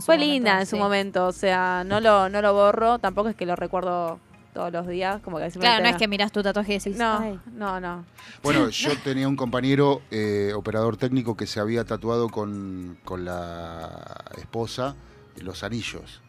[0.00, 3.36] Fue momento, linda en su momento, o sea, no lo, no lo borro, tampoco es
[3.36, 4.18] que lo recuerdo
[4.52, 7.18] todos los días, como que Claro, no es que miras tu tatuaje y decís, No,
[7.18, 7.40] "Ay".
[7.52, 8.04] no, no.
[8.42, 14.24] Bueno, yo tenía un compañero, eh, operador técnico, que se había tatuado con, con la
[14.38, 14.94] esposa
[15.40, 16.20] los anillos.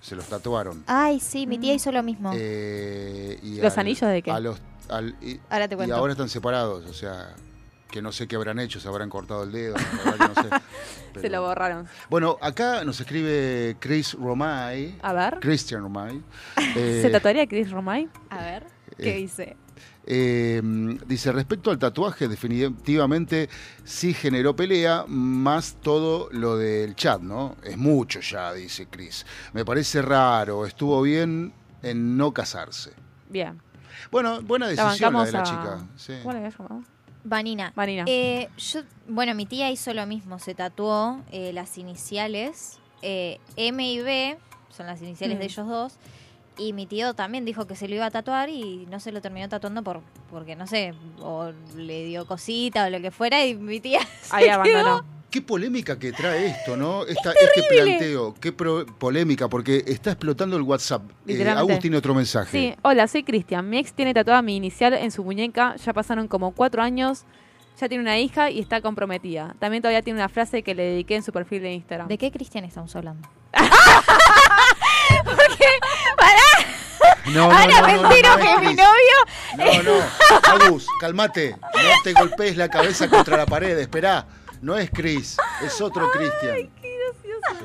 [0.00, 0.82] Se los tatuaron.
[0.86, 1.60] Ay, sí, mi Mm.
[1.60, 2.32] tía hizo lo mismo.
[2.34, 4.30] Eh, y ¿Los anillos de qué?
[4.30, 5.94] a los- al- y, Ahora te y cuento.
[5.96, 7.34] ahora están separados, o sea,
[7.92, 9.76] que no sé qué habrán hecho, se habrán cortado el dedo.
[9.76, 10.64] la verdad que no sé.
[11.20, 11.86] Se lo borraron.
[12.08, 16.22] Bueno, acá nos escribe Chris Romay, A ver, Christian Romay.
[16.74, 18.08] eh, ¿se tatuaría Chris Romay?
[18.30, 18.66] A ver,
[18.96, 19.56] ¿qué eh, dice?
[20.06, 20.62] Eh,
[21.06, 23.50] dice, respecto al tatuaje, definitivamente
[23.84, 27.56] sí generó pelea, más todo lo del chat, ¿no?
[27.62, 29.26] Es mucho ya, dice Chris.
[29.52, 31.52] Me parece raro, estuvo bien
[31.82, 32.92] en no casarse.
[33.28, 33.60] Bien.
[34.10, 35.42] Bueno, buena decisión la, de la a...
[35.42, 35.86] chica.
[35.96, 36.14] sí.
[36.22, 36.82] ¿Cómo le habías llamado?
[37.24, 37.72] Vanina.
[37.76, 38.04] Vanina.
[38.06, 43.86] Eh, yo, bueno, mi tía hizo lo mismo, se tatuó eh, las iniciales eh, M
[43.92, 44.38] y B,
[44.70, 45.40] son las iniciales Mm.
[45.40, 45.94] de ellos dos,
[46.58, 49.20] y mi tío también dijo que se lo iba a tatuar y no se lo
[49.20, 50.00] terminó tatuando por
[50.30, 54.34] porque no sé, o le dio cosita o lo que fuera y mi tía se
[54.36, 55.21] Ahí quedó- abandonó.
[55.32, 57.06] Qué polémica que trae esto, ¿no?
[57.06, 61.02] Esta- este planteo, qué pro- polémica, porque está explotando el WhatsApp.
[61.26, 61.48] Eh.
[61.48, 62.50] Agus tiene otro mensaje.
[62.50, 63.66] Sí, hola, soy Cristian.
[63.70, 65.74] Mi ex tiene tatuada mi inicial en su muñeca.
[65.76, 67.24] Ya pasaron como cuatro años.
[67.80, 69.56] Ya tiene una hija y está comprometida.
[69.58, 72.08] También todavía tiene una frase que le dediqué en su perfil de Instagram.
[72.08, 73.26] ¿De qué Cristian estamos hablando?
[77.26, 79.16] No, no, Ahora no, me no, entero que mi novio
[79.56, 81.56] No, no, Agus, calmate.
[81.60, 84.26] No te golpees la cabeza contra la pared, esperá.
[84.62, 86.70] No es Chris, es otro Cristian.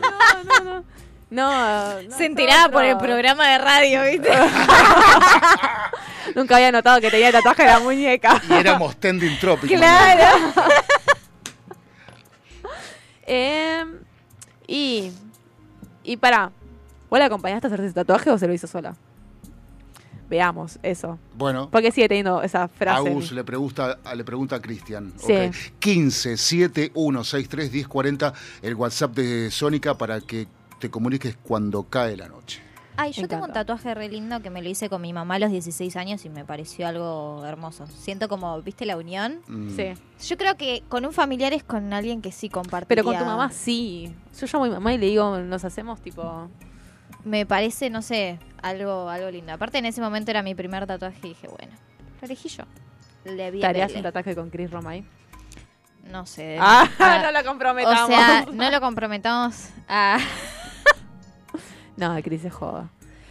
[0.01, 0.83] No, no, no.
[1.29, 2.71] No, no, se enteraba otro.
[2.73, 4.29] por el programa de radio, ¿viste?
[6.35, 8.41] Nunca había notado que tenía tatuaje de la muñeca.
[8.49, 9.69] Y éramos Tending Tropic.
[9.69, 10.53] Claro.
[13.29, 13.83] Eh,
[14.67, 15.11] y.
[16.01, 16.49] Y para.
[17.09, 18.95] ¿Vos la acompañaste a hacerse ese tatuaje o se lo hizo sola?
[20.29, 21.17] Veamos eso.
[21.37, 23.09] Bueno, Porque sigue teniendo esa frase.
[23.09, 25.13] Agus le pregunta, le pregunta a Cristian.
[25.17, 25.33] Sí.
[25.33, 25.55] Ok.
[25.79, 30.47] 15 71 63 10 40, el WhatsApp de Sónica para que
[30.79, 32.67] te comuniques cuando cae la noche.
[32.99, 35.39] Ay, yo tengo un tatuaje re lindo que me lo hice con mi mamá a
[35.39, 37.85] los 16 años y me pareció algo hermoso.
[37.85, 39.41] Siento como, ¿viste la unión?
[39.47, 39.69] Mm.
[39.75, 39.93] Sí.
[40.27, 42.87] Yo creo que con un familiar es con alguien que sí compartiría.
[42.87, 44.11] Pero con tu mamá sí.
[44.39, 46.49] Yo llamo a mi mamá y le digo, nos hacemos tipo.
[47.23, 49.51] Me parece, no sé, algo, algo lindo.
[49.53, 51.73] Aparte, en ese momento era mi primer tatuaje y dije, bueno,
[52.21, 52.63] lo elegí yo.
[53.25, 55.03] Le vi ¿Te harías un tatuaje con Chris Romay?
[56.09, 56.57] No sé.
[56.61, 58.03] Ah, Ah, no lo comprometamos.
[58.03, 60.19] o sea, no lo comprometamos a...
[61.97, 62.89] No, Cris es joda.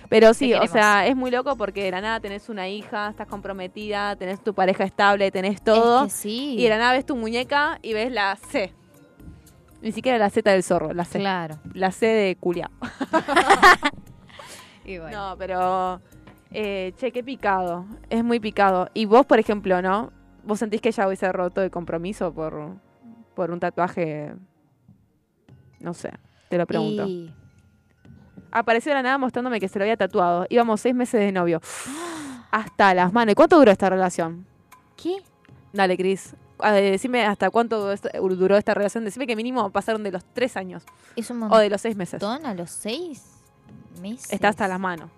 [0.08, 3.26] Pero sí, o sea, es muy loco porque de la nada tenés una hija, estás
[3.26, 6.06] comprometida, tenés tu pareja estable, tenés todo.
[6.06, 6.54] Es que sí.
[6.58, 8.72] Y de la nada ves tu muñeca y ves la C.
[9.86, 11.20] Ni siquiera la Z del zorro, la C.
[11.20, 11.58] Claro.
[11.72, 12.70] La C de culiao.
[14.84, 15.30] Y bueno.
[15.30, 16.00] No, pero.
[16.52, 17.86] Eh, che, qué picado.
[18.10, 18.88] Es muy picado.
[18.94, 20.12] Y vos, por ejemplo, ¿no?
[20.44, 22.76] ¿Vos sentís que ella hubiese roto el compromiso por,
[23.34, 24.34] por un tatuaje?
[25.80, 26.12] No sé,
[26.48, 27.04] te lo pregunto.
[27.06, 27.32] Y-
[28.52, 30.46] Apareció de la nada mostrándome que se lo había tatuado.
[30.48, 31.60] Íbamos seis meses de novio.
[32.52, 33.32] Hasta las manos.
[33.32, 34.46] ¿Y cuánto duró esta relación?
[34.96, 35.16] ¿Qué?
[35.72, 36.34] Dale, Cris.
[36.72, 37.94] Decime hasta cuánto
[38.36, 39.04] duró esta- relación.
[39.04, 40.82] Decime que mínimo pasaron de los tres años
[41.16, 42.20] Es un o de los seis meses.
[42.22, 43.24] montón a los seis
[44.00, 44.32] meses.
[44.32, 45.10] Está hasta las manos.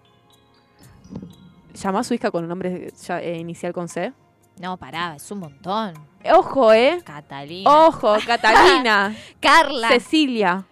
[1.75, 4.13] ¿Llamó a su hija con un nombre ya, eh, inicial con C?
[4.61, 5.95] No, pará, es un montón.
[6.35, 7.01] Ojo, ¿eh?
[7.05, 7.71] Catalina.
[7.87, 9.89] Ojo, Catalina, Carla.
[9.89, 10.65] Cecilia,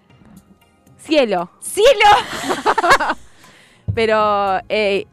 [0.98, 1.50] Cielo.
[1.60, 1.86] ¡Cielo!
[3.94, 5.06] Pero eh,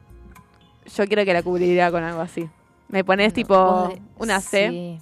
[0.96, 2.50] yo quiero que la cubriría con algo así.
[2.88, 4.70] Me pones No, tipo una C.
[4.70, 5.00] Sí.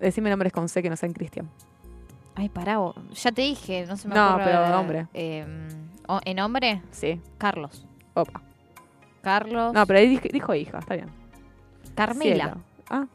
[0.00, 1.48] Decime nombres con C que no sean Cristian.
[2.34, 2.94] Ay, pará, vos.
[3.14, 4.44] ya te dije, no se me No, ocurre.
[4.44, 5.06] pero de hombre.
[5.14, 5.46] Eh,
[6.06, 6.82] o- ¿En hombre?
[6.92, 7.20] Sí.
[7.36, 7.84] Carlos.
[8.14, 8.42] Opa.
[9.22, 9.72] Carlos.
[9.72, 11.08] No, pero ahí dij- dijo hija, está bien.
[11.96, 12.44] Carmela.
[12.44, 12.60] Cielo.
[12.90, 13.06] Ah.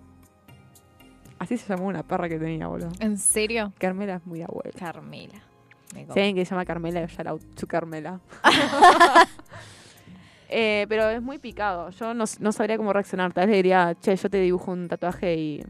[1.40, 2.90] Así se llamó una perra que tenía, boludo.
[3.00, 3.72] ¿En serio?
[3.80, 4.72] Carmela es muy abuela.
[4.78, 5.40] Carmela.
[5.94, 8.20] Me Si hay alguien que se llama Carmela, ya la su Carmela.
[10.56, 11.90] Eh, pero es muy picado.
[11.90, 13.34] Yo no, no sabría cómo reaccionar.
[13.34, 15.66] Tal vez le diría, che, yo te dibujo un tatuaje y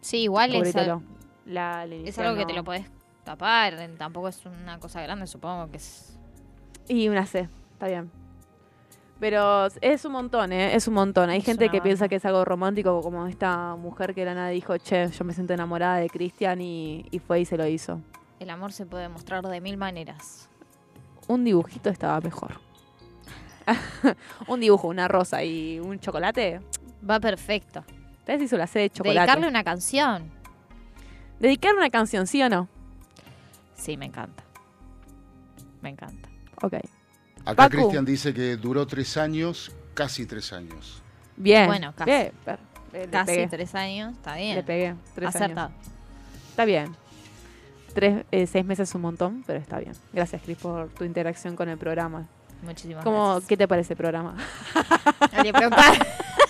[0.00, 0.74] Sí, igual es.
[0.74, 1.00] La,
[1.46, 2.86] la es algo que te lo podés
[3.24, 3.76] tapar.
[3.96, 6.18] Tampoco es una cosa grande, supongo que es.
[6.88, 8.10] Y una C, está bien.
[9.20, 10.74] Pero es un montón, ¿eh?
[10.74, 11.28] Es un montón.
[11.28, 14.34] Hay Es gente que piensa que es algo romántico, como esta mujer que de la
[14.34, 17.66] nada dijo, che, yo me siento enamorada de Cristian y, y fue y se lo
[17.66, 18.00] hizo.
[18.38, 20.48] El amor se puede mostrar de mil maneras.
[21.26, 22.60] Un dibujito estaba mejor.
[24.46, 26.60] un dibujo, una rosa y un chocolate.
[27.08, 27.84] Va perfecto.
[28.28, 28.42] ¿Ves?
[28.42, 29.18] Hizo la C de chocolate.
[29.18, 30.30] Dedicarle una canción.
[31.40, 32.68] Dedicarle una canción, ¿sí o no?
[33.74, 34.44] Sí, me encanta.
[35.82, 36.28] Me encanta.
[36.62, 36.74] Ok.
[37.46, 37.68] Acá.
[37.70, 41.02] Cristian dice que duró tres años, casi tres años.
[41.36, 41.66] Bien.
[41.66, 42.10] Bueno, casi.
[42.10, 42.58] Bien, per-
[42.92, 43.48] le- le Casi pegué.
[43.48, 44.56] tres años, está bien.
[44.56, 44.94] Le pegué.
[45.14, 45.68] Tres Acertado.
[45.68, 45.86] años.
[46.50, 46.94] Está bien.
[47.94, 49.92] Tres, eh, seis meses es un montón, pero está bien.
[50.12, 52.26] Gracias, Cris, por tu interacción con el programa.
[52.62, 53.48] Muchísimas ¿Cómo, gracias.
[53.48, 54.36] ¿Qué te parece el programa?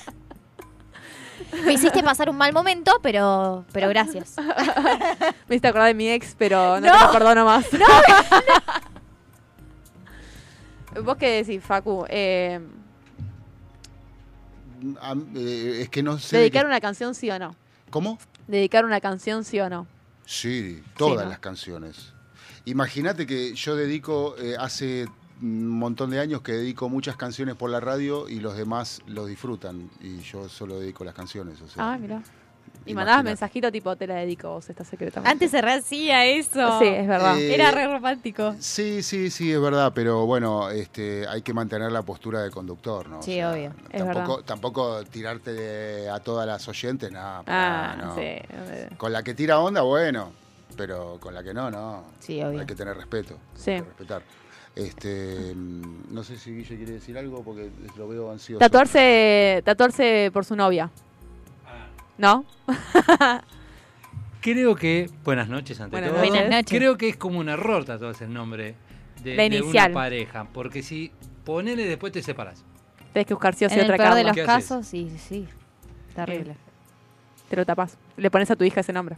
[1.65, 4.37] Me hiciste pasar un mal momento, pero, pero gracias.
[5.49, 6.99] Me hiciste acordar de mi ex, pero no, No.
[6.99, 7.67] te lo perdono más.
[11.05, 12.05] ¿Vos qué decís, Facu?
[12.09, 12.61] Eh,
[15.37, 16.37] eh, es que no sé.
[16.37, 17.55] de ¿Dedicar una canción sí o no?
[17.91, 18.19] ¿Cómo?
[18.47, 19.87] ¿Dedicar una canción sí o no?
[20.25, 21.31] Sí, todas ¿no?
[21.31, 22.13] las canciones.
[22.65, 25.07] Imagínate que yo dedico, eh, hace
[25.41, 29.29] un montón de años que dedico muchas canciones por la radio y los demás los
[29.29, 29.91] disfrutan.
[30.01, 31.61] Y yo solo dedico las canciones.
[31.63, 32.23] O sea, Ah, mira.
[32.85, 35.31] Y mandabas mensajito tipo, te la dedico, vos esta secretamente.
[35.31, 36.79] Antes se rehacía eso.
[36.79, 37.39] Sí, es verdad.
[37.39, 38.55] Eh, Era re romántico.
[38.61, 43.09] Sí, sí, sí, es verdad, pero bueno, este, hay que mantener la postura de conductor,
[43.09, 43.19] ¿no?
[43.19, 43.75] O Sí, sea, obvio.
[43.91, 44.45] Es Tampoco, verdad.
[44.47, 47.43] tampoco tirarte de- a todas las oyentes, nada.
[47.47, 48.15] Ah, no.
[48.15, 48.37] sí.
[48.97, 50.33] Con la que tira onda, bueno,
[50.77, 52.05] pero con la que no, no.
[52.21, 52.61] Sí, obvio.
[52.61, 53.37] Hay que tener respeto.
[53.55, 53.73] Sí.
[53.73, 54.23] hay que respetar.
[54.75, 58.61] Este, mm, no sé si Guille quiere decir algo porque lo veo ansioso.
[58.61, 60.91] Tatuarse, tatuarse por su novia.
[62.17, 62.45] ¿No?
[64.41, 65.11] Creo que.
[65.25, 66.21] Buenas noches, ante Buenas todo.
[66.21, 66.79] Buenas noches.
[66.79, 68.75] Creo que es como un error tatuarse el nombre
[69.23, 70.47] de, una pareja.
[70.53, 71.13] Porque si
[71.45, 72.65] ponele después te separas.
[73.13, 75.47] Tenés que buscar sí o sí En el otra peor de los casos, sí, sí.
[76.15, 76.57] Terrible.
[77.49, 77.97] Te lo tapas.
[78.17, 79.17] Le pones a tu hija ese nombre.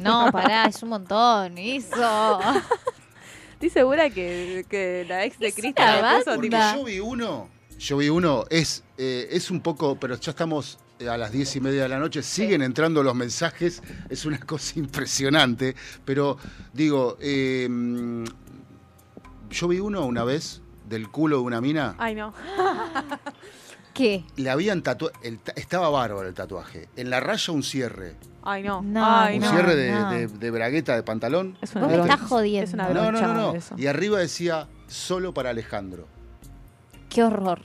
[0.00, 1.56] No, pará, es un montón.
[1.58, 2.40] Eso.
[3.56, 6.74] Estoy segura que, que la ex de Cristian le puso Porque tipo...
[6.74, 11.08] yo vi uno, yo vi uno, es, eh, es un poco, pero ya estamos eh,
[11.08, 14.78] a las diez y media de la noche, siguen entrando los mensajes, es una cosa
[14.78, 15.74] impresionante,
[16.04, 16.36] pero
[16.74, 18.24] digo, eh, mm,
[19.48, 22.34] yo vi uno una vez del culo de una mina, Ay, no.
[23.94, 24.22] ¿Qué?
[24.36, 25.18] le habían tatuado,
[25.54, 28.16] estaba bárbaro el tatuaje, en la raya un cierre,
[28.48, 28.80] Ay, no.
[28.82, 29.50] No, Ay, un no.
[29.50, 30.10] cierre de, no.
[30.10, 31.58] de- de bragueta de pantalón.
[31.60, 32.64] Es una Vos me estás jodiendo.
[32.68, 33.54] Es una No, no, no, no.
[33.54, 33.74] eso.
[33.76, 36.06] Y arriba decía, solo para Alejandro.
[37.08, 37.60] Qué horror.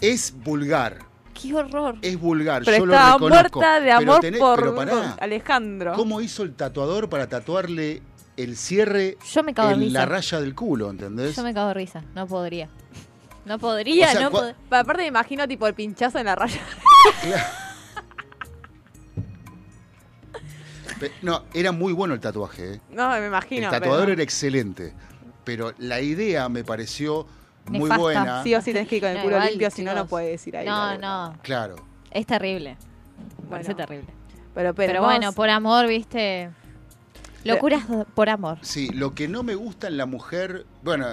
[0.00, 0.98] Es vulgar,
[1.40, 1.96] Qué horror.
[2.02, 3.28] es vulgar, Pero yo lo reconozco.
[3.60, 5.92] muerta de pero amor tenés- por pero pará, Alejandro.
[5.94, 8.02] ¿Cómo hizo el tatuador para tatuarle
[8.36, 9.98] el cierre Yo me cago de en risa.
[10.00, 11.34] la raya del culo, ¿entendés?
[11.34, 12.02] Yo me cago de risa.
[12.14, 12.68] No podría.
[13.46, 16.34] No podría, O sea, no pod- Pa- Aparte me imagino tipo el pinchazo en la
[16.34, 16.60] raya.
[17.22, 17.34] Pe-
[21.22, 22.74] No, era muy bueno el tatuaje.
[22.74, 22.80] ¿eh?
[22.90, 23.66] No, me imagino.
[23.66, 24.92] el tatuador pero- era excelente,
[25.44, 27.26] pero la idea me pareció
[27.66, 27.98] muy Nefasta.
[28.02, 28.42] buena.
[28.42, 30.06] Sí o sí tenés que ir con el No, culo igual, limpio, si no, no
[30.06, 30.66] puedes ir ahí.
[30.66, 31.36] No, no.
[31.42, 31.76] Claro.
[32.10, 32.76] Es terrible.
[33.42, 33.86] Me parece Bueno.
[33.86, 34.14] terrible.
[34.54, 36.50] Pero, pero, Pero, vos- bueno, por amor, viste.
[37.44, 38.58] Locuras por amor.
[38.62, 41.06] Sí, lo que no me gusta en la mujer, bueno,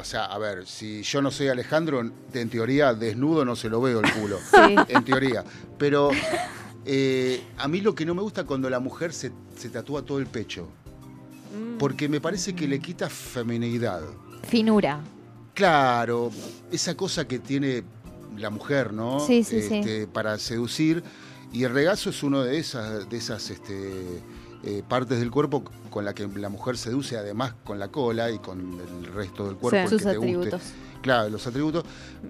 [0.00, 3.80] o sea, a ver, si yo no soy Alejandro, en teoría desnudo no se lo
[3.80, 4.74] veo el culo, Sí.
[4.88, 5.44] en teoría.
[5.78, 6.10] Pero
[6.86, 10.18] eh, a mí lo que no me gusta cuando la mujer se, se tatúa todo
[10.18, 10.68] el pecho,
[11.56, 11.78] Mm.
[11.78, 14.02] porque me parece que le quita feminidad.
[14.48, 15.00] Finura.
[15.54, 16.30] Claro,
[16.70, 17.82] esa cosa que tiene
[18.36, 19.20] la mujer, ¿no?
[19.20, 19.76] Sí, sí, sí.
[19.76, 21.02] Este, Para seducir.
[21.52, 24.20] Y el regazo es uno de esas, de esas este,
[24.64, 28.38] eh, partes del cuerpo con la que la mujer seduce, además con la cola y
[28.38, 29.88] con el resto del cuerpo.
[29.88, 30.32] Sus que te guste.
[30.34, 30.62] atributos.
[31.00, 31.84] Claro, los atributos.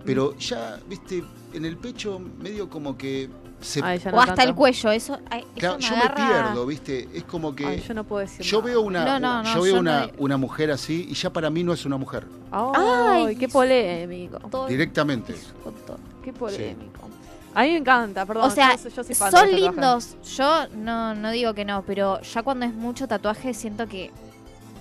[0.04, 3.28] Pero ya, viste, en el pecho medio como que
[3.60, 3.80] se...
[3.82, 4.50] Ay, ya no O hasta tanto.
[4.50, 4.90] el cuello.
[4.92, 7.08] Eso, ay, eso Claro, me yo agarra- me pierdo, viste.
[7.14, 7.66] Es como que...
[7.66, 8.70] Ay, yo no puedo decir yo nada.
[8.70, 11.30] veo una, No, no, no, yo veo yo una, no- una mujer así y ya
[11.32, 12.26] para mí no es una mujer.
[12.52, 14.38] Ay, Ay, qué polémico.
[14.50, 15.34] Todo- Directamente.
[16.22, 17.00] Qué polémico.
[17.54, 18.44] A mí me encanta, perdón.
[18.44, 20.16] O sea, yo, yo soy fan de son lindos.
[20.36, 24.10] Yo no, no digo que no, pero ya cuando es mucho tatuaje siento que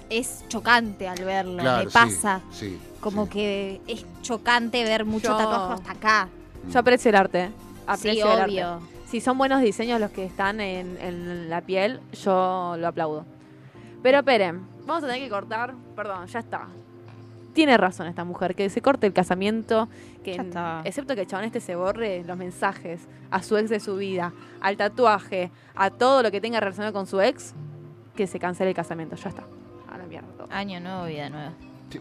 [0.10, 1.62] es chocante al verlo.
[1.62, 2.42] Claro, me pasa.
[2.52, 3.32] Sí, Como sí.
[3.32, 6.30] que es chocante ver mucho Yo- tatuaje hasta acá.
[6.70, 7.52] Yo aprecio el arte.
[7.96, 8.86] Sí, Aprecio arte.
[9.06, 13.26] Si son buenos diseños los que están en, en la piel, yo lo aplaudo.
[14.02, 15.74] Pero esperen, vamos a tener que cortar.
[15.96, 16.68] Perdón, ya está.
[17.54, 19.88] Tiene razón esta mujer, que se corte el casamiento,
[20.24, 20.82] que Ya está.
[20.84, 24.34] excepto que el chabón este se borre los mensajes a su ex de su vida,
[24.60, 27.54] al tatuaje, a todo lo que tenga relacionado con su ex,
[28.16, 29.16] que se cancele el casamiento.
[29.16, 29.44] Ya está.
[29.90, 30.28] A la mierda.
[30.38, 30.48] todo.
[30.52, 31.54] Año nuevo, vida nueva.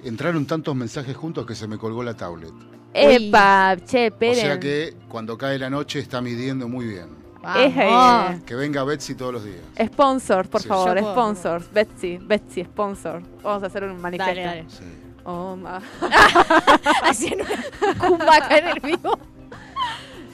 [0.04, 2.52] Entraron tantos mensajes juntos que se me colgó la tablet.
[2.92, 4.34] Epa, che, O esperen.
[4.36, 7.08] sea que cuando cae la noche está midiendo muy bien.
[7.56, 9.58] Es, eh, Que venga Betsy todos los días.
[9.92, 10.68] Sponsors, por Sí.
[10.68, 11.12] favor, Yo puedo.
[11.14, 11.72] sponsors.
[11.72, 13.22] Betsy, Betsy, sponsor.
[13.42, 14.34] Vamos a hacer un manifiesto.
[14.34, 14.64] Dale, dale.
[14.70, 14.84] Sí.
[15.24, 15.56] Oh,
[17.98, 19.18] cumba acá en el vivo.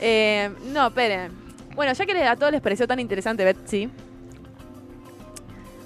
[0.00, 1.32] Eh, no, esperen.
[1.74, 3.88] Bueno, ya que les- a todos les pareció tan interesante Betsy,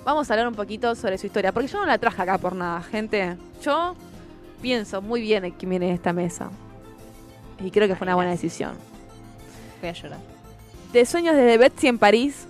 [0.05, 1.53] vamos a hablar un poquito sobre su historia.
[1.53, 3.37] Porque yo no la traje acá por nada, gente.
[3.63, 3.95] Yo
[4.63, 6.51] pienso muy bien en quién viene en esta mesa.
[7.61, 8.73] Y creo que fue una buena decisión.
[9.81, 10.19] Voy a llorar.
[10.93, 12.47] De sueños desde Betsy en París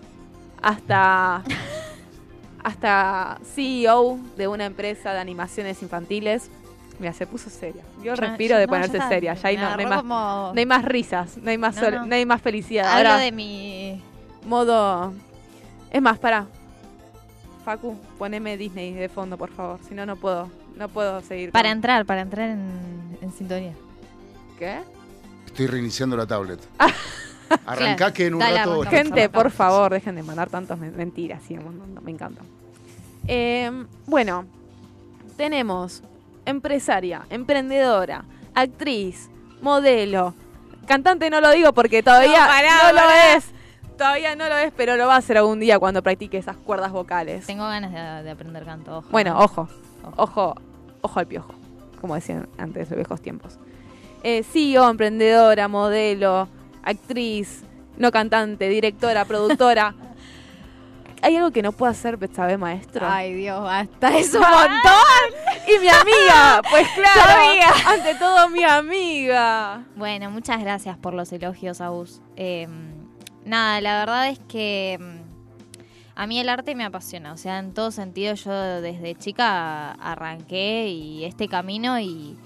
[0.62, 1.42] hasta
[2.62, 6.50] hasta CEO de una empresa de animaciones infantiles.
[6.98, 7.82] Mira, se puso seria.
[8.02, 9.34] Yo respiro de no, ponerse seria.
[9.34, 11.82] Ya Me no, no hay más, como- no hay más risas, no hay más, No,
[11.82, 12.06] sol- no.
[12.06, 12.86] no hay más felicidad.
[12.86, 14.00] Hablo Ahora, de mi...
[14.46, 15.12] modo...
[15.90, 16.46] Es más, para.
[17.64, 19.78] Facu, poneme Disney de fondo, por favor.
[19.88, 20.50] Si no, no puedo.
[20.76, 21.50] No puedo seguir.
[21.52, 23.72] Para con- entrar, para entrar en, en sintonía.
[24.58, 24.80] ¿Qué?
[25.46, 26.60] Estoy reiniciando la tablet.
[27.66, 28.12] Arrancá Claro.
[28.14, 28.70] que en un Dale, rato.
[28.82, 28.94] arrancamos.
[29.02, 31.42] Gente, por favor, dejen de mandar tantas men- mentiras.
[31.46, 32.42] sí, no, no, me encanta.
[33.28, 33.70] Eh,
[34.06, 34.44] bueno,
[35.36, 36.02] tenemos
[36.44, 38.24] empresaria, emprendedora,
[38.54, 39.30] actriz,
[39.62, 40.34] modelo,
[40.86, 43.46] cantante no lo digo porque todavía No, pará, no lo es.
[43.96, 46.90] Todavía no lo es, pero lo va a hacer algún día cuando practique esas cuerdas
[46.92, 47.46] vocales.
[47.46, 49.08] Tengo ganas de, de aprender canto, ojo.
[49.10, 49.40] Bueno, ¿no?
[49.40, 49.68] ojo,
[50.16, 50.54] ojo,
[51.00, 51.54] ojo al piojo,
[52.00, 53.58] como decían antes de viejos tiempos.
[54.22, 56.48] Eh, CEO, emprendedora, modelo,
[56.82, 57.62] actriz,
[57.96, 59.94] no cantante, directora, productora.
[61.22, 63.06] ¿Hay algo que no pueda hacer Betsabe Maestro?
[63.08, 65.64] Ay, Dios, basta, es un montón.
[65.66, 67.68] Y mi amiga, pues claro, Sabía.
[67.86, 69.84] ante todo mi amiga.
[69.96, 72.20] Bueno, muchas gracias por los elogios, Agus.
[72.36, 72.68] Eh,
[73.44, 77.32] nada, la verdad es que mm, a mí el arte me apasiona.
[77.32, 82.36] O sea, en todo sentido, yo desde chica arranqué y este camino y,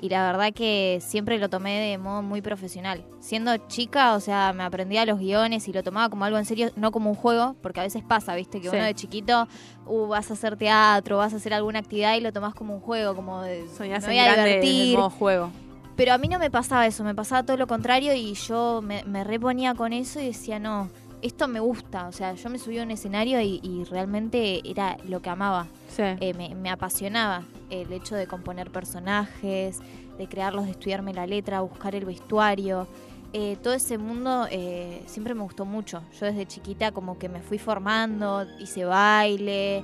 [0.00, 3.04] y la verdad que siempre lo tomé de modo muy profesional.
[3.20, 6.70] Siendo chica, o sea, me aprendía los guiones y lo tomaba como algo en serio,
[6.76, 8.76] no como un juego, porque a veces pasa, viste, que Sí.
[8.76, 9.46] uno de chiquito
[9.86, 12.80] uh, vas a hacer teatro, vas a hacer alguna actividad y lo tomás como un
[12.80, 14.98] juego, como de Soñás me en voy a divertir.
[15.18, 15.50] juego.
[15.98, 19.02] Pero a mí no me pasaba eso, me pasaba todo lo contrario y yo me,
[19.02, 20.88] me reponía con eso y decía, no,
[21.22, 22.06] esto me gusta.
[22.06, 25.66] O sea, yo me subí a un escenario y, y realmente era lo que amaba.
[25.88, 26.04] Sí.
[26.20, 29.80] Eh, me, me apasionaba el hecho de componer personajes,
[30.16, 32.86] de crearlos, de estudiarme la letra, buscar el vestuario.
[33.32, 36.04] Eh, todo ese mundo eh, siempre me gustó mucho.
[36.20, 39.82] Yo desde chiquita como que me fui formando, hice baile,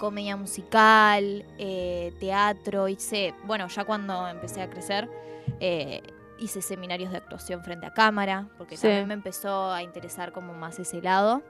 [0.00, 5.08] comedia musical, eh, teatro, hice, bueno, ya cuando empecé a crecer,
[5.60, 6.02] eh,
[6.38, 8.82] hice seminarios de actuación frente a cámara, porque Sí.
[8.82, 11.42] también me empezó a interesar como más ese lado.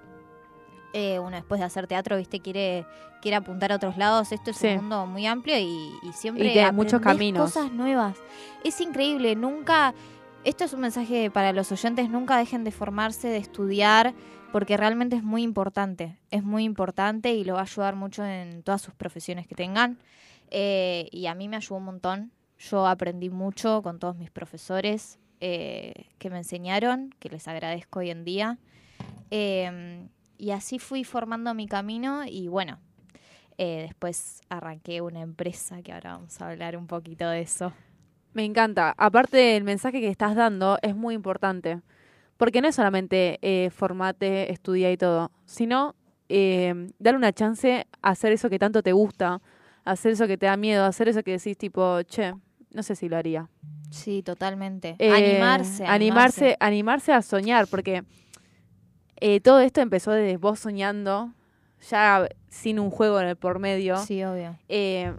[0.94, 2.84] Eh, uno después de hacer teatro, viste, quiere,
[3.22, 4.30] quiere apuntar a otros lados.
[4.32, 4.66] Esto es Sí.
[4.68, 7.42] un mundo muy amplio y, y siempre Y muchos caminos.
[7.54, 8.18] cosas nuevas.
[8.62, 9.94] Es increíble, nunca,
[10.44, 14.12] esto es un mensaje para los oyentes, nunca dejen de formarse, de estudiar,
[14.52, 18.62] porque realmente es muy importante, es muy importante y lo va a ayudar mucho en
[18.62, 19.98] todas sus profesiones que tengan.
[20.50, 22.32] Eh, y a mí me ayudó un montón,
[22.70, 28.10] yo aprendí mucho con todos mis profesores eh, que me enseñaron, que les agradezco hoy
[28.10, 28.58] en día.
[29.30, 30.08] Eh,
[30.38, 32.78] y así fui formando mi camino y bueno,
[33.58, 37.72] eh, después arranqué una empresa que ahora vamos a hablar un poquito de eso.
[38.32, 38.94] Me encanta.
[38.96, 41.80] Aparte, el mensaje que estás dando es muy importante.
[42.38, 45.94] Porque no es solamente eh, formate, estudia y todo, sino
[46.28, 49.40] eh, darle una chance a hacer eso que tanto te gusta,
[49.84, 52.32] hacer eso que te da miedo, hacer eso que decís tipo, che,
[52.74, 53.48] no sé si lo haría.
[53.90, 54.96] Sí, totalmente.
[54.98, 56.56] Eh, animarse, animarse.
[56.60, 58.04] Animarse a soñar, porque
[59.16, 61.32] eh, todo esto empezó desde vos soñando,
[61.90, 63.96] ya sin un juego en el por medio.
[63.98, 64.56] Sí, obvio.
[64.68, 65.14] eh,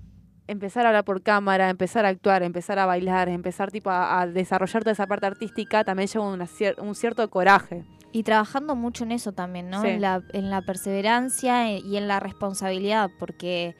[0.47, 4.27] empezar a hablar por cámara, empezar a actuar, empezar a bailar, empezar tipo a, a
[4.27, 7.85] desarrollar toda esa parte artística, también lleva una cier- un cierto coraje.
[8.11, 9.81] Y trabajando mucho en eso también, ¿no?
[9.81, 9.87] Sí.
[9.87, 13.75] En, la, en la perseverancia e- y en la responsabilidad, porque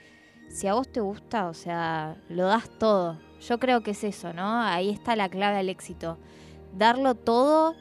[0.49, 3.19] si a vos te gusta, o sea, lo das todo.
[3.47, 4.61] Yo creo que es eso, ¿no?
[4.61, 6.17] Ahí está la clave al éxito.
[6.73, 7.75] Darlo todo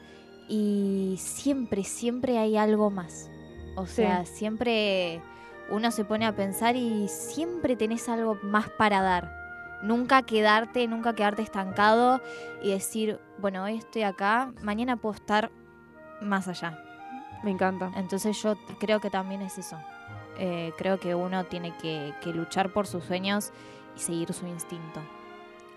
[0.49, 3.29] y siempre, siempre hay algo más.
[3.75, 3.95] O Sí.
[3.95, 5.21] sea, siempre
[5.69, 9.31] uno se pone a pensar y siempre tenés algo más para dar.
[9.81, 12.21] Nunca quedarte, nunca quedarte estancado
[12.61, 15.51] y decir, bueno, hoy estoy acá, mañana puedo estar
[16.21, 16.77] más allá.
[17.43, 17.91] Me encanta.
[17.95, 19.77] Entonces yo creo que también es eso.
[20.37, 23.51] Eh, creo que uno tiene que, que luchar por sus sueños
[23.97, 25.01] y seguir su instinto.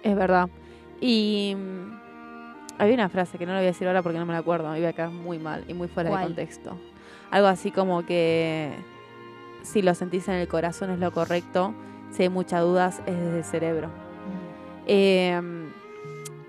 [0.06, 0.48] Es verdad.
[1.00, 4.32] Y mm, había una frase que no la voy a decir ahora porque no me
[4.32, 6.22] la acuerdo, me iba a quedar muy mal y muy fuera ¿Cuál?
[6.22, 6.76] de contexto.
[7.30, 8.72] Algo así como que
[9.62, 11.74] si lo sentís en el corazón es lo correcto,
[12.12, 13.88] si hay muchas dudas es desde el cerebro.
[14.86, 15.40] Eh,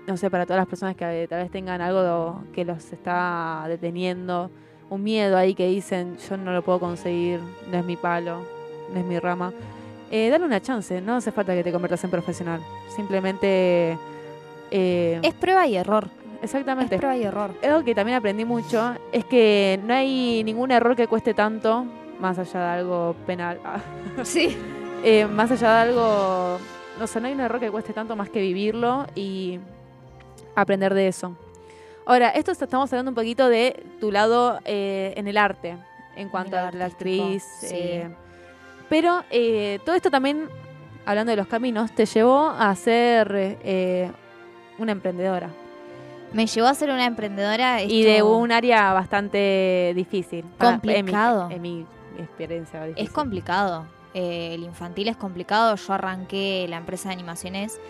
[0.06, 4.50] no sé, para todas las personas que tal vez tengan algo que los está deteniendo
[4.88, 7.40] un miedo ahí que dicen, yo no lo puedo conseguir,
[7.70, 8.42] no es mi palo,
[8.94, 9.52] no es mi rama,
[10.10, 12.60] eh, dale una chance, no hace falta que te conviertas en profesional.
[12.94, 13.96] Simplemente...
[14.70, 16.08] eh, Es prueba y error.
[16.42, 16.94] exactamente.
[16.96, 17.50] Es prueba y error.
[17.62, 21.84] Algo que también aprendí mucho es que no hay ningún error que cueste tanto,
[22.20, 23.58] más allá de algo penal.
[24.24, 24.56] Sí.
[25.04, 26.58] eh, más allá de algo,
[26.98, 29.60] no sé, no hay un error que cueste tanto más que vivirlo y
[30.56, 31.36] aprender de eso.
[32.04, 35.76] Ahora, esto est- estamos hablando un poquito de tu lado eh, en el arte,
[36.16, 37.44] en cuanto a la actriz.
[37.60, 37.68] sí.
[37.70, 38.10] eh,
[38.88, 40.48] pero eh, todo esto también,
[41.06, 43.28] hablando de los caminos, te llevó a ser
[43.62, 44.10] eh,
[44.78, 45.50] una emprendedora.
[46.32, 47.82] Me llevó a ser una emprendedora.
[47.82, 50.44] Y de un área bastante difícil.
[50.58, 51.48] para- en mi- Complicado.
[51.50, 51.86] En mi,
[52.18, 52.86] experiencia.
[52.96, 53.86] Es complicado.
[54.12, 55.74] Eh, el infantil es complicado.
[55.76, 57.80] Yo arranqué la empresa de animaciones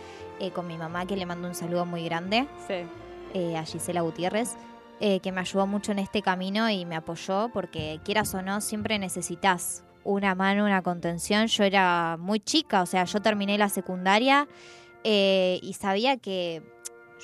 [0.40, 2.74] eh, con mi mamá, que le mando un saludo muy grande, Sí.
[3.34, 4.56] eh, a Gisela Gutiérrez,
[5.00, 8.60] eh, que me ayudó mucho en este camino y me apoyó, porque quieras o no,
[8.60, 11.46] siempre necesitas una mano, una contención.
[11.46, 14.48] Yo era muy chica, o sea, yo terminé la secundaria
[15.04, 16.62] eh, y sabía que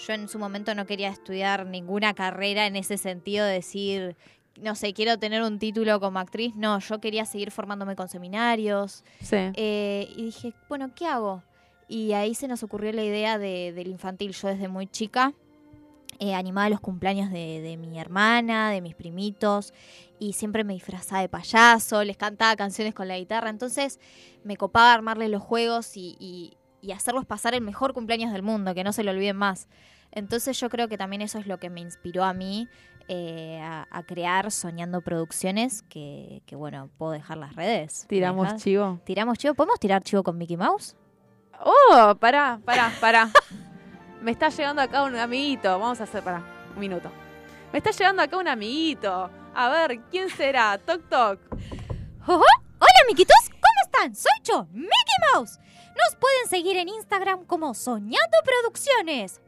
[0.06, 4.16] yo en su momento no quería estudiar ninguna carrera en ese sentido, de decir,
[4.60, 6.55] no sé, quiero tener un título como actriz.
[6.56, 9.05] No, yo quería seguir formándome con seminarios.
[9.20, 9.36] Sí.
[9.55, 11.42] Eh, y dije, bueno, ¿qué hago?
[11.88, 14.32] Y ahí se nos ocurrió la idea de- del infantil.
[14.32, 15.32] Yo desde muy chica
[16.19, 19.73] eh, animaba los cumpleaños de, de mi hermana, de mis primitos,
[20.19, 23.51] y siempre me disfrazaba de payaso, les cantaba canciones con la guitarra.
[23.51, 23.99] Entonces
[24.45, 28.74] me copaba armarles los juegos y, y- y hacerlos pasar el mejor cumpleaños del mundo,
[28.74, 29.69] que no se lo olviden más.
[30.12, 32.69] Entonces yo creo que también eso es lo que me inspiró a mí
[33.09, 38.03] eh, a, a crear Soñando Producciones, que, que, bueno, puedo dejar las redes.
[38.05, 39.01] ¿Me Tiramos chivo.
[39.05, 39.55] ¿Tiramos chivo?
[39.55, 40.95] ¿Podemos tirar chivo con Mickey Mouse?
[41.65, 43.31] Oh, pará, pará, pará.
[44.24, 45.78] Me está llegando acá un amiguito.
[45.78, 46.42] Vamos a hacer, pará,
[46.72, 47.10] un minuto.
[47.70, 49.30] Me está llegando acá un amiguito.
[49.55, 50.78] A ver, ¿quién será?
[50.78, 51.38] Toc, toc.
[52.26, 54.14] Hola, miquitos, ¿cómo están?
[54.14, 54.88] Soy yo, Mickey
[55.34, 55.59] Mouse.
[55.88, 59.42] Nos pueden seguir en Instagram como Soñando Producciones.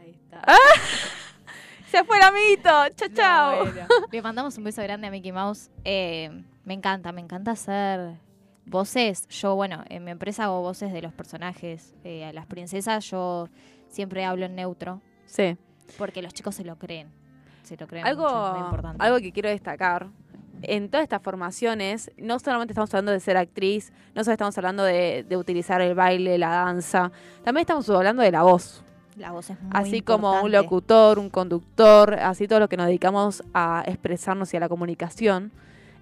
[0.00, 0.42] Ahí está.
[1.90, 2.70] Se fue el amiguito.
[2.96, 3.50] Chao, chao.
[3.66, 3.86] No, bueno.
[4.10, 5.68] Le mandamos un beso grande a Mickey Mouse.
[5.84, 6.30] Eh,
[6.64, 8.16] me encanta, me encanta hacer
[8.64, 9.28] voces.
[9.28, 11.94] Yo, bueno, en mi empresa hago voces de los personajes.
[12.02, 13.50] Eh, a las princesas yo
[13.94, 15.56] siempre hablo en neutro Sí.
[15.98, 17.08] porque los chicos se lo creen.
[17.62, 19.04] Se lo creen Algo, mucho, es muy importante.
[19.04, 20.08] algo que quiero destacar.
[20.62, 24.82] En todas estas formaciones, no solamente estamos hablando de ser actriz, no solo estamos hablando
[24.82, 27.12] de, de utilizar el baile, la danza,
[27.42, 28.82] también estamos hablando de la voz.
[29.16, 32.86] La voz es muy así como un locutor, un conductor, así todo lo que nos
[32.86, 35.52] dedicamos a expresarnos y a la comunicación,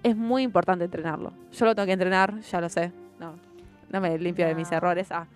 [0.01, 1.31] es muy importante entrenarlo.
[1.51, 2.91] Yo lo tengo que entrenar, ya lo sé.
[3.19, 3.35] No,
[3.89, 5.11] no me limpio de mis errores.
[5.11, 5.27] ah.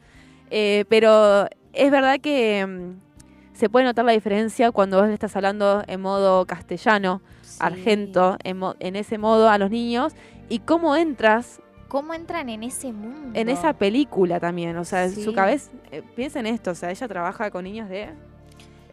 [0.50, 1.48] Eh, pero
[1.78, 6.02] es verdad que mm, se puede notar la diferencia cuando vos le estás hablando en
[6.02, 7.58] modo castellano, Sí.
[7.62, 10.14] argento, en, mo- en ese modo a los niños,
[10.50, 13.32] y cómo entras ¿Cómo entran en ese mundo?
[13.40, 14.76] en esa película también.
[14.78, 15.24] O sea, Sí.
[15.24, 18.10] su cabeza, eh, piensa en esto, o sea, ella trabaja con niños de...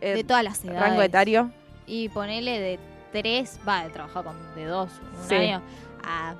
[0.01, 0.81] eh, de todas las edades.
[0.81, 1.51] rango etario.
[1.86, 2.78] Y ponele de
[3.12, 4.90] tres, va, he trabajado con de dos,
[5.20, 5.35] un Sí.
[5.35, 5.61] año,
[6.05, 6.35] a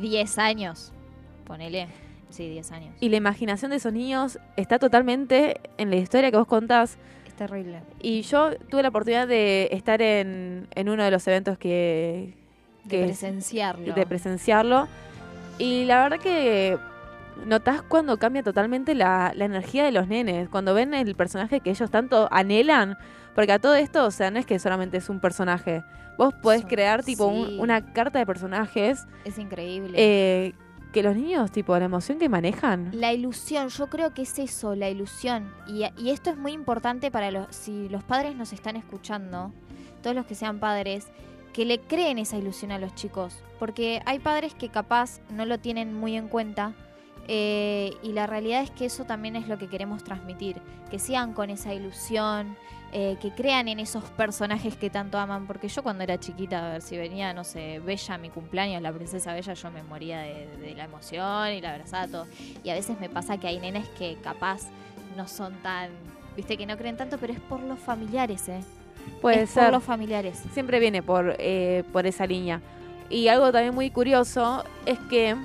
[0.00, 0.92] diez años.
[1.46, 1.86] Ponele,
[2.36, 2.94] sí, diez años.
[3.00, 6.98] Y la imaginación de esos niños está totalmente en la historia que vos contás.
[7.26, 7.80] Es terrible.
[8.00, 12.34] Y yo tuve la oportunidad de estar en, en uno de los eventos que...
[12.84, 13.94] De que- presenciarlo.
[13.94, 14.86] de presenciarlo.
[15.58, 16.78] Y la verdad que
[17.46, 21.70] notás cuando cambia totalmente la, la energía de los nenes, cuando ven el personaje que
[21.70, 22.96] ellos tanto anhelan,
[23.34, 25.82] porque a todo esto, o sea, no es que solamente es un personaje,
[26.16, 29.92] vos podés crear tipo un- una carta de personajes es increíble.
[29.96, 30.52] eh,
[30.92, 32.90] que los niños, tipo, la emoción que manejan.
[32.92, 35.52] La ilusión, yo creo que es eso, la ilusión.
[35.66, 39.52] Y, esto es muy importante para los, si los padres nos están escuchando,
[40.02, 41.08] todos los que sean padres,
[41.52, 43.42] que le creen esa ilusión a los chicos.
[43.58, 46.74] Porque hay padres que capaz no lo tienen muy en cuenta.
[47.28, 50.62] eh, y la realidad es que eso también es lo que queremos transmitir.
[50.90, 52.56] Que sigan con esa ilusión,
[52.98, 55.46] eh, que crean en esos personajes que tanto aman.
[55.46, 58.90] Porque yo cuando era chiquita, a ver si venía, no sé, Bella mi cumpleaños, la
[58.90, 62.26] princesa Bella, yo me moría de, de la emoción y la abrazaba todo.
[62.64, 64.62] Y a veces me pasa que hay nenes que capaz
[65.14, 65.90] no son tan,
[66.36, 68.62] viste, que no creen tanto, pero es por los familiares, ¿eh?
[69.20, 69.64] Puede es ser.
[69.64, 70.42] por los familiares.
[70.54, 72.62] siempre viene por, eh, por esa línea.
[73.10, 75.36] Y algo también muy curioso es que,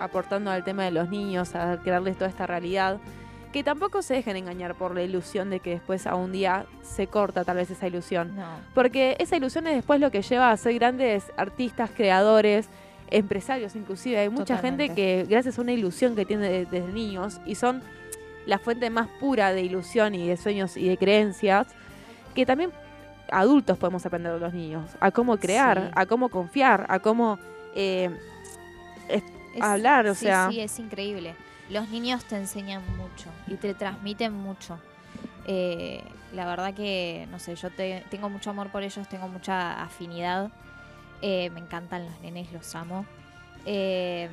[0.00, 2.98] aportando al tema de los niños, a crearles toda esta realidad,
[3.52, 7.06] que tampoco se dejen engañar por la ilusión de que después a un día se
[7.06, 8.34] corta tal vez esa ilusión.
[8.36, 8.46] No.
[8.74, 12.68] Porque esa ilusión es después lo que lleva a ser grandes artistas, creadores,
[13.10, 14.18] empresarios inclusive.
[14.18, 14.84] Hay mucha Totalmente.
[14.86, 17.82] gente que gracias a una ilusión que tiene de- desde niños y son
[18.46, 21.66] la fuente más pura de ilusión y de sueños y de creencias,
[22.34, 22.70] que también
[23.30, 25.90] adultos podemos aprender de los niños, a cómo crear, Sí.
[25.94, 27.38] a cómo confiar, a cómo
[27.74, 28.10] eh,
[29.08, 29.22] Es-
[29.60, 31.34] hablar, o sí, sea, Sí, es increíble.
[31.70, 34.78] Los niños te enseñan mucho y te transmiten mucho.
[35.46, 36.02] Eh,
[36.32, 40.50] la verdad que, no sé, yo te- tengo mucho amor por ellos, tengo mucha afinidad.
[41.20, 43.06] Eh, me encantan los nenes, los amo.
[43.64, 44.28] Eh,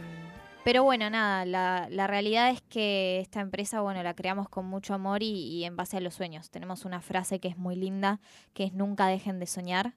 [0.63, 5.23] pero bueno, nada, la, realidad es que esta empresa, bueno, la creamos con mucho amor
[5.23, 6.49] y, y en base a los sueños.
[6.49, 8.19] Tenemos una frase que es muy linda,
[8.53, 9.93] que es nunca dejen de soñar,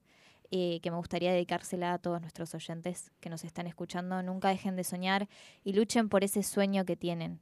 [0.54, 4.22] eh, que me gustaría dedicársela a todos nuestros oyentes que nos están escuchando.
[4.22, 5.26] Nunca dejen de soñar
[5.64, 7.40] y luchen por ese sueño que tienen.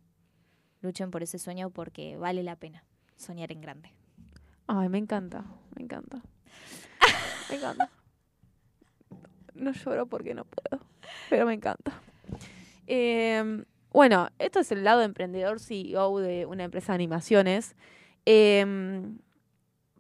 [0.81, 2.85] Luchen por ese sueño porque vale la pena
[3.17, 3.93] soñar en grande.
[4.69, 6.23] ay, me encanta, me encanta.
[7.51, 7.91] Me encanta.
[9.55, 10.81] No lloro porque no puedo,
[11.29, 12.01] pero me encanta.
[12.87, 17.75] Eh, bueno, esto es el lado emprendedor CEO de una empresa de animaciones.
[18.25, 18.65] Eh,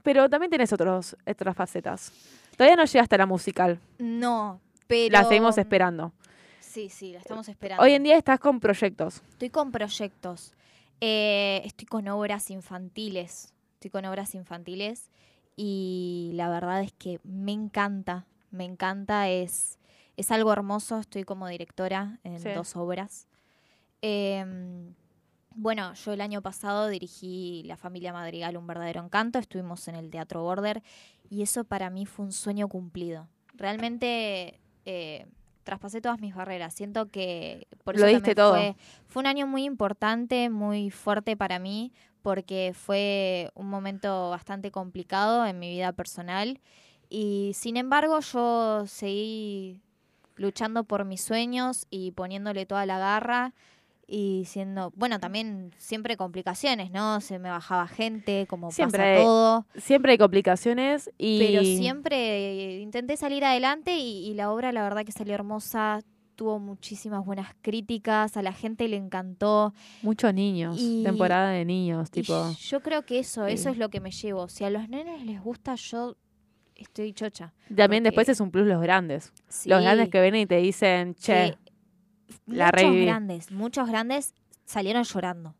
[0.04, 2.12] pero también tienes otros, otras facetas.
[2.60, 3.80] Todavía no llegaste a la musical.
[3.98, 5.12] No, pero...
[5.12, 6.12] La seguimos esperando.
[6.60, 7.82] Sí, sí, la estamos esperando.
[7.82, 9.22] Hoy en día estás con proyectos.
[9.30, 10.52] Estoy con proyectos.
[11.00, 13.54] Eh, estoy con obras infantiles.
[13.76, 15.08] Estoy con obras infantiles.
[15.56, 18.26] Y la verdad es que me encanta.
[18.50, 19.30] Me encanta.
[19.30, 19.78] Es,
[20.18, 20.98] es algo hermoso.
[20.98, 22.50] Estoy como directora en Sí.
[22.50, 23.26] dos obras.
[24.02, 24.92] Em,
[25.54, 29.38] bueno, yo el año pasado dirigí La familia Madrigal, un verdadero encanto.
[29.38, 30.82] Estuvimos en el Teatro Border.
[31.30, 33.28] Y eso para mí fue un sueño cumplido.
[33.54, 35.26] Realmente eh,
[35.62, 36.74] traspasé todas mis barreras.
[36.74, 38.54] Siento que por Lo eso diste también todo.
[38.54, 38.76] Fue,
[39.06, 45.46] fue un año muy importante, muy fuerte para mí, porque fue un momento bastante complicado
[45.46, 46.60] en mi vida personal.
[47.08, 49.80] Y sin embargo, yo seguí
[50.36, 53.54] luchando por mis sueños y poniéndole toda la garra
[54.12, 57.20] y siendo, bueno, también siempre complicaciones, ¿no?
[57.20, 59.66] Se me bajaba gente, como Siempre pasa hay- todo.
[59.76, 61.38] Siempre hay complicaciones y...
[61.38, 66.00] Pero siempre intenté salir adelante y, y la obra la verdad que salió hermosa,
[66.34, 69.72] tuvo muchísimas buenas críticas, a la gente le encantó.
[70.02, 72.50] Muchos niños, Y- temporada de niños, tipo...
[72.58, 74.48] yo creo que eso, eso es lo que me llevo.
[74.48, 76.16] Si a los nenes les gusta, yo
[76.74, 77.52] estoy chocha.
[77.68, 79.32] También porque- después es un plus los grandes.
[79.48, 79.68] Sí.
[79.68, 81.56] Los grandes que vienen y te dicen, che,
[82.46, 83.06] la muchos reviví.
[83.06, 84.34] grandes, muchos grandes
[84.64, 85.54] salieron llorando.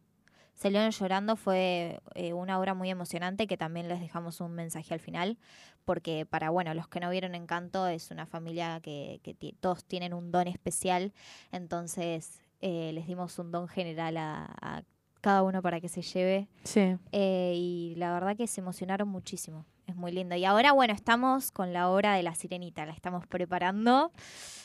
[0.54, 5.00] Salieron llorando, fue eh, una obra muy emocionante que también les dejamos un mensaje al
[5.00, 5.38] final,
[5.86, 9.20] porque para, bueno, los que no vieron Encanto es una familia que,
[9.60, 11.14] todos tienen un don especial,
[11.50, 14.82] entonces eh, les dimos un don general a, a
[15.20, 16.96] cada uno para que se lleve sí.
[17.12, 19.66] eh, y la verdad que se emocionaron muchísimo.
[19.90, 20.36] Es muy lindo.
[20.36, 24.12] Y ahora, bueno, estamos con la obra de La Sirenita, la estamos preparando.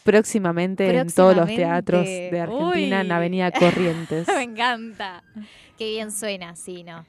[0.03, 3.11] Próximamente, en todos los teatros de Argentina, en Uy.
[3.11, 4.27] Avenida Corrientes.
[4.35, 5.23] Me encanta.
[5.79, 7.07] Qué bien suena, sí, ¿no?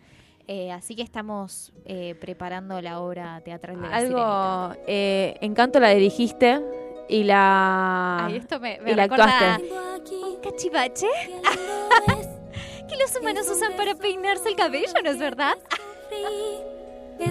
[0.49, 4.65] Eh, así que estamos eh, preparando la obra teatral de la Sirenita.
[4.71, 6.63] Algo, eh, Encanto la dirigiste
[7.11, 8.25] y la...
[8.25, 9.63] Ay, esto me, me y la actuaste.
[10.11, 11.07] un cachivache
[12.89, 15.59] que los humanos usan para peinarse el cabello, ¿no es verdad?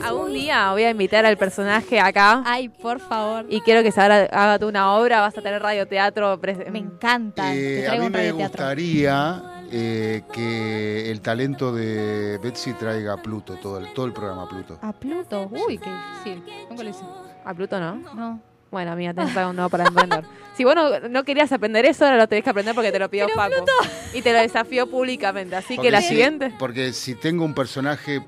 [0.04, 3.46] Algún día voy a invitar al personaje acá Ay, por favor.
[3.50, 6.40] y quiero que se haga, haga tú una obra, vas a tener radioteatro.
[6.72, 7.54] Me encanta.
[7.56, 9.42] Eh, Te a mí un me gustaría
[9.72, 14.78] eh, que el talento de Betsy traiga a Pluto, todo el, todo el programa Pluto.
[14.82, 15.50] A Pluto.
[15.52, 16.54] Uy, qué difícil.
[16.70, 17.04] Nunca lo hice.
[17.44, 17.96] A Pluto, ¿no?
[18.16, 18.40] No.
[18.72, 20.26] Bueno, amiga, tenés algo nuevo para emprender.
[20.56, 23.10] Si vos no, no querías aprender eso, ahora lo tenés que aprender porque te lo
[23.10, 23.66] pidió Pero Facu.
[24.14, 25.56] Y te lo desafió públicamente.
[25.56, 26.54] Así que la si- siguiente.
[26.60, 28.22] Porque si tengo un personaje,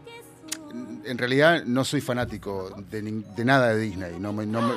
[1.05, 4.19] en realidad no soy fanático de, de nada de Disney.
[4.19, 4.73] No, me- no, me-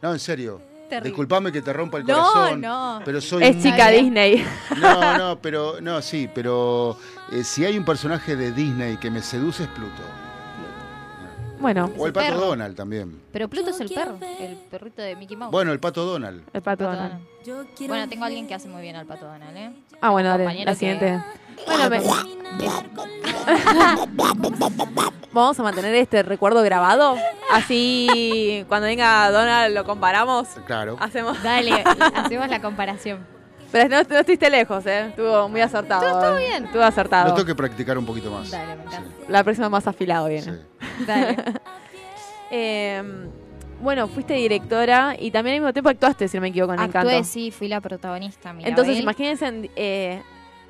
[0.00, 0.60] no, en serio.
[0.88, 1.10] Terrible.
[1.10, 2.60] Disculpame que te rompa el No, corazón.
[2.60, 3.00] no.
[3.04, 4.44] Pero soy Es chica Disney.
[4.78, 6.98] No, no, pero no, sí, pero
[7.30, 10.02] eh, si hay un personaje de Disney que me seduce es Pluto.
[11.62, 12.40] Bueno, O el pato perro.
[12.46, 13.22] Donald también.
[13.32, 15.50] Pero Pluto es el perro, el perrito de Mickey Mouse.
[15.52, 16.42] Bueno, el pato Donald.
[16.52, 17.20] el pato Pato Donald.
[17.46, 17.68] Donald.
[17.88, 19.72] Bueno, tengo a alguien que hace muy bien al pato Donald, ¿eh?
[20.00, 21.22] Ah, bueno, dale, Compañero la que- siguiente.
[21.66, 22.02] Bueno, me-
[25.32, 27.16] vamos a mantener este recuerdo grabado.
[27.52, 30.48] Así cuando venga Donald lo comparamos.
[30.66, 30.96] Claro.
[31.00, 31.42] Hacemos.
[31.42, 31.82] Dale,
[32.14, 33.26] hacemos la comparación.
[33.70, 35.06] Pero no, no estuviste lejos, ¿eh?
[35.08, 36.02] Estuvo muy acertado.
[36.02, 36.46] Estuvo- estuvo eh.
[36.48, 36.64] bien.
[36.66, 37.28] Estuvo acertado.
[37.30, 38.50] Lo tengo que practicar un poquito más.
[38.50, 39.08] Dale, me encanta.
[39.28, 40.42] La próxima más afilado viene.
[40.42, 40.50] sí.
[41.06, 41.36] Dale.
[42.50, 43.02] Eh,
[43.80, 47.08] bueno, fuiste directora y también al mismo tiempo actuaste, si no me equivoco, en Encanto.
[47.10, 48.52] Actué, sí, fui la protagonista.
[48.52, 48.70] Mirabel.
[48.70, 50.22] Entonces, imagínense eh,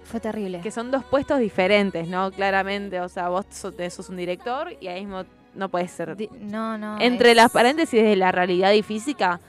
[0.05, 0.61] Fue terrible.
[0.61, 2.31] que son dos puestos diferentes, ¿no?
[2.31, 5.25] Claramente, o sea, vos sos, sos un director y ahí mismo
[5.55, 6.17] no puedes ser...
[6.17, 6.99] Di- no, no.
[7.01, 9.41] Entre es- las paréntesis de la realidad y física,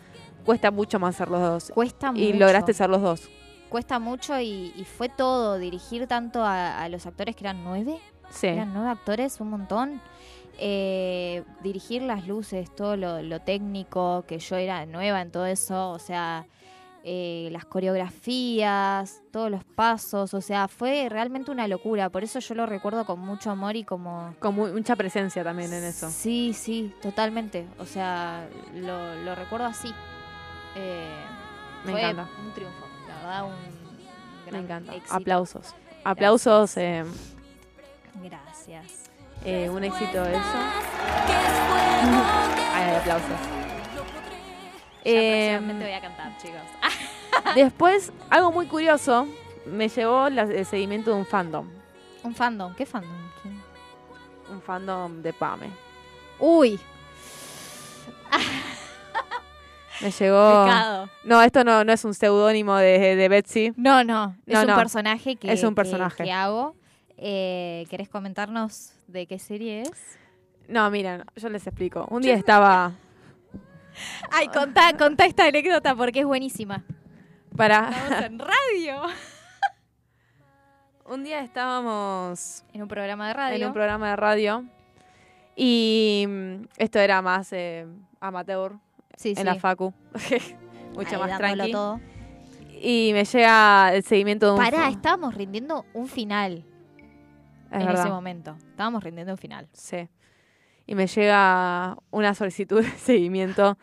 [0.46, 1.72] cuesta mucho más ser los dos.
[1.74, 2.22] Cuesta mucho.
[2.24, 3.30] Y lograste ser los dos.
[3.70, 5.58] Cuesta mucho y, y fue todo.
[5.58, 7.98] Dirigir tanto a, a los actores que eran nueve.
[8.30, 8.48] Sí.
[8.48, 10.02] Eran nueve actores, un montón.
[10.60, 15.90] Eh, dirigir las luces, todo lo, lo técnico, que yo era nueva en todo eso,
[15.92, 16.46] o sea,
[17.04, 22.10] eh, las coreografías, todos los pasos, o sea, fue realmente una locura.
[22.10, 24.36] Por eso yo lo recuerdo con mucho amor y como...
[24.40, 26.10] Con mu- mucha presencia también en eso.
[26.10, 27.66] Sí, sí, totalmente.
[27.80, 29.92] O sea, lo, lo recuerdo así.
[30.76, 31.10] Eh,
[31.86, 32.30] Me fue encanta.
[32.46, 33.52] un triunfo, la verdad, un
[34.46, 34.96] Me gran encanta.
[34.96, 35.16] éxito.
[35.16, 35.76] Aplausos.
[36.06, 36.78] Aplausos.
[36.78, 37.04] eh,
[38.24, 39.03] Gracias.
[39.46, 40.40] Eh, un éxito eso.
[42.76, 43.28] Ay, aplausos.
[45.06, 46.62] Eh, voy a cantar, chicos.
[47.56, 49.28] después, algo muy curioso,
[49.66, 51.68] me llevó la- el seguimiento de un fandom.
[52.24, 53.12] Un fandom, ¿qué fandom?
[53.42, 53.62] ¿Quién?
[54.50, 55.70] Un fandom de Pame.
[56.40, 56.80] Uy,
[60.02, 60.66] Me llegó.
[60.66, 61.10] pecado.
[61.24, 63.74] No, esto no, no es un seudónimo de, de Betsy.
[63.78, 64.76] No, no, es No, un no.
[64.76, 66.24] personaje que, Es un que- personaje.
[66.24, 66.76] que hago.
[67.26, 70.18] Eh, ¿Querés comentarnos de qué serie es?
[70.68, 72.06] No, miren, yo les explico.
[72.10, 72.92] Un día estaba
[74.30, 76.84] Ay, contá, contá esta anécdota porque es buenísima.
[77.56, 77.90] para.
[77.92, 79.02] Estamos en radio.
[81.06, 83.56] Un día estábamos En un programa de radio.
[83.58, 84.66] en un programa de radio
[85.56, 87.86] y mm, esto era más eh,
[88.20, 88.74] amateur
[89.16, 89.44] Sí, en sí.
[89.44, 89.94] la facu.
[90.96, 91.72] Mucho Ahí más dándolo tranqui.
[91.72, 92.00] todo.
[92.82, 96.66] Y me llega el seguimiento de un Pará, estábamos rindiendo un final
[97.74, 98.04] Es en verdad.
[98.06, 98.56] ese momento.
[98.70, 99.68] Estábamos rindiendo un final.
[99.74, 100.08] Sí.
[100.86, 103.78] Y me llega una solicitud de seguimiento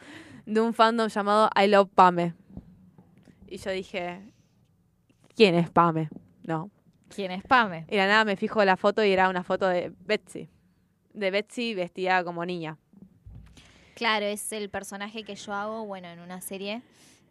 [0.47, 2.35] de un fandom llamado I Love Pame.
[3.49, 4.33] Y yo dije,
[5.35, 6.09] ¿quién es Pame?
[6.45, 6.71] No.
[7.09, 7.85] ¿Quién es Pame?
[7.89, 10.49] Y de la nada me fijo la foto y era una foto de Betsy.
[11.13, 12.79] De Betsy vestida como niña.
[13.97, 16.83] Claro, es el personaje que yo hago, bueno, en una serie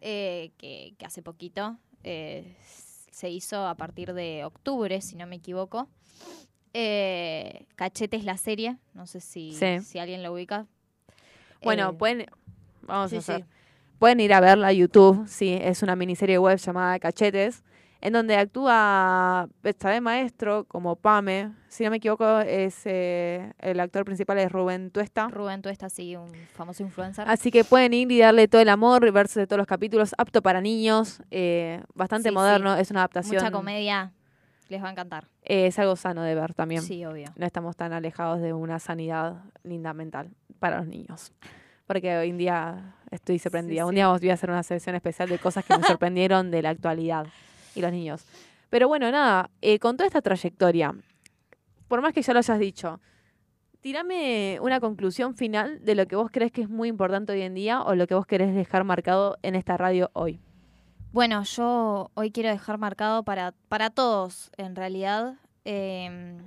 [0.02, 5.38] eh, que, que hace poquito eh, se hizo a partir de octubre, si no me
[5.38, 5.88] equivoco.
[6.74, 9.80] Eh, Cachete es la serie, no sé si, Sí.
[9.82, 10.66] si alguien lo ubica.
[11.64, 12.26] Bueno, Eh, pueden.
[12.84, 13.38] Vamos sí, a hacer.
[13.42, 13.46] sí.
[14.00, 17.64] Pueden ir a verla a YouTube, sí, es una miniserie web llamada Cachetes,
[18.02, 21.52] en donde actúa Betsabe Maestro como Pame.
[21.68, 25.28] Si no me equivoco, es eh, el actor principal es Rubén Tuesta.
[25.28, 27.28] Rubén, tú estás así, un famoso influencer.
[27.28, 30.16] Así que pueden ir y darle todo el amor y verse de todos los capítulos,
[30.18, 32.82] apto para niños, eh, bastante Sí, moderno, sí.
[32.82, 33.44] es una adaptación.
[33.44, 34.14] Mucha comedia,
[34.70, 35.28] les va a encantar.
[35.44, 36.82] eh, es algo sano de ver también.
[36.82, 37.28] Sí, obvio.
[37.36, 40.30] No estamos tan alejados de una sanidad linda mental
[40.60, 41.32] para los niños.
[41.88, 43.86] Porque hoy en día estoy sorprendida.
[43.86, 43.96] Un sí.
[43.96, 47.26] día voy a hacer una sección especial de cosas que me sorprendieron de la actualidad
[47.76, 48.26] y los niños.
[48.70, 50.94] Pero bueno, nada, eh, con toda esta trayectoria,
[51.88, 53.02] por más que ya lo hayas dicho,
[53.82, 57.56] tirame una conclusión final de lo que vos crees que es muy importante hoy en
[57.56, 60.40] día o lo que vos querés dejar marcado en esta radio hoy.
[61.12, 66.38] Bueno, yo hoy quiero dejar marcado para, para todos, en realidad, eh,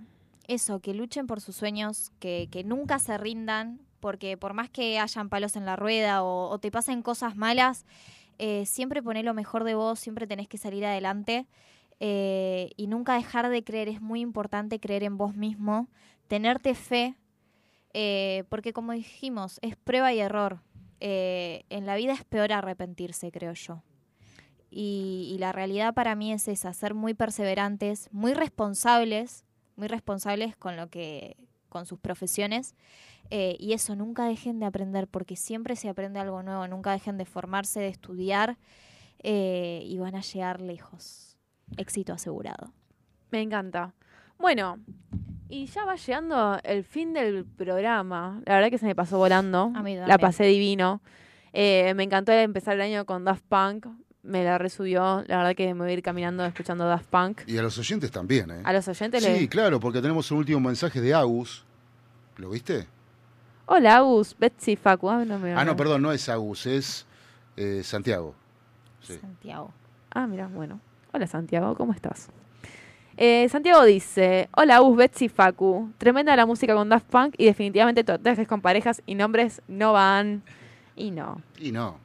[0.46, 5.28] eso, que luchen por sus sueños, que, nunca se rindan, porque por más que hayan
[5.28, 7.86] palos en la rueda o, te pasen cosas malas,
[8.38, 11.46] eh, siempre poné lo mejor de vos, siempre tenés que salir adelante
[11.98, 13.88] eh, y nunca dejar de creer.
[13.88, 15.88] Es muy importante creer en vos mismo,
[16.28, 17.16] tenerte fe,
[17.94, 20.60] eh, porque como dijimos, es prueba y error.
[21.00, 23.82] En la vida es peor arrepentirse, creo yo.
[24.74, 29.44] Y, y la realidad para mí es esa, ser muy perseverantes, muy responsables,
[29.76, 31.36] muy responsables con lo que,
[31.68, 32.74] con sus profesiones.
[33.30, 37.18] eh, y eso, nunca dejen de aprender, porque siempre se aprende algo nuevo, nunca dejen
[37.18, 38.56] de formarse, de estudiar,
[39.22, 41.36] eh, y van a llegar lejos.
[41.76, 42.72] Éxito asegurado.
[43.30, 43.94] Me encanta.
[44.38, 44.78] Bueno,
[45.48, 48.40] y ya va llegando el fin del programa.
[48.46, 49.70] La verdad que se me pasó volando.
[49.74, 51.00] A mí La pasé divino.
[51.54, 53.86] Eh, me encantó empezar el año con Daft Punk.
[54.22, 55.24] Me la resubió.
[55.26, 57.40] La verdad que me voy a ir caminando escuchando Daft Punk.
[57.46, 58.60] Y a los oyentes también, ¿eh?
[58.64, 59.48] A los oyentes Sí, les...
[59.48, 61.64] claro, porque tenemos un último mensaje de Agus.
[62.36, 62.86] ¿Lo viste?
[63.66, 65.10] Hola, Agus, Betsy, Facu.
[65.10, 67.04] Ah, no, me- Ah, no, perdón, no es Agus, es
[67.56, 68.34] eh, Santiago.
[69.02, 69.18] Sí.
[69.20, 69.72] Santiago.
[70.14, 70.80] Ah, mira, bueno.
[71.12, 72.28] Hola, Santiago, ¿cómo estás?
[73.16, 75.90] Eh, Santiago dice, hola, Agus, Betsy, Facu.
[75.98, 80.42] Tremenda la música con Daft Punk y definitivamente trajes con parejas y nombres no van.
[80.96, 81.42] Y no.
[81.58, 81.98] Y no.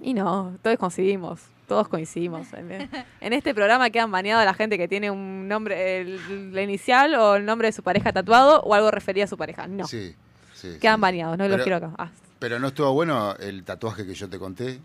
[0.00, 2.52] Y no, todos coincidimos, todos coincidimos.
[2.52, 2.88] En,
[3.20, 7.36] en este programa quedan baneados la gente que tiene un nombre, el, la inicial o
[7.36, 9.66] el nombre de su pareja tatuado o algo referido a su pareja.
[9.66, 10.14] No, Sí,
[10.54, 10.78] sí.
[10.80, 11.00] quedan sí.
[11.02, 11.90] baneados, no los quiero acá.
[11.98, 14.80] Ah, Pero no estuvo bueno el tatuaje que yo te conté.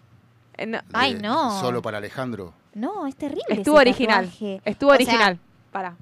[0.57, 1.59] eh, no, de Ay, no.
[1.61, 2.53] Solo para Alejandro.
[2.73, 3.43] No, es terrible.
[3.49, 4.61] estuvo ese original, tatuaje.
[4.65, 5.39] estuvo O sea, original.
[5.71, 5.95] Para.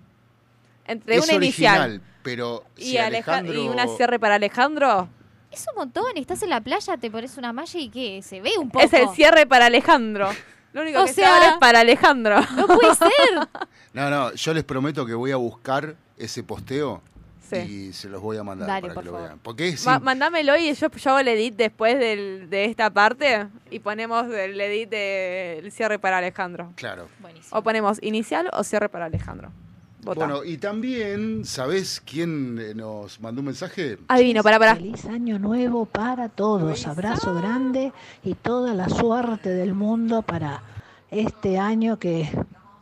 [0.85, 3.53] Entre es una inicial original, pero y, si Alejandro...
[3.63, 5.07] y una cierre para Alejandro,
[5.51, 8.21] Es un montón, estás en la playa, te pones una malla y ¿qué?
[8.23, 8.83] Se ve un poco.
[8.85, 10.29] es el cierre para Alejandro.
[10.73, 12.39] Lo único O que se sea- es para Alejandro.
[12.55, 13.09] No puede ser.
[13.93, 17.01] No, no, yo les prometo que voy a buscar ese posteo
[17.49, 17.55] Sí.
[17.89, 19.27] y se los voy a mandar Dale, para por que lo favor.
[19.29, 19.39] vean.
[19.39, 23.47] Porque es Ma- Mándamelo y yo, yo hago el edit después del- de esta parte
[23.71, 26.71] y ponemos el edit del cierre para Alejandro.
[26.75, 27.07] claro.
[27.19, 27.57] Buenísimo.
[27.57, 29.51] O ponemos inicial o cierre para Alejandro.
[30.01, 30.25] Vota.
[30.25, 33.97] Bueno, y también, ¿sabés quién eh, nos mandó un mensaje?
[34.07, 34.75] Adivino, para, para.
[34.75, 36.87] Feliz año nuevo para todos.
[36.87, 37.91] Abrazo grande
[38.23, 40.63] y toda la suerte del mundo para
[41.11, 42.29] este año que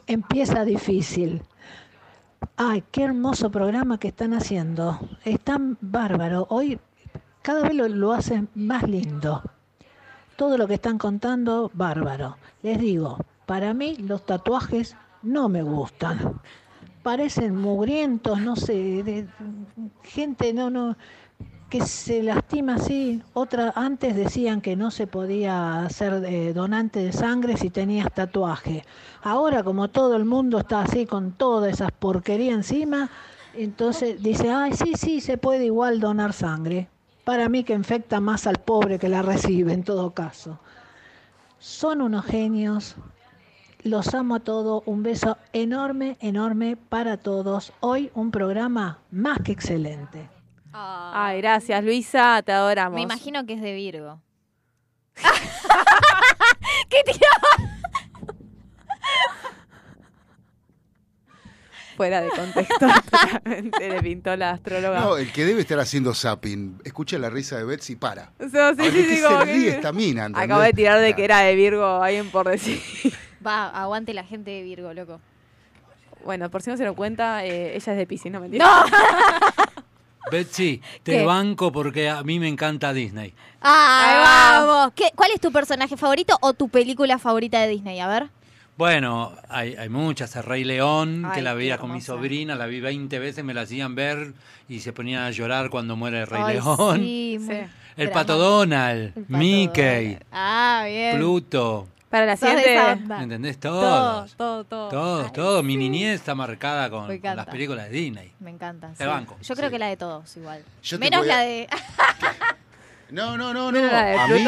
[0.05, 1.41] empieza difícil.
[2.55, 4.99] Ay, qué hermoso programa que están haciendo.
[5.25, 6.45] Están bárbaro.
[6.49, 6.79] Hoy
[7.41, 9.41] cada vez lo, lo hacen más lindo.
[10.35, 12.37] Todo lo que están contando, bárbaro.
[12.61, 13.17] Les digo,
[13.47, 16.39] para mí los tatuajes no me gustan.
[17.07, 19.27] Parecen mugrientos, no sé, de-
[20.03, 20.97] gente no, no,
[21.69, 23.23] que se lastima así.
[23.31, 28.83] Otra, antes decían que no se podía ser eh, donante de sangre si tenías tatuaje.
[29.23, 33.09] Ahora, como todo el mundo está así con toda esa porquería encima,
[33.55, 36.89] entonces dice, ay, sí, sí, se puede igual donar sangre.
[37.23, 40.59] Para mí que infecta más al pobre que la recibe en todo caso.
[41.57, 42.97] Son unos genios.
[43.83, 44.83] Los amo a todos.
[44.85, 47.73] Un beso enorme, enorme para todos.
[47.79, 50.29] Hoy un programa más que excelente.
[50.73, 52.95] Ay, gracias, Luisa, te adoramos.
[52.95, 54.21] Me imagino que es de Virgo.
[56.89, 57.73] ¿Qué tiraba?
[61.95, 64.99] Fuera de contexto, totalmente le pintó la astróloga.
[64.99, 68.33] No, el que debe estar haciendo zapping, escucha la risa de Betsy y para.
[68.39, 70.25] O sea, sí, A ver, sí, ¿de qué sí, se como ríe que- esta mina?
[70.27, 70.43] ¿entendés?
[70.43, 72.79] Acabo de tirar de que era de Virgo, alguien por decir.
[73.45, 75.19] Va, aguante la gente de Virgo, loco.
[76.25, 78.65] Bueno, por si no se lo cuenta, eh, ella es de Piscis, no mentira.
[80.31, 81.25] Betsy, te ¿Qué?
[81.25, 83.33] banco porque a mí me encanta Disney.
[83.61, 84.15] ¡Ay,
[84.65, 84.91] vamos!
[84.93, 87.99] ¿Qué, ¿Cuál es tu personaje favorito o tu película favorita de Disney?
[88.01, 88.27] A ver.
[88.77, 90.35] Bueno, hay, hay muchas.
[90.35, 93.53] El Rey León, Ay, que la veía con mi sobrina, la vi 20 veces, me
[93.53, 94.33] la hacían ver
[94.67, 96.97] y se ponía a llorar cuando muere el Rey Ay, León.
[96.99, 97.39] sí,
[97.95, 98.09] El.
[98.11, 101.15] Pato Donald, El Pato Mickey, Ah, bien.
[101.15, 101.87] Pluto.
[102.17, 103.05] Para la siguiente.
[103.07, 103.59] ¿Me entendés?
[103.59, 104.35] Todo, Todos.
[104.35, 104.89] todo, todo.
[104.89, 105.63] Todos, Ay, todos.
[105.63, 105.77] Mi sí.
[105.77, 108.33] niñez está marcada con, las películas de Disney.
[108.39, 108.89] Me encanta.
[108.97, 109.09] Te sí.
[109.09, 109.37] banco.
[109.41, 109.73] Yo creo Sí.
[109.73, 110.63] que la de todos igual.
[110.83, 111.67] Yo Menos a- la de.
[113.09, 113.71] No, no, no, no.
[113.71, 114.43] ¿No era la de A mí,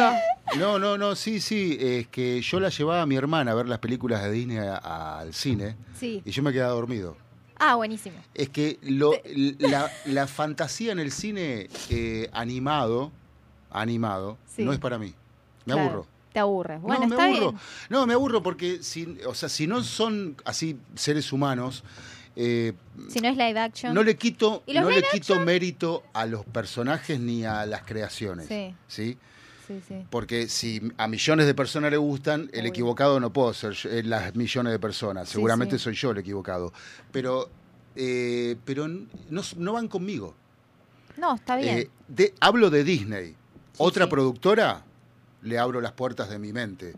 [0.59, 1.77] no, no, no, sí, sí.
[1.79, 5.19] Es que yo la llevaba a mi hermana a ver las películas de Disney a-
[5.19, 6.21] al cine Sí.
[6.25, 7.15] y yo me quedaba dormido.
[7.57, 8.17] Ah, buenísimo.
[8.33, 9.13] Es que lo,
[9.59, 13.11] la, la fantasía en el cine eh, animado,
[13.71, 14.63] animado, Sí.
[14.65, 15.13] no es para mí.
[15.65, 15.81] Me Claro.
[15.89, 16.07] aburro.
[16.39, 16.81] Te aburres.
[16.81, 17.51] Bueno, no, me está aburro.
[17.51, 17.61] bien.
[17.89, 21.83] No, me aburro porque si, o sea, si no son así seres humanos,
[22.35, 22.71] eh,
[23.09, 23.93] Si no es live action.
[23.93, 27.81] no le quito, ¿Y los no le quito mérito a los personajes ni a las
[27.83, 28.47] creaciones.
[28.47, 28.73] Sí.
[28.87, 29.17] ¿sí?
[29.67, 30.05] Sí, sí.
[30.09, 34.01] Porque si a millones de personas le gustan, el equivocado no puedo ser yo- eh,
[34.03, 35.27] las millones de personas.
[35.29, 35.83] Seguramente sí.
[35.83, 36.71] soy yo el equivocado.
[37.11, 37.49] Pero,
[37.95, 40.33] eh, pero no, no van conmigo.
[41.17, 41.77] No, está bien.
[41.79, 43.35] Eh, de- hablo de Disney.
[43.77, 44.83] Otra productora,
[45.41, 46.93] le abro las puertas de mi mente.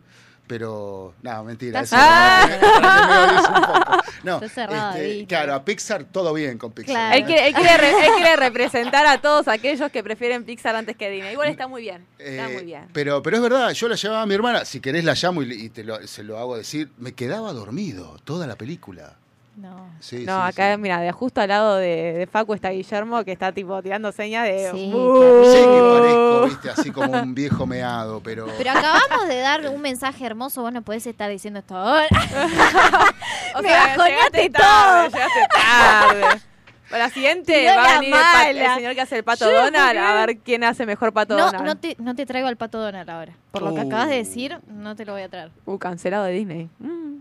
[0.48, 1.80] Pero, no, mentira.
[1.80, 2.48] Eso cerrado.
[2.82, 3.98] no, me odies un poco.
[4.24, 6.94] No, Estás cerrado, este, claro, a Pixar todo bien con Pixar.
[6.94, 7.16] Claro.
[7.16, 10.98] Él quiere, él quiere re- él quiere representar a todos aquellos que prefieren Pixar antes
[10.98, 11.32] que Disney.
[11.32, 12.06] Igual está muy bien.
[12.20, 12.88] Está Eh, muy bien.
[12.92, 15.54] Pero, pero es verdad, yo la llevaba a mi hermana, si querés la llamo y,
[15.54, 19.16] y te lo, se lo hago decir, me quedaba dormido toda la película.
[19.58, 19.90] No.
[20.00, 20.82] Sí, No, sí, acá, sí.
[20.82, 24.46] mira, de justo al lado de, de Facu está Guillermo, que está tipo tirando señas
[24.46, 24.72] de.
[24.72, 28.48] Sí, que parezco, viste, así como un viejo meado, pero...
[28.58, 30.62] Pero acabamos de dar un mensaje hermoso.
[30.62, 32.08] Vos no podés estar diciendo esto ahora.
[33.56, 36.42] O Me sea, bajoneaste llegaste tarde, llegaste tarde.
[36.90, 38.16] Para la siguiente va a venir
[38.50, 41.38] el, señor que hace el pato Yo, Donald ¿por a ver quién hace mejor pato
[41.38, 41.66] No, Donald.
[41.66, 43.34] no te, no te traigo al pato Donald ahora.
[43.52, 43.88] Por lo que Uh.
[43.88, 45.52] acabas de decir, no te lo voy a traer.
[45.66, 46.70] Uh, cancelado de Disney.
[46.80, 47.12] Mm.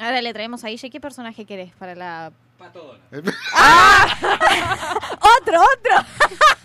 [0.00, 0.90] Ahora le traemos a Guille.
[0.90, 2.32] ¿Qué personaje querés para la.
[2.58, 3.26] Pato Donald.
[5.40, 5.94] ¡Otro, otro!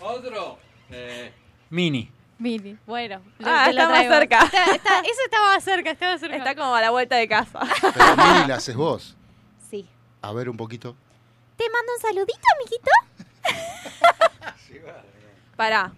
[0.00, 0.58] Otro.
[0.90, 1.32] Eh,
[1.70, 2.10] Mini.
[2.38, 2.76] Mini.
[2.86, 3.20] Bueno.
[3.42, 4.42] Ah, está más cerca.
[4.44, 6.36] Está- está- ese estaba cerca, estaba cerca.
[6.36, 7.60] Está como a la vuelta de casa.
[7.80, 9.16] Pero Mini la haces vos.
[9.70, 9.88] Sí.
[10.22, 10.94] A ver un poquito.
[11.56, 12.90] ¿Te mando un saludito, amiguito?
[15.56, 15.92] Pará,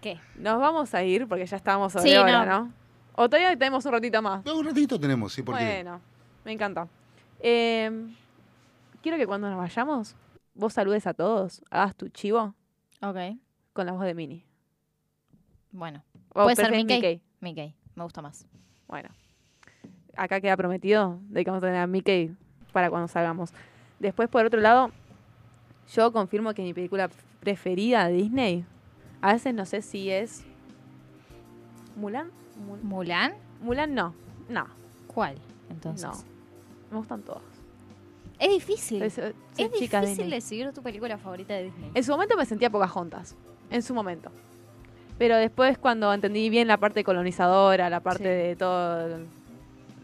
[0.00, 0.18] ¿Qué?
[0.34, 2.62] nos vamos a ir porque ya estamos sobre Sí, hora, no.
[2.64, 2.72] ¿no?
[3.14, 4.44] O todavía tenemos un ratito más.
[4.44, 5.64] No, un ratito tenemos, sí, porque...
[5.64, 6.00] Bueno,
[6.46, 6.88] me encanta.
[7.40, 7.90] Eh,
[9.02, 10.16] quiero que cuando nos vayamos,
[10.54, 12.54] vos saludes a todos, hagas tu chivo
[13.02, 13.16] Ok.
[13.74, 14.44] con la voz de Mini.
[15.72, 16.02] Bueno.
[16.30, 17.22] O ¿Puede ser preferís Mickey?
[17.40, 17.74] Mickey.
[17.94, 18.46] Me gusta más.
[18.88, 19.08] Bueno,
[20.16, 22.34] acá queda prometido de que vamos a tener a Mickey
[22.72, 23.52] para cuando salgamos.
[23.98, 24.90] Después, por otro lado,
[25.92, 27.10] yo confirmo que mi película
[27.40, 28.64] preferida de Disney,
[29.20, 30.44] a veces no sé si es
[31.96, 32.30] Mulan.
[32.66, 33.34] Mul- ¿Mulan?
[33.60, 34.14] Mulan no,
[34.48, 34.66] no,
[35.06, 35.36] ¿Cuál?
[35.70, 36.06] Entonces.
[36.06, 36.35] no.
[36.90, 37.42] Me gustan todas.
[38.38, 39.02] Es difícil.
[39.02, 40.30] Es, eh, Es chica difícil Disney.
[40.30, 41.90] decidir tu película favorita de Disney.
[41.94, 43.34] En su momento me sentía Pocahontas.
[43.70, 44.30] En su momento.
[45.18, 48.48] Pero después, cuando entendí bien la parte colonizadora, la parte Sí.
[48.48, 49.12] de todo el,